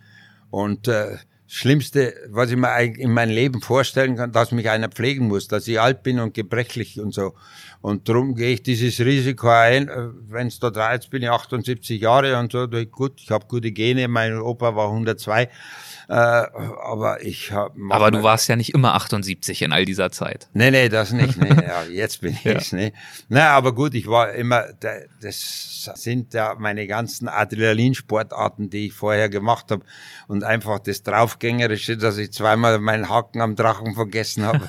[0.50, 1.16] Und äh,
[1.46, 5.48] Schlimmste, was ich mir eigentlich in meinem Leben vorstellen kann, dass mich einer pflegen muss,
[5.48, 7.34] dass ich alt bin und gebrechlich und so.
[7.82, 9.90] Und darum gehe ich dieses Risiko ein.
[10.28, 13.72] Wenn es da drei, jetzt bin ich 78 Jahre und so, gut, ich habe gute
[13.72, 15.44] Gene, mein Opa war 102.
[15.44, 20.10] Äh, aber ich hab, mach Aber du warst ja nicht immer 78 in all dieser
[20.10, 20.48] Zeit.
[20.52, 21.38] Nee, nee, das nicht.
[21.38, 21.48] Nee.
[21.50, 22.52] Ja, jetzt bin ich Ja.
[22.54, 22.72] es.
[22.72, 22.92] Nee.
[23.28, 24.88] Na, aber gut, ich war immer, da-
[25.22, 29.84] das sind ja meine ganzen Adrenalinsportarten, die ich vorher gemacht habe.
[30.28, 34.68] Und einfach das Draufgängerische, dass ich zweimal meinen Haken am Drachen vergessen habe.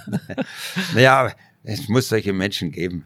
[0.94, 1.32] naja,
[1.64, 3.06] es muss solche Menschen geben.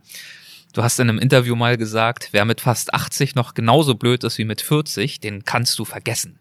[0.74, 4.38] Du hast in einem Interview mal gesagt, wer mit fast 80 noch genauso blöd ist
[4.38, 6.38] wie mit 40, den kannst du vergessen.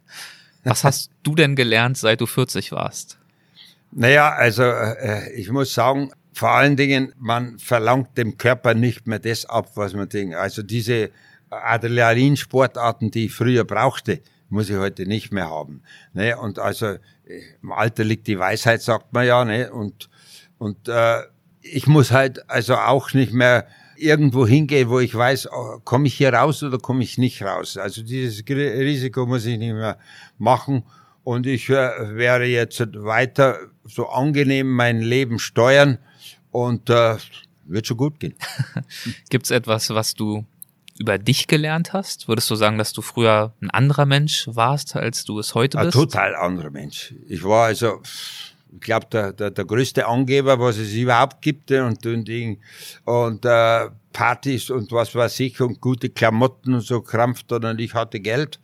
[0.64, 3.18] Was hast du denn gelernt, seit du 40 warst?
[3.92, 9.20] Naja, also äh, ich muss sagen, vor allen Dingen, man verlangt dem Körper nicht mehr
[9.20, 10.34] das ab, was man denkt.
[10.34, 11.10] Also diese
[11.50, 15.82] Adrenalinsportarten, die ich früher brauchte, muss ich heute nicht mehr haben.
[16.12, 16.36] Ne?
[16.36, 16.98] Und also äh,
[17.62, 19.44] im Alter liegt die Weisheit, sagt man ja.
[19.44, 19.72] Ne?
[19.72, 20.10] Und,
[20.58, 21.22] und äh,
[21.64, 26.14] ich muss halt also auch nicht mehr irgendwo hingehen, wo ich weiß, oh, komme ich
[26.14, 27.76] hier raus oder komme ich nicht raus.
[27.76, 29.98] Also dieses Risiko muss ich nicht mehr
[30.38, 30.84] machen.
[31.22, 35.98] Und ich äh, werde jetzt weiter so angenehm mein Leben steuern
[36.50, 37.16] und äh,
[37.64, 38.34] wird schon gut gehen.
[39.30, 40.44] Gibt's etwas, was du
[40.98, 42.28] über dich gelernt hast?
[42.28, 45.86] Würdest du sagen, dass du früher ein anderer Mensch warst, als du es heute Ein
[45.86, 45.96] bist?
[45.96, 47.14] total anderer Mensch.
[47.26, 48.00] Ich war also,
[48.80, 52.30] glaube, der, der, der größte Angeber, was es überhaupt gibt und, und,
[53.04, 57.94] und äh, Partys und was weiß ich und gute Klamotten und so krampft und ich
[57.94, 58.60] hatte Geld.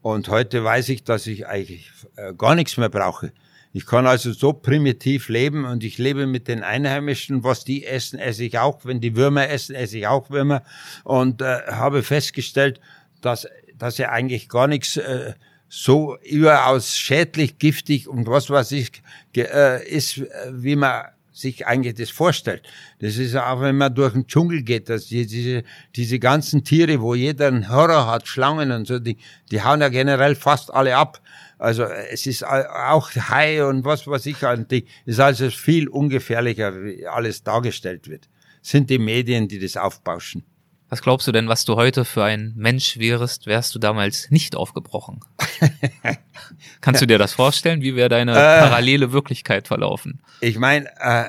[0.00, 3.32] Und heute weiß ich, dass ich eigentlich äh, gar nichts mehr brauche.
[3.72, 7.44] Ich kann also so primitiv leben und ich lebe mit den Einheimischen.
[7.44, 8.84] Was die essen, esse ich auch.
[8.84, 10.62] Wenn die Würmer essen, esse ich auch Würmer.
[11.04, 12.80] Und äh, habe festgestellt,
[13.20, 13.46] dass,
[13.76, 15.34] dass ja eigentlich gar nichts äh,
[15.68, 19.02] so überaus schädlich, giftig und was weiß ich
[19.36, 21.04] äh, ist, äh, wie man
[21.38, 22.62] sich eigentlich das vorstellt.
[22.98, 25.62] Das ist auch, wenn man durch den Dschungel geht, dass die, diese,
[25.94, 29.16] diese ganzen Tiere, wo jeder einen Horror hat, Schlangen und so, die,
[29.50, 31.20] die hauen ja generell fast alle ab.
[31.58, 36.74] Also es ist auch Hai und was weiß ich, und die ist also viel ungefährlicher,
[36.82, 38.28] wie alles dargestellt wird.
[38.62, 40.44] Sind die Medien, die das aufbauschen.
[40.90, 44.56] Was glaubst du denn, was du heute für ein Mensch wärst, wärst du damals nicht
[44.56, 45.20] aufgebrochen?
[46.80, 47.82] Kannst du dir das vorstellen?
[47.82, 48.60] Wie wäre deine Äh.
[48.60, 50.22] parallele Wirklichkeit verlaufen?
[50.40, 51.26] Ich meine, äh,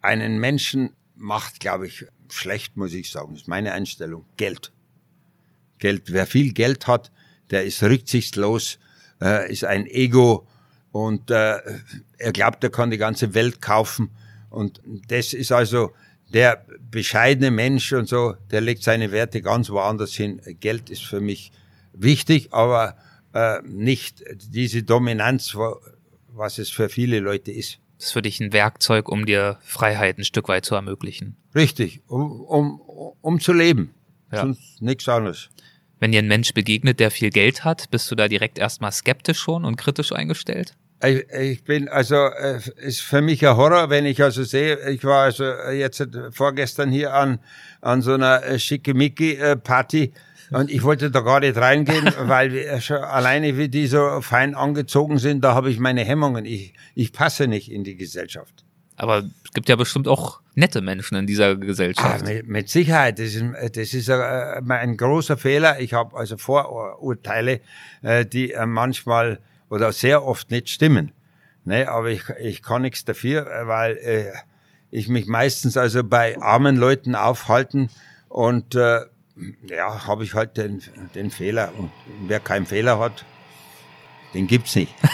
[0.00, 3.32] einen Menschen macht, glaube ich, schlecht, muss ich sagen.
[3.32, 4.24] Das ist meine Einstellung.
[4.36, 4.72] Geld.
[5.78, 6.12] Geld.
[6.12, 7.10] Wer viel Geld hat,
[7.50, 8.78] der ist rücksichtslos,
[9.20, 10.46] äh, ist ein Ego
[10.92, 11.58] und äh,
[12.18, 14.10] er glaubt, er kann die ganze Welt kaufen.
[14.50, 15.92] Und das ist also
[16.32, 20.40] der bescheidene Mensch und so, der legt seine Werte ganz woanders hin.
[20.60, 21.52] Geld ist für mich
[21.92, 22.96] wichtig, aber
[23.34, 25.56] äh, nicht diese Dominanz,
[26.28, 27.78] was es für viele Leute ist.
[27.98, 31.36] Das ist für dich ein Werkzeug, um dir Freiheit ein Stück weit zu ermöglichen.
[31.54, 32.80] Richtig, um, um,
[33.20, 33.94] um zu leben.
[34.32, 34.42] Ja.
[34.42, 35.50] Sonst nichts anderes.
[35.98, 39.38] Wenn dir ein Mensch begegnet, der viel Geld hat, bist du da direkt erstmal skeptisch
[39.38, 40.74] schon und kritisch eingestellt?
[41.02, 45.24] Ich, bin also äh, ist für mich ein Horror, wenn ich also sehe, ich war
[45.24, 47.38] also jetzt vorgestern hier an
[47.80, 50.12] an so einer äh, schickimicki äh, Party
[50.50, 54.54] und ich wollte da gar nicht reingehen, weil wir schon alleine wie die so fein
[54.54, 56.44] angezogen sind, da habe ich meine Hemmungen.
[56.44, 58.64] Ich ich passe nicht in die Gesellschaft.
[58.96, 62.22] Aber es gibt ja bestimmt auch nette Menschen in dieser Gesellschaft.
[62.22, 65.80] Ah, mit, mit, Sicherheit, das ist, das ist ein, ein großer Fehler.
[65.80, 67.62] Ich habe also Vorurteile,
[68.02, 69.38] die manchmal
[69.70, 71.12] oder sehr oft nicht stimmen.
[71.64, 74.32] Ne, aber ich, ich kann nichts dafür, weil äh,
[74.90, 77.90] ich mich meistens also bei armen Leuten aufhalten
[78.28, 79.00] und äh,
[79.66, 80.82] ja, habe ich halt den,
[81.14, 81.72] den Fehler.
[81.76, 81.90] Und
[82.26, 83.24] wer keinen Fehler hat,
[84.34, 84.94] den gibt's nicht.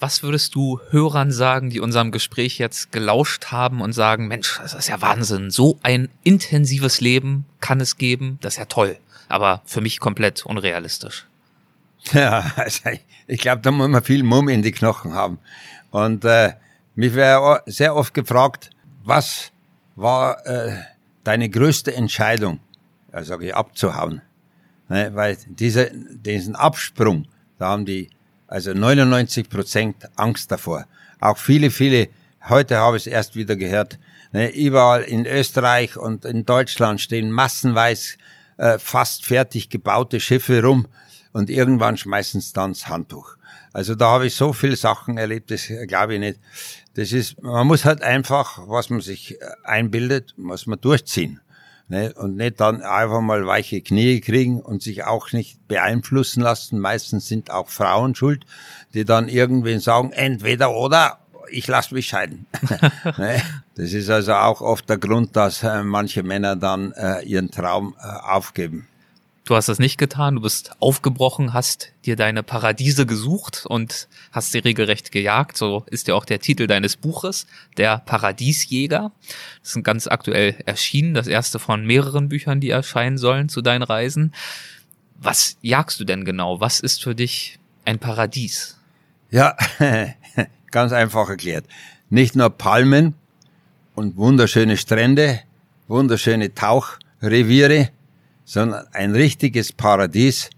[0.00, 4.74] Was würdest du Hörern sagen, die unserem Gespräch jetzt gelauscht haben und sagen, Mensch, das
[4.74, 8.98] ist ja Wahnsinn, so ein intensives Leben kann es geben, das ist ja toll,
[9.28, 11.26] aber für mich komplett unrealistisch.
[12.12, 12.90] Ja, also
[13.26, 15.38] ich glaube, da muss man viel Mumm in die Knochen haben.
[15.90, 16.52] Und äh,
[16.94, 18.70] mich wäre sehr oft gefragt,
[19.04, 19.52] was
[19.96, 20.76] war äh,
[21.22, 22.60] deine größte Entscheidung,
[23.12, 24.22] ja, sage ich, abzuhauen?
[24.88, 27.26] Ne, weil diese, diesen Absprung,
[27.58, 28.10] da haben die
[28.46, 30.86] also 99 Prozent Angst davor.
[31.20, 32.08] Auch viele, viele,
[32.48, 33.98] heute habe ich es erst wieder gehört,
[34.32, 38.16] ne, überall in Österreich und in Deutschland stehen massenweise
[38.58, 40.86] äh, fast fertig gebaute Schiffe rum
[41.34, 43.36] und irgendwann schmeißen sie dann das Handtuch.
[43.72, 46.40] Also da habe ich so viele Sachen erlebt, das glaube ich nicht.
[46.94, 51.40] Das ist, man muss halt einfach, was man sich einbildet, muss man durchziehen.
[51.88, 52.14] Ne?
[52.14, 56.78] Und nicht dann einfach mal weiche Knie kriegen und sich auch nicht beeinflussen lassen.
[56.78, 58.46] Meistens sind auch Frauen schuld,
[58.94, 61.18] die dann irgendwen sagen, entweder oder,
[61.50, 62.46] ich lasse mich scheiden.
[63.18, 63.42] ne?
[63.74, 67.96] Das ist also auch oft der Grund, dass äh, manche Männer dann äh, ihren Traum
[68.00, 68.86] äh, aufgeben.
[69.46, 74.52] Du hast das nicht getan, du bist aufgebrochen, hast dir deine Paradiese gesucht und hast
[74.52, 75.58] sie regelrecht gejagt.
[75.58, 79.12] So ist ja auch der Titel deines Buches, der Paradiesjäger.
[79.60, 83.82] Das ist ganz aktuell erschienen, das erste von mehreren Büchern, die erscheinen sollen zu deinen
[83.82, 84.32] Reisen.
[85.16, 86.60] Was jagst du denn genau?
[86.60, 88.78] Was ist für dich ein Paradies?
[89.30, 89.58] Ja,
[90.70, 91.66] ganz einfach erklärt.
[92.08, 93.14] Nicht nur Palmen
[93.94, 95.40] und wunderschöne Strände,
[95.86, 97.90] wunderschöne Tauchreviere,
[98.44, 100.50] sondern ein richtiges Paradies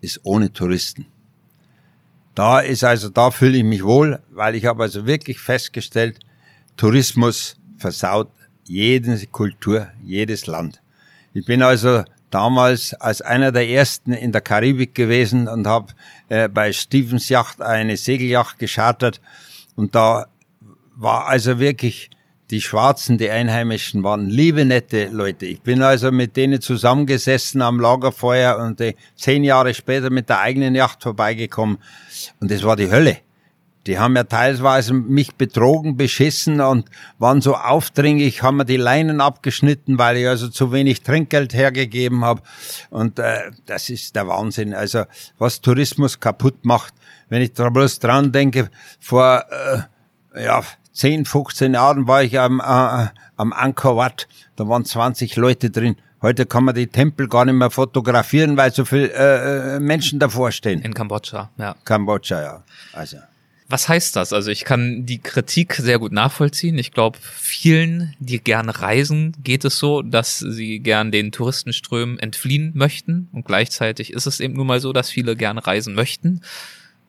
[0.00, 1.06] ist ohne Touristen.
[2.34, 6.18] Da ist also, da fühle ich mich wohl, weil ich habe also wirklich festgestellt,
[6.76, 8.30] Tourismus versaut
[8.64, 10.80] jede Kultur, jedes Land.
[11.34, 15.92] Ich bin also damals als einer der ersten in der Karibik gewesen und habe
[16.28, 19.20] äh, bei Stevens Yacht eine Segelyacht geschartert
[19.76, 20.26] und da
[20.94, 22.10] war also wirklich
[22.52, 25.46] die Schwarzen, die Einheimischen waren liebe, nette Leute.
[25.46, 30.40] Ich bin also mit denen zusammengesessen am Lagerfeuer und äh, zehn Jahre später mit der
[30.40, 31.78] eigenen Yacht vorbeigekommen.
[32.40, 33.16] Und das war die Hölle.
[33.86, 36.88] Die haben ja teilweise mich betrogen, beschissen und
[37.18, 42.22] waren so aufdringlich, haben mir die Leinen abgeschnitten, weil ich also zu wenig Trinkgeld hergegeben
[42.22, 42.42] habe.
[42.90, 44.74] Und äh, das ist der Wahnsinn.
[44.74, 45.04] Also
[45.38, 46.92] was Tourismus kaputt macht,
[47.30, 49.42] wenn ich da bloß dran denke, vor
[50.34, 50.62] äh, ja
[50.92, 55.96] 10, 15 Jahren war ich am, äh, am Angkor Wat, da waren 20 Leute drin.
[56.20, 60.20] Heute kann man die Tempel gar nicht mehr fotografieren, weil so viele äh, äh, Menschen
[60.20, 60.80] davor stehen.
[60.80, 61.74] In Kambodscha, ja.
[61.84, 62.64] Kambodscha, ja.
[62.92, 63.16] Also.
[63.68, 64.34] Was heißt das?
[64.34, 66.76] Also ich kann die Kritik sehr gut nachvollziehen.
[66.76, 72.72] Ich glaube, vielen, die gerne reisen, geht es so, dass sie gern den Touristenströmen entfliehen
[72.74, 73.28] möchten.
[73.32, 76.42] Und gleichzeitig ist es eben nun mal so, dass viele gerne reisen möchten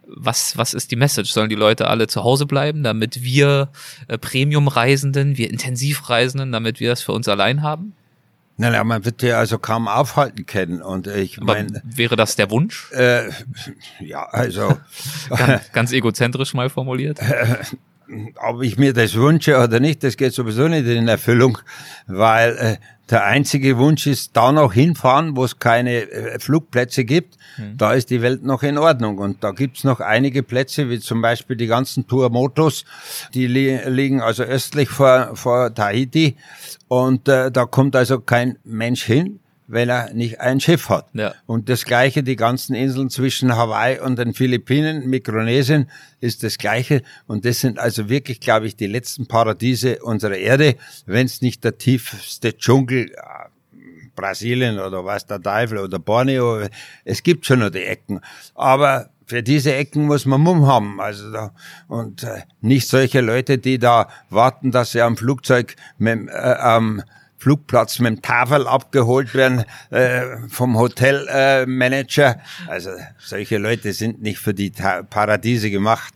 [0.07, 1.31] was, was ist die Message?
[1.31, 3.69] Sollen die Leute alle zu Hause bleiben, damit wir
[4.07, 7.93] äh, Premium-Reisenden, wir Intensivreisenden, damit wir das für uns allein haben?
[8.57, 10.81] Naja, man wird ja also kaum aufhalten können.
[10.81, 11.81] Und ich meine.
[11.83, 12.91] Wäre das der Wunsch?
[12.91, 13.29] Äh,
[13.99, 14.77] ja, also.
[15.29, 17.19] ganz, ganz egozentrisch mal formuliert.
[18.37, 21.57] Ob ich mir das wünsche oder nicht, das geht sowieso nicht in Erfüllung,
[22.07, 22.77] weil äh,
[23.09, 27.37] der einzige Wunsch ist, da noch hinfahren, wo es keine äh, Flugplätze gibt.
[27.57, 27.77] Mhm.
[27.77, 29.17] Da ist die Welt noch in Ordnung.
[29.17, 32.85] Und da gibt's noch einige Plätze, wie zum Beispiel die ganzen Tour-Motos,
[33.33, 36.37] die li liegen also östlich vor, vor Tahiti.
[36.87, 41.07] Und äh, da kommt also kein Mensch hin wenn er nicht ein Schiff hat.
[41.13, 41.33] Ja.
[41.45, 47.01] Und das Gleiche, die ganzen Inseln zwischen Hawaii und den Philippinen, Mikronesien, ist das Gleiche.
[47.27, 50.75] Und das sind also wirklich, glaube ich, die letzten Paradiese unserer Erde,
[51.05, 53.15] wenn es nicht der tiefste Dschungel äh,
[54.15, 56.67] Brasilien oder was der Teufel oder Borneo.
[57.03, 58.21] Es gibt schon noch die Ecken.
[58.55, 60.99] Aber für diese Ecken muss man Mumm haben.
[61.01, 61.53] Also da,
[61.87, 67.01] und äh, nicht solche Leute, die da warten, dass sie am Flugzeug mit, äh, am
[67.43, 72.37] Flugplatz mit dem Tafel abgeholt werden äh, vom Hotelmanager.
[72.37, 76.13] Äh, also solche Leute sind nicht für die Ta Paradiese gemacht.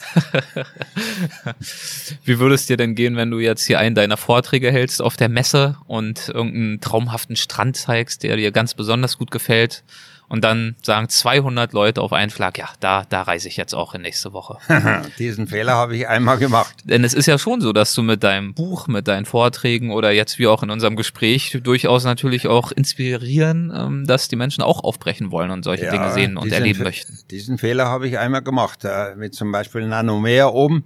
[2.23, 5.17] Wie würde es dir denn gehen, wenn du jetzt hier einen deiner Vorträge hältst auf
[5.17, 9.83] der Messe und irgendeinen traumhaften Strand zeigst, der dir ganz besonders gut gefällt?
[10.29, 13.93] Und dann sagen 200 Leute auf einen Schlag, ja, da, da reise ich jetzt auch
[13.95, 14.57] in nächste Woche.
[15.19, 16.75] Diesen Fehler habe ich einmal gemacht.
[16.83, 20.11] Denn es ist ja schon so, dass du mit deinem Buch, mit deinen Vorträgen oder
[20.11, 24.83] jetzt wie auch in unserem Gespräch durchaus natürlich auch inspirieren, ähm, dass die Menschen auch
[24.83, 27.17] aufbrechen wollen und solche ja, Dinge sehen und erleben möchten.
[27.31, 30.83] Diesen Fehler habe ich einmal gemacht, äh, mit zum Beispiel Nanomeer oben,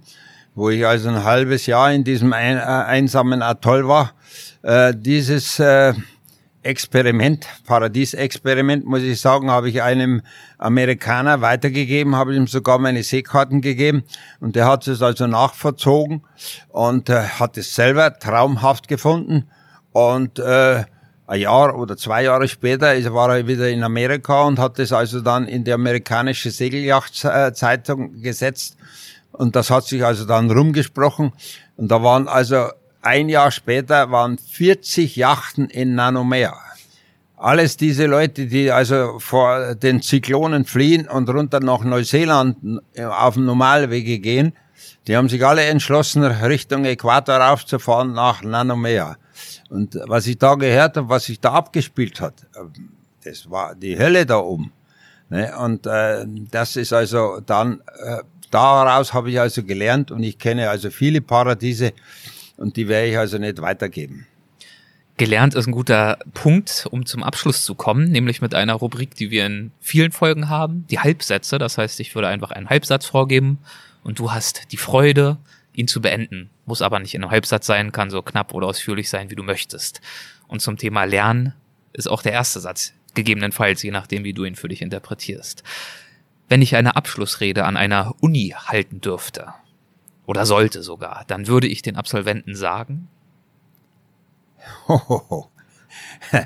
[0.54, 4.14] wo ich also ein halbes Jahr in diesem ein, äh, einsamen Atoll war.
[4.62, 5.94] Äh, dieses äh,
[6.62, 10.22] Experiment, Paradiesexperiment, muss ich sagen, habe ich einem
[10.58, 14.04] Amerikaner weitergegeben, habe ihm sogar meine Seekarten gegeben
[14.40, 16.22] und der hat es also nachverzogen
[16.68, 19.48] und äh, hat es selber traumhaft gefunden
[19.90, 20.84] und äh,
[21.26, 25.20] ein Jahr oder zwei Jahre später war er wieder in Amerika und hat es also
[25.20, 28.76] dann in die amerikanische Segeljachtzeitung gesetzt
[29.32, 31.32] und das hat sich also dann rumgesprochen
[31.76, 32.68] und da waren also
[33.02, 36.56] ein Jahr später waren 40 Yachten in Nanomeer.
[37.36, 43.44] Alles diese Leute, die also vor den Zyklonen fliehen und runter nach Neuseeland auf dem
[43.44, 44.52] Normalwege gehen,
[45.08, 49.16] die haben sich alle entschlossen, Richtung Äquator raufzufahren nach Nanomeer.
[49.68, 52.34] Und was ich da gehört habe, was sich da abgespielt hat,
[53.24, 54.72] das war die Hölle da oben.
[55.28, 55.52] Ne?
[55.58, 58.18] Und äh, das ist also dann, äh,
[58.50, 61.92] daraus habe ich also gelernt und ich kenne also viele Paradiese,
[62.62, 64.26] und die werde ich also nicht weitergeben.
[65.18, 69.30] Gelernt ist ein guter Punkt, um zum Abschluss zu kommen, nämlich mit einer Rubrik, die
[69.30, 71.58] wir in vielen Folgen haben, die Halbsätze.
[71.58, 73.58] Das heißt, ich würde einfach einen Halbsatz vorgeben
[74.04, 75.38] und du hast die Freude,
[75.74, 76.50] ihn zu beenden.
[76.64, 79.42] Muss aber nicht in einem Halbsatz sein, kann so knapp oder ausführlich sein, wie du
[79.42, 80.00] möchtest.
[80.46, 81.54] Und zum Thema Lernen
[81.92, 85.62] ist auch der erste Satz, gegebenenfalls, je nachdem, wie du ihn für dich interpretierst.
[86.48, 89.52] Wenn ich eine Abschlussrede an einer Uni halten dürfte,
[90.26, 93.08] oder sollte sogar, dann würde ich den Absolventen sagen,
[94.88, 95.50] Hohoho.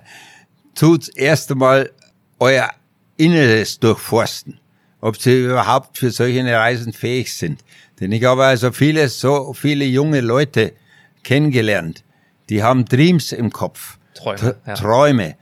[0.75, 1.91] Tut erst einmal
[2.39, 2.71] euer
[3.17, 4.61] Inneres durchforsten,
[5.01, 7.65] ob sie überhaupt für solche Reisen fähig sind.
[8.01, 10.75] Denn ich habe also viele, so viele junge Leute
[11.23, 12.05] kennengelernt,
[12.49, 13.99] die haben Dreams im Kopf.
[14.15, 14.57] Träume.
[14.67, 14.75] Ja.
[14.75, 15.37] Träume.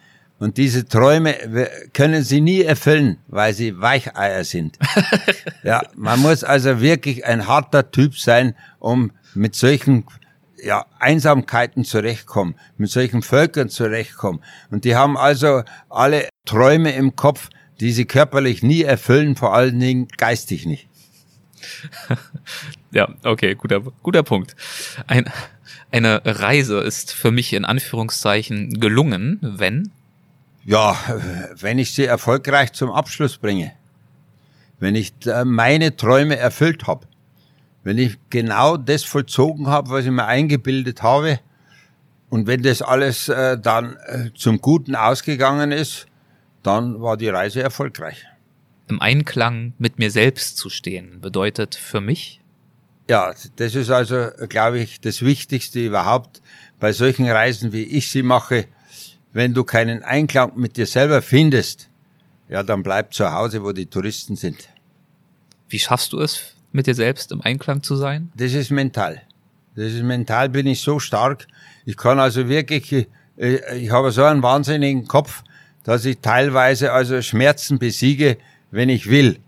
[0.44, 1.34] Und diese Träume
[1.94, 4.78] können sie nie erfüllen, weil sie Weicheier sind.
[5.62, 10.04] ja, man muss also wirklich ein harter Typ sein, um mit solchen
[10.62, 14.44] ja, Einsamkeiten zurechtkommen, mit solchen Völkern zurechtkommen.
[14.70, 17.48] Und die haben also alle Träume im Kopf,
[17.80, 20.88] die sie körperlich nie erfüllen, vor allen Dingen geistig nicht.
[22.92, 24.56] ja, okay, guter, guter Punkt.
[25.06, 25.24] Ein,
[25.90, 29.90] eine Reise ist für mich in Anführungszeichen gelungen, wenn
[30.64, 30.96] ja,
[31.58, 33.72] wenn ich sie erfolgreich zum Abschluss bringe,
[34.78, 35.12] wenn ich
[35.44, 37.06] meine Träume erfüllt habe,
[37.82, 41.40] wenn ich genau das vollzogen habe, was ich mir eingebildet habe,
[42.34, 46.06] und wenn das alles äh, dann äh, zum Guten ausgegangen ist,
[46.64, 48.26] dann war die Reise erfolgreich.
[48.88, 52.40] Im Einklang mit mir selbst zu stehen bedeutet für mich?
[53.08, 56.42] Ja, das ist also, glaube ich, das Wichtigste überhaupt
[56.80, 58.66] bei solchen Reisen, wie ich sie mache,
[59.34, 61.90] wenn du keinen Einklang mit dir selber findest,
[62.48, 64.68] ja, dann bleib zu Hause, wo die Touristen sind.
[65.68, 68.30] Wie schaffst du es, mit dir selbst im Einklang zu sein?
[68.36, 69.20] Das ist mental.
[69.74, 71.48] Das ist mental bin ich so stark.
[71.84, 75.42] Ich kann also wirklich, ich, äh, ich habe so einen wahnsinnigen Kopf,
[75.82, 78.38] dass ich teilweise also Schmerzen besiege,
[78.70, 79.40] wenn ich will.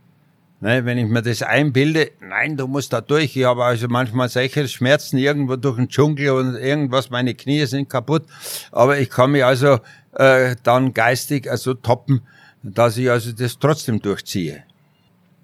[0.60, 3.36] Ne, wenn ich mir das einbilde, nein, du musst da durch.
[3.36, 7.90] Ich habe also manchmal solche Schmerzen irgendwo durch den Dschungel und irgendwas, meine Knie sind
[7.90, 8.24] kaputt.
[8.72, 9.80] Aber ich kann mich also
[10.14, 12.22] äh, dann geistig also toppen,
[12.62, 14.64] dass ich also das trotzdem durchziehe.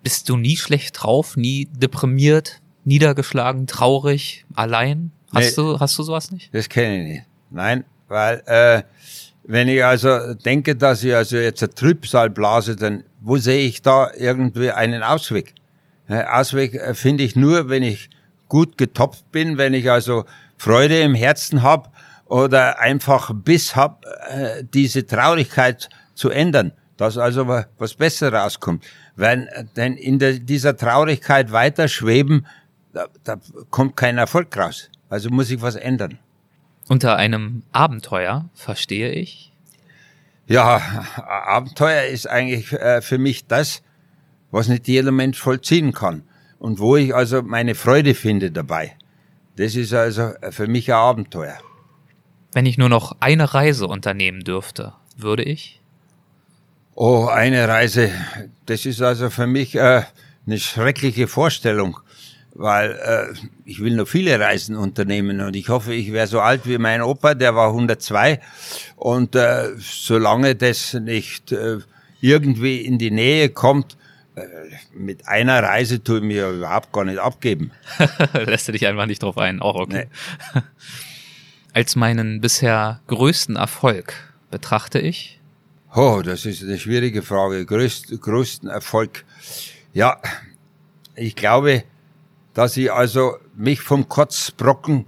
[0.02, 5.12] Bist du nie schlecht drauf, nie deprimiert, niedergeschlagen, traurig, allein?
[5.34, 6.54] Hast nee, du hast du sowas nicht?
[6.54, 7.26] Das kenne ich nicht.
[7.50, 8.82] Nein, weil äh,
[9.44, 13.82] wenn ich also denke, dass ich also jetzt ein Trübsal blase, dann wo sehe ich
[13.82, 15.54] da irgendwie einen Ausweg?
[16.08, 18.10] Ausweg äh, finde ich nur, wenn ich
[18.48, 20.24] gut getopft bin, wenn ich also
[20.58, 21.88] Freude im Herzen habe
[22.26, 28.84] oder einfach Biss habe, äh, diese Traurigkeit zu ändern, dass also was Besseres rauskommt.
[29.16, 32.46] Wenn denn in der, dieser Traurigkeit weiter schweben,
[32.92, 33.36] da, da
[33.70, 34.90] kommt kein Erfolg raus.
[35.08, 36.18] Also muss ich was ändern.
[36.88, 39.51] Unter einem Abenteuer verstehe ich,
[40.52, 40.80] ja,
[41.26, 43.82] Abenteuer ist eigentlich äh, für mich das,
[44.50, 46.24] was nicht jeder Mensch vollziehen kann.
[46.58, 48.96] Und wo ich also meine Freude finde dabei.
[49.56, 51.58] Das ist also für mich ein Abenteuer.
[52.52, 55.80] Wenn ich nur noch eine Reise unternehmen dürfte, würde ich?
[56.94, 58.10] Oh, eine Reise.
[58.66, 60.02] Das ist also für mich äh,
[60.46, 61.98] eine schreckliche Vorstellung,
[62.54, 63.34] weil äh,
[63.64, 67.02] ich will noch viele Reisen unternehmen und ich hoffe, ich wäre so alt wie mein
[67.02, 68.40] Opa, der war 102
[68.96, 71.78] und äh, solange das nicht äh,
[72.20, 73.96] irgendwie in die Nähe kommt,
[74.34, 74.42] äh,
[74.94, 77.70] mit einer Reise tue ich mir überhaupt gar nicht abgeben.
[78.32, 80.08] Lässt du dich einfach nicht drauf ein, auch okay.
[80.54, 80.60] Nee.
[81.74, 84.14] Als meinen bisher größten Erfolg
[84.50, 85.40] betrachte ich
[85.94, 87.66] Oh, das ist eine schwierige Frage.
[87.66, 89.26] Größt, größten Erfolg.
[89.92, 90.16] Ja,
[91.14, 91.84] ich glaube,
[92.54, 95.06] dass ich also mich vom Kotzbrocken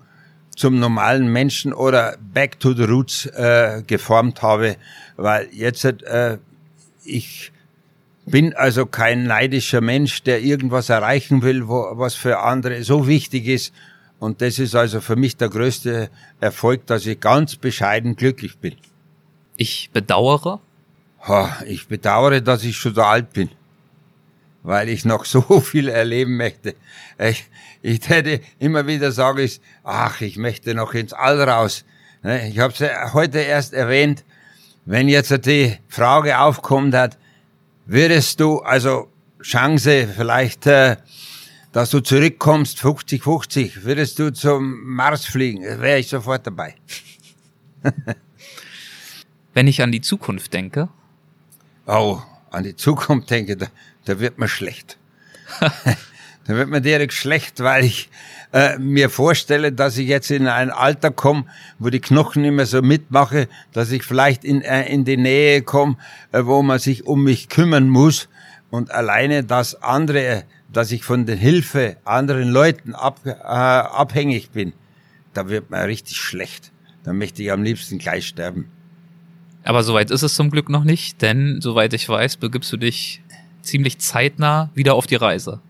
[0.57, 4.77] zum normalen Menschen oder back to the roots äh, geformt habe,
[5.17, 6.39] weil jetzt äh,
[7.05, 7.53] ich
[8.27, 13.47] bin also kein neidischer Mensch, der irgendwas erreichen will, wo, was für andere so wichtig
[13.47, 13.73] ist.
[14.19, 16.09] Und das ist also für mich der größte
[16.41, 18.75] Erfolg, dass ich ganz bescheiden glücklich bin.
[19.57, 20.61] Ich bedauere,
[21.67, 23.51] ich bedauere, dass ich schon so alt bin,
[24.65, 26.75] weil ich noch so viel erleben möchte.
[27.19, 27.45] Ich,
[27.83, 31.85] ich hätte immer wieder sagen ich, ach, ich möchte noch ins All raus.
[32.25, 34.25] Ne, ich habe es heute erst erwähnt,
[34.87, 37.17] wenn jetzt die Frage aufkommt hat,
[37.87, 39.09] würdest du, also
[39.43, 40.97] Chance vielleicht, äh,
[41.73, 46.75] dass du zurückkommst, 50-50, würdest du zum Mars fliegen, wäre ich sofort dabei.
[49.55, 50.89] wenn ich an die Zukunft denke,
[51.87, 52.21] oh,
[52.51, 53.67] an die Zukunft denke, da,
[54.05, 54.99] da wird mir schlecht.
[55.61, 58.09] da wird mir direkt schlecht, weil ich
[58.53, 61.45] äh, mir vorstelle, dass ich jetzt in ein Alter komme,
[61.79, 65.97] wo die Knochen mehr so mitmache, dass ich vielleicht in, äh, in die Nähe komme,
[66.33, 68.29] äh, wo man sich um mich kümmern muss
[68.71, 74.73] und alleine dass andere, dass ich von der Hilfe anderen Leuten ab, äh, abhängig bin,
[75.33, 76.71] da wird mir richtig schlecht.
[77.03, 78.71] Da möchte ich am liebsten gleich sterben.
[79.65, 83.23] Aber soweit ist es zum Glück noch nicht, denn soweit ich weiß, begibst du dich
[83.65, 85.61] ziemlich zeitnah wieder auf die Reise.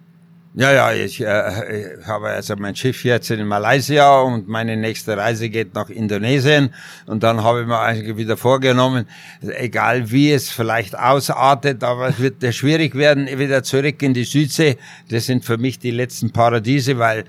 [0.57, 5.17] Ja, ja, ich, äh, ich habe also mein Schiff jetzt in Malaysia und meine nächste
[5.17, 6.73] Reise geht nach Indonesien
[7.07, 9.07] und dann habe ich mir eigentlich wieder vorgenommen,
[9.41, 14.79] egal wie es vielleicht ausartet, aber es wird schwierig werden, wieder zurück in die Südsee.
[15.09, 17.25] Das sind für mich die letzten Paradiese, weil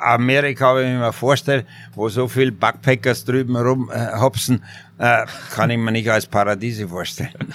[0.00, 4.10] Amerika, wenn ich mir vorstelle, wo so viel Backpackers drüben rum äh,
[4.98, 7.54] äh, kann ich mir nicht als Paradiese vorstellen.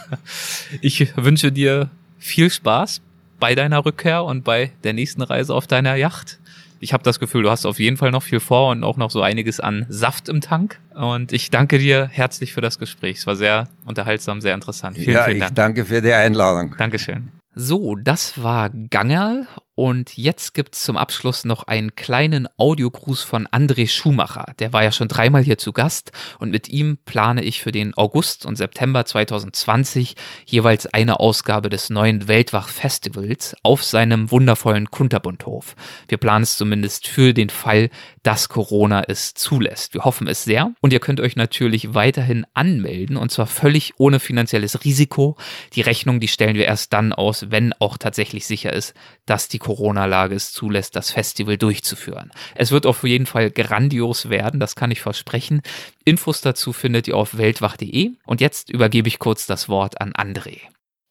[0.80, 3.02] ich wünsche dir viel Spaß
[3.38, 6.38] bei deiner Rückkehr und bei der nächsten Reise auf deiner Yacht.
[6.80, 9.10] Ich habe das Gefühl, du hast auf jeden Fall noch viel vor und auch noch
[9.10, 10.78] so einiges an Saft im Tank.
[10.94, 13.18] Und ich danke dir herzlich für das Gespräch.
[13.18, 14.96] Es war sehr unterhaltsam, sehr interessant.
[14.96, 15.50] Vielen, ja, vielen Dank.
[15.50, 16.76] ich danke für die Einladung.
[16.78, 17.32] Dankeschön.
[17.54, 19.48] So, das war Gangerl
[19.78, 24.46] und jetzt gibt's zum Abschluss noch einen kleinen Audiogruß von André Schumacher.
[24.58, 26.10] Der war ja schon dreimal hier zu Gast
[26.40, 31.90] und mit ihm plane ich für den August und September 2020 jeweils eine Ausgabe des
[31.90, 35.76] neuen Weltwach-Festivals auf seinem wundervollen Kunterbundhof.
[36.08, 37.90] Wir planen es zumindest für den Fall,
[38.24, 39.94] dass Corona es zulässt.
[39.94, 44.18] Wir hoffen es sehr und ihr könnt euch natürlich weiterhin anmelden und zwar völlig ohne
[44.18, 45.36] finanzielles Risiko.
[45.74, 48.92] Die Rechnung, die stellen wir erst dann aus, wenn auch tatsächlich sicher ist,
[49.24, 52.30] dass die Corona-Lage es zulässt, das Festival durchzuführen.
[52.54, 55.60] Es wird auf jeden Fall grandios werden, das kann ich versprechen.
[56.06, 60.60] Infos dazu findet ihr auf weltwach.de und jetzt übergebe ich kurz das Wort an André.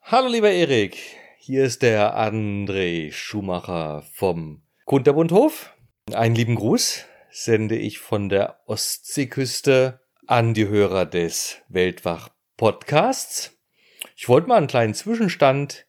[0.02, 0.98] Hallo lieber Erik,
[1.38, 5.72] hier ist der André Schumacher vom Kunterbundhof.
[6.12, 13.56] Einen lieben Gruß sende ich von der Ostseeküste an die Hörer des Weltwach Podcasts.
[14.16, 15.87] Ich wollte mal einen kleinen Zwischenstand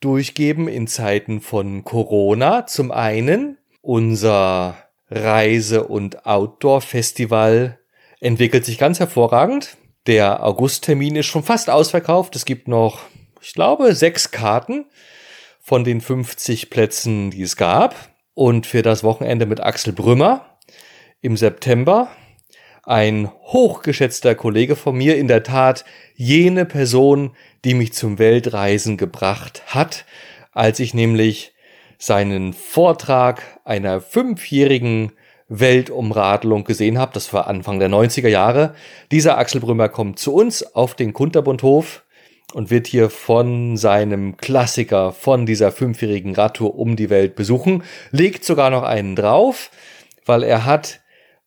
[0.00, 2.66] durchgeben in Zeiten von Corona.
[2.66, 4.76] Zum einen unser
[5.10, 7.78] Reise- und Outdoor-Festival
[8.20, 9.76] entwickelt sich ganz hervorragend.
[10.06, 12.36] Der Augusttermin ist schon fast ausverkauft.
[12.36, 13.00] Es gibt noch,
[13.40, 14.86] ich glaube, sechs Karten
[15.60, 17.94] von den 50 Plätzen, die es gab.
[18.34, 20.58] Und für das Wochenende mit Axel Brümmer
[21.20, 22.08] im September
[22.82, 25.84] ein hochgeschätzter Kollege von mir, in der Tat
[26.14, 27.32] jene Person,
[27.64, 30.04] die mich zum Weltreisen gebracht hat,
[30.52, 31.52] als ich nämlich
[31.98, 35.12] seinen Vortrag einer fünfjährigen
[35.48, 37.12] Weltumradlung gesehen habe.
[37.12, 38.74] Das war Anfang der 90er Jahre.
[39.10, 42.04] Dieser Axel Brümmer kommt zu uns auf den Kunterbundhof
[42.54, 47.82] und wird hier von seinem Klassiker von dieser fünfjährigen Radtour um die Welt besuchen.
[48.10, 49.70] Legt sogar noch einen drauf,
[50.24, 50.99] weil er hat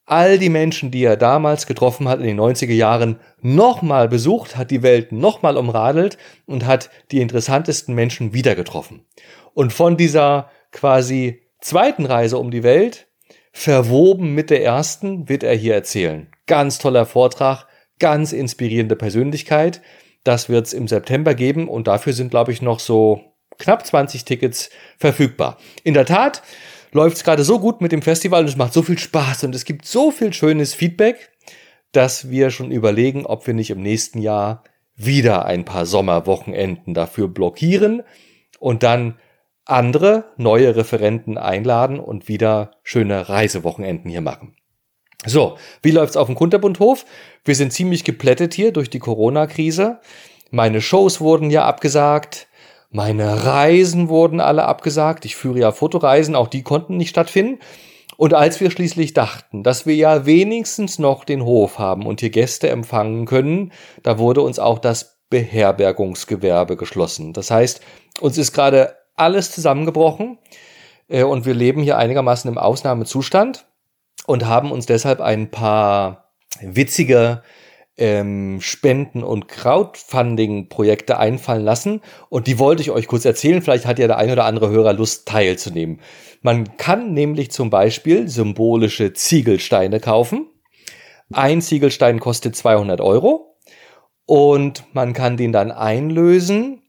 [0.06, 4.72] all die Menschen, die er damals getroffen hat in den 90er Jahren, nochmal besucht, hat
[4.72, 9.06] die Welt nochmal umradelt und hat die interessantesten Menschen wieder getroffen.
[9.54, 13.08] Und von dieser quasi zweiten Reise um die Welt
[13.52, 16.28] verwoben mit der ersten, wird er hier erzählen.
[16.48, 17.68] Ganz toller Vortrag,
[18.00, 19.82] ganz inspirierende Persönlichkeit.
[20.24, 23.22] Das wird es im September geben und dafür sind, glaube ich, noch so
[23.60, 25.58] knapp 20 Tickets verfügbar.
[25.84, 26.42] In der Tat
[26.94, 29.56] läuft es gerade so gut mit dem Festival und es macht so viel Spaß und
[29.56, 31.32] es gibt so viel schönes Feedback,
[31.92, 34.64] dass wir schon überlegen, ob wir nicht im nächsten Jahr
[34.96, 38.04] wieder ein paar Sommerwochenenden dafür blockieren
[38.60, 39.20] und dann
[39.66, 44.56] andere neue Referenten einladen und wieder schöne Reisewochenenden hier machen.
[45.26, 47.06] So, wie läuft's auf dem Kunterbundhof?
[47.46, 50.00] Wir sind ziemlich geplättet hier durch die Corona-Krise.
[50.52, 52.48] Meine Shows wurden ja abgesagt.
[52.96, 55.26] Meine Reisen wurden alle abgesagt.
[55.26, 57.60] Ich führe ja Fotoreisen, auch die konnten nicht stattfinden.
[58.18, 62.30] Und als wir schließlich dachten, dass wir ja wenigstens noch den Hof haben und hier
[62.30, 63.72] Gäste empfangen können,
[64.04, 67.34] da wurde uns auch das Beherbergungsgewerbe geschlossen.
[67.34, 67.82] Das heißt,
[68.22, 70.38] uns ist gerade alles zusammengebrochen
[71.08, 73.66] äh, und wir leben hier einigermaßen im Ausnahmezustand
[74.28, 77.42] und haben uns deshalb ein paar witzige
[77.98, 82.02] ähm, Spenden- und Crowdfunding-Projekte einfallen lassen.
[82.30, 83.62] Und die wollte ich euch kurz erzählen.
[83.62, 86.00] Vielleicht hat ja der ein oder andere Hörer Lust teilzunehmen.
[86.42, 90.48] Man kann nämlich zum Beispiel symbolische Ziegelsteine kaufen.
[91.32, 93.58] Ein Ziegelstein kostet 200 Euro
[94.26, 96.82] und man kann den dann einlösen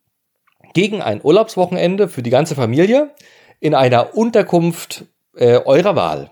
[0.74, 3.14] gegen ein Urlaubswochenende für die ganze Familie
[3.60, 5.06] in einer Unterkunft
[5.36, 6.30] äh, eurer Wahl.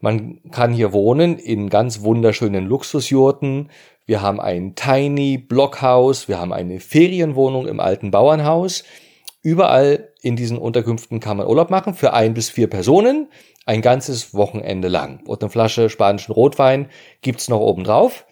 [0.00, 3.70] Man kann hier wohnen in ganz wunderschönen Luxusjurten.
[4.08, 8.84] Wir haben ein Tiny Blockhaus, wir haben eine Ferienwohnung im alten Bauernhaus.
[9.42, 13.26] Überall in diesen Unterkünften kann man Urlaub machen für ein bis vier Personen,
[13.64, 15.26] ein ganzes Wochenende lang.
[15.26, 16.88] Und eine Flasche spanischen Rotwein
[17.20, 18.26] gibt's noch oben drauf.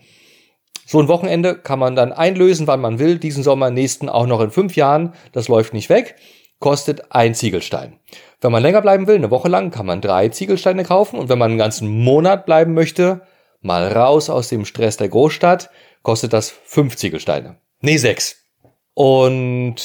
[0.87, 3.19] So ein Wochenende kann man dann einlösen, wann man will.
[3.19, 5.13] Diesen Sommer, nächsten auch noch in fünf Jahren.
[5.33, 6.15] Das läuft nicht weg.
[6.61, 7.99] Kostet ein Ziegelstein.
[8.41, 11.19] Wenn man länger bleiben will, eine Woche lang, kann man drei Ziegelsteine kaufen.
[11.19, 13.23] Und wenn man einen ganzen Monat bleiben möchte,
[13.65, 15.71] mal raus aus dem Stress der Großstadt,
[16.03, 17.57] kostet das fünf Ziegelsteine.
[17.81, 18.37] Nee, sechs.
[18.95, 19.77] Und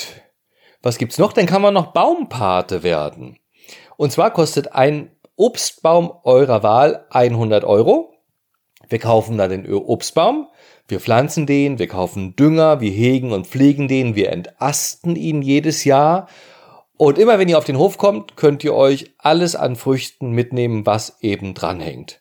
[0.81, 1.33] was gibt's noch?
[1.33, 3.39] Dann kann man noch Baumpate werden.
[3.97, 8.13] Und zwar kostet ein Obstbaum eurer Wahl 100 Euro.
[8.89, 10.47] Wir kaufen dann den Obstbaum,
[10.87, 15.83] wir pflanzen den, wir kaufen Dünger, wir hegen und pflegen den, wir entasten ihn jedes
[15.83, 16.27] Jahr.
[16.97, 20.85] Und immer wenn ihr auf den Hof kommt, könnt ihr euch alles an Früchten mitnehmen,
[20.85, 22.18] was eben dranhängt.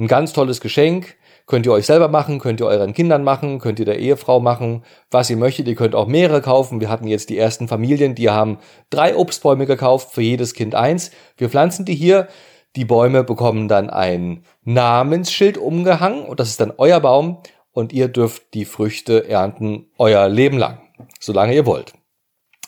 [0.00, 1.16] Ein ganz tolles Geschenk.
[1.44, 4.82] Könnt ihr euch selber machen, könnt ihr euren Kindern machen, könnt ihr der Ehefrau machen,
[5.10, 5.68] was ihr möchtet.
[5.68, 6.80] Ihr könnt auch mehrere kaufen.
[6.80, 8.56] Wir hatten jetzt die ersten Familien, die haben
[8.88, 11.10] drei Obstbäume gekauft, für jedes Kind eins.
[11.36, 12.28] Wir pflanzen die hier.
[12.76, 18.08] Die Bäume bekommen dann ein Namensschild umgehangen und das ist dann euer Baum und ihr
[18.08, 20.80] dürft die Früchte ernten euer Leben lang,
[21.18, 21.92] solange ihr wollt.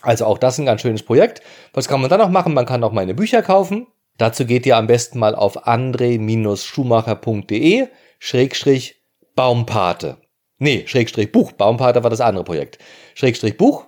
[0.03, 1.41] Also auch das ein ganz schönes Projekt.
[1.73, 2.53] Was kann man dann noch machen?
[2.53, 3.87] Man kann auch meine Bücher kaufen.
[4.19, 9.03] Dazu geht ihr am besten mal auf andre-schumacher.de Schrägstrich
[9.35, 10.19] Baumpate.
[10.59, 11.53] Nee, Schrägstrich Buch.
[11.53, 12.77] Baumpate war das andere Projekt.
[13.15, 13.87] Schrägstrich Buch.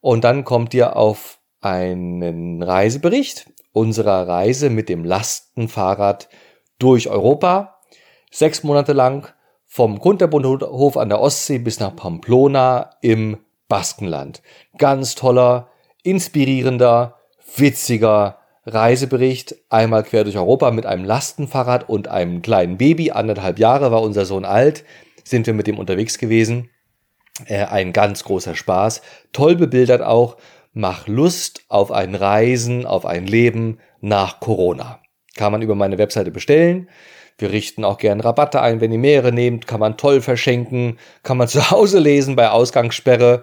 [0.00, 6.28] Und dann kommt ihr auf einen Reisebericht unserer Reise mit dem Lastenfahrrad
[6.78, 7.78] durch Europa.
[8.30, 9.32] Sechs Monate lang
[9.66, 14.42] vom Kunterbundhof an der Ostsee bis nach Pamplona im Baskenland.
[14.76, 15.70] Ganz toller,
[16.02, 17.16] inspirierender,
[17.56, 19.56] witziger Reisebericht.
[19.68, 23.10] Einmal quer durch Europa mit einem Lastenfahrrad und einem kleinen Baby.
[23.10, 24.84] Anderthalb Jahre war unser Sohn alt.
[25.24, 26.70] Sind wir mit dem unterwegs gewesen.
[27.46, 29.02] Äh, ein ganz großer Spaß.
[29.32, 30.36] Toll bebildert auch.
[30.72, 35.00] Mach Lust auf ein Reisen, auf ein Leben nach Corona.
[35.34, 36.88] Kann man über meine Webseite bestellen.
[37.38, 41.36] Wir richten auch gern Rabatte ein, wenn ihr mehrere nehmt, kann man toll verschenken, kann
[41.36, 43.42] man zu Hause lesen bei Ausgangssperre.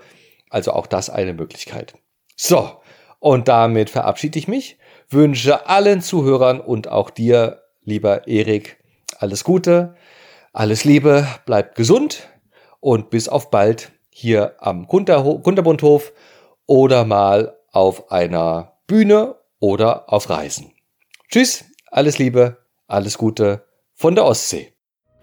[0.50, 1.94] Also auch das eine Möglichkeit.
[2.36, 2.72] So,
[3.20, 4.78] und damit verabschiede ich mich
[5.10, 8.84] wünsche allen Zuhörern und auch dir, lieber Erik,
[9.18, 9.95] alles Gute,
[10.53, 12.27] alles Liebe, bleibt gesund
[12.80, 16.14] und bis auf bald hier am Kunterbundhof
[16.65, 20.73] oder mal auf einer Bühne oder auf Reisen.
[21.30, 22.57] Tschüss, alles Liebe,
[22.88, 24.73] alles Gute von der Ostsee.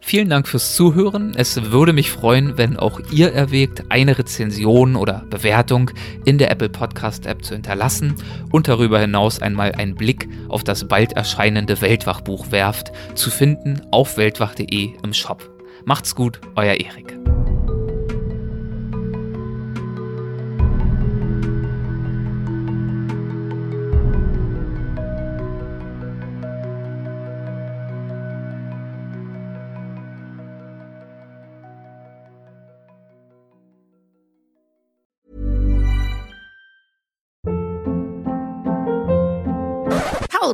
[0.06, 1.32] Vielen Dank fürs Zuhören.
[1.34, 5.90] Es würde mich freuen, wenn auch ihr erwägt, eine Rezension oder Bewertung
[6.24, 8.14] in der Apple Podcast App zu hinterlassen
[8.52, 14.16] und darüber hinaus einmal einen Blick auf das bald erscheinende Weltwachbuch werft, zu finden auf
[14.16, 15.50] weltwach.de im Shop.
[15.84, 17.25] Macht's gut, euer Erik.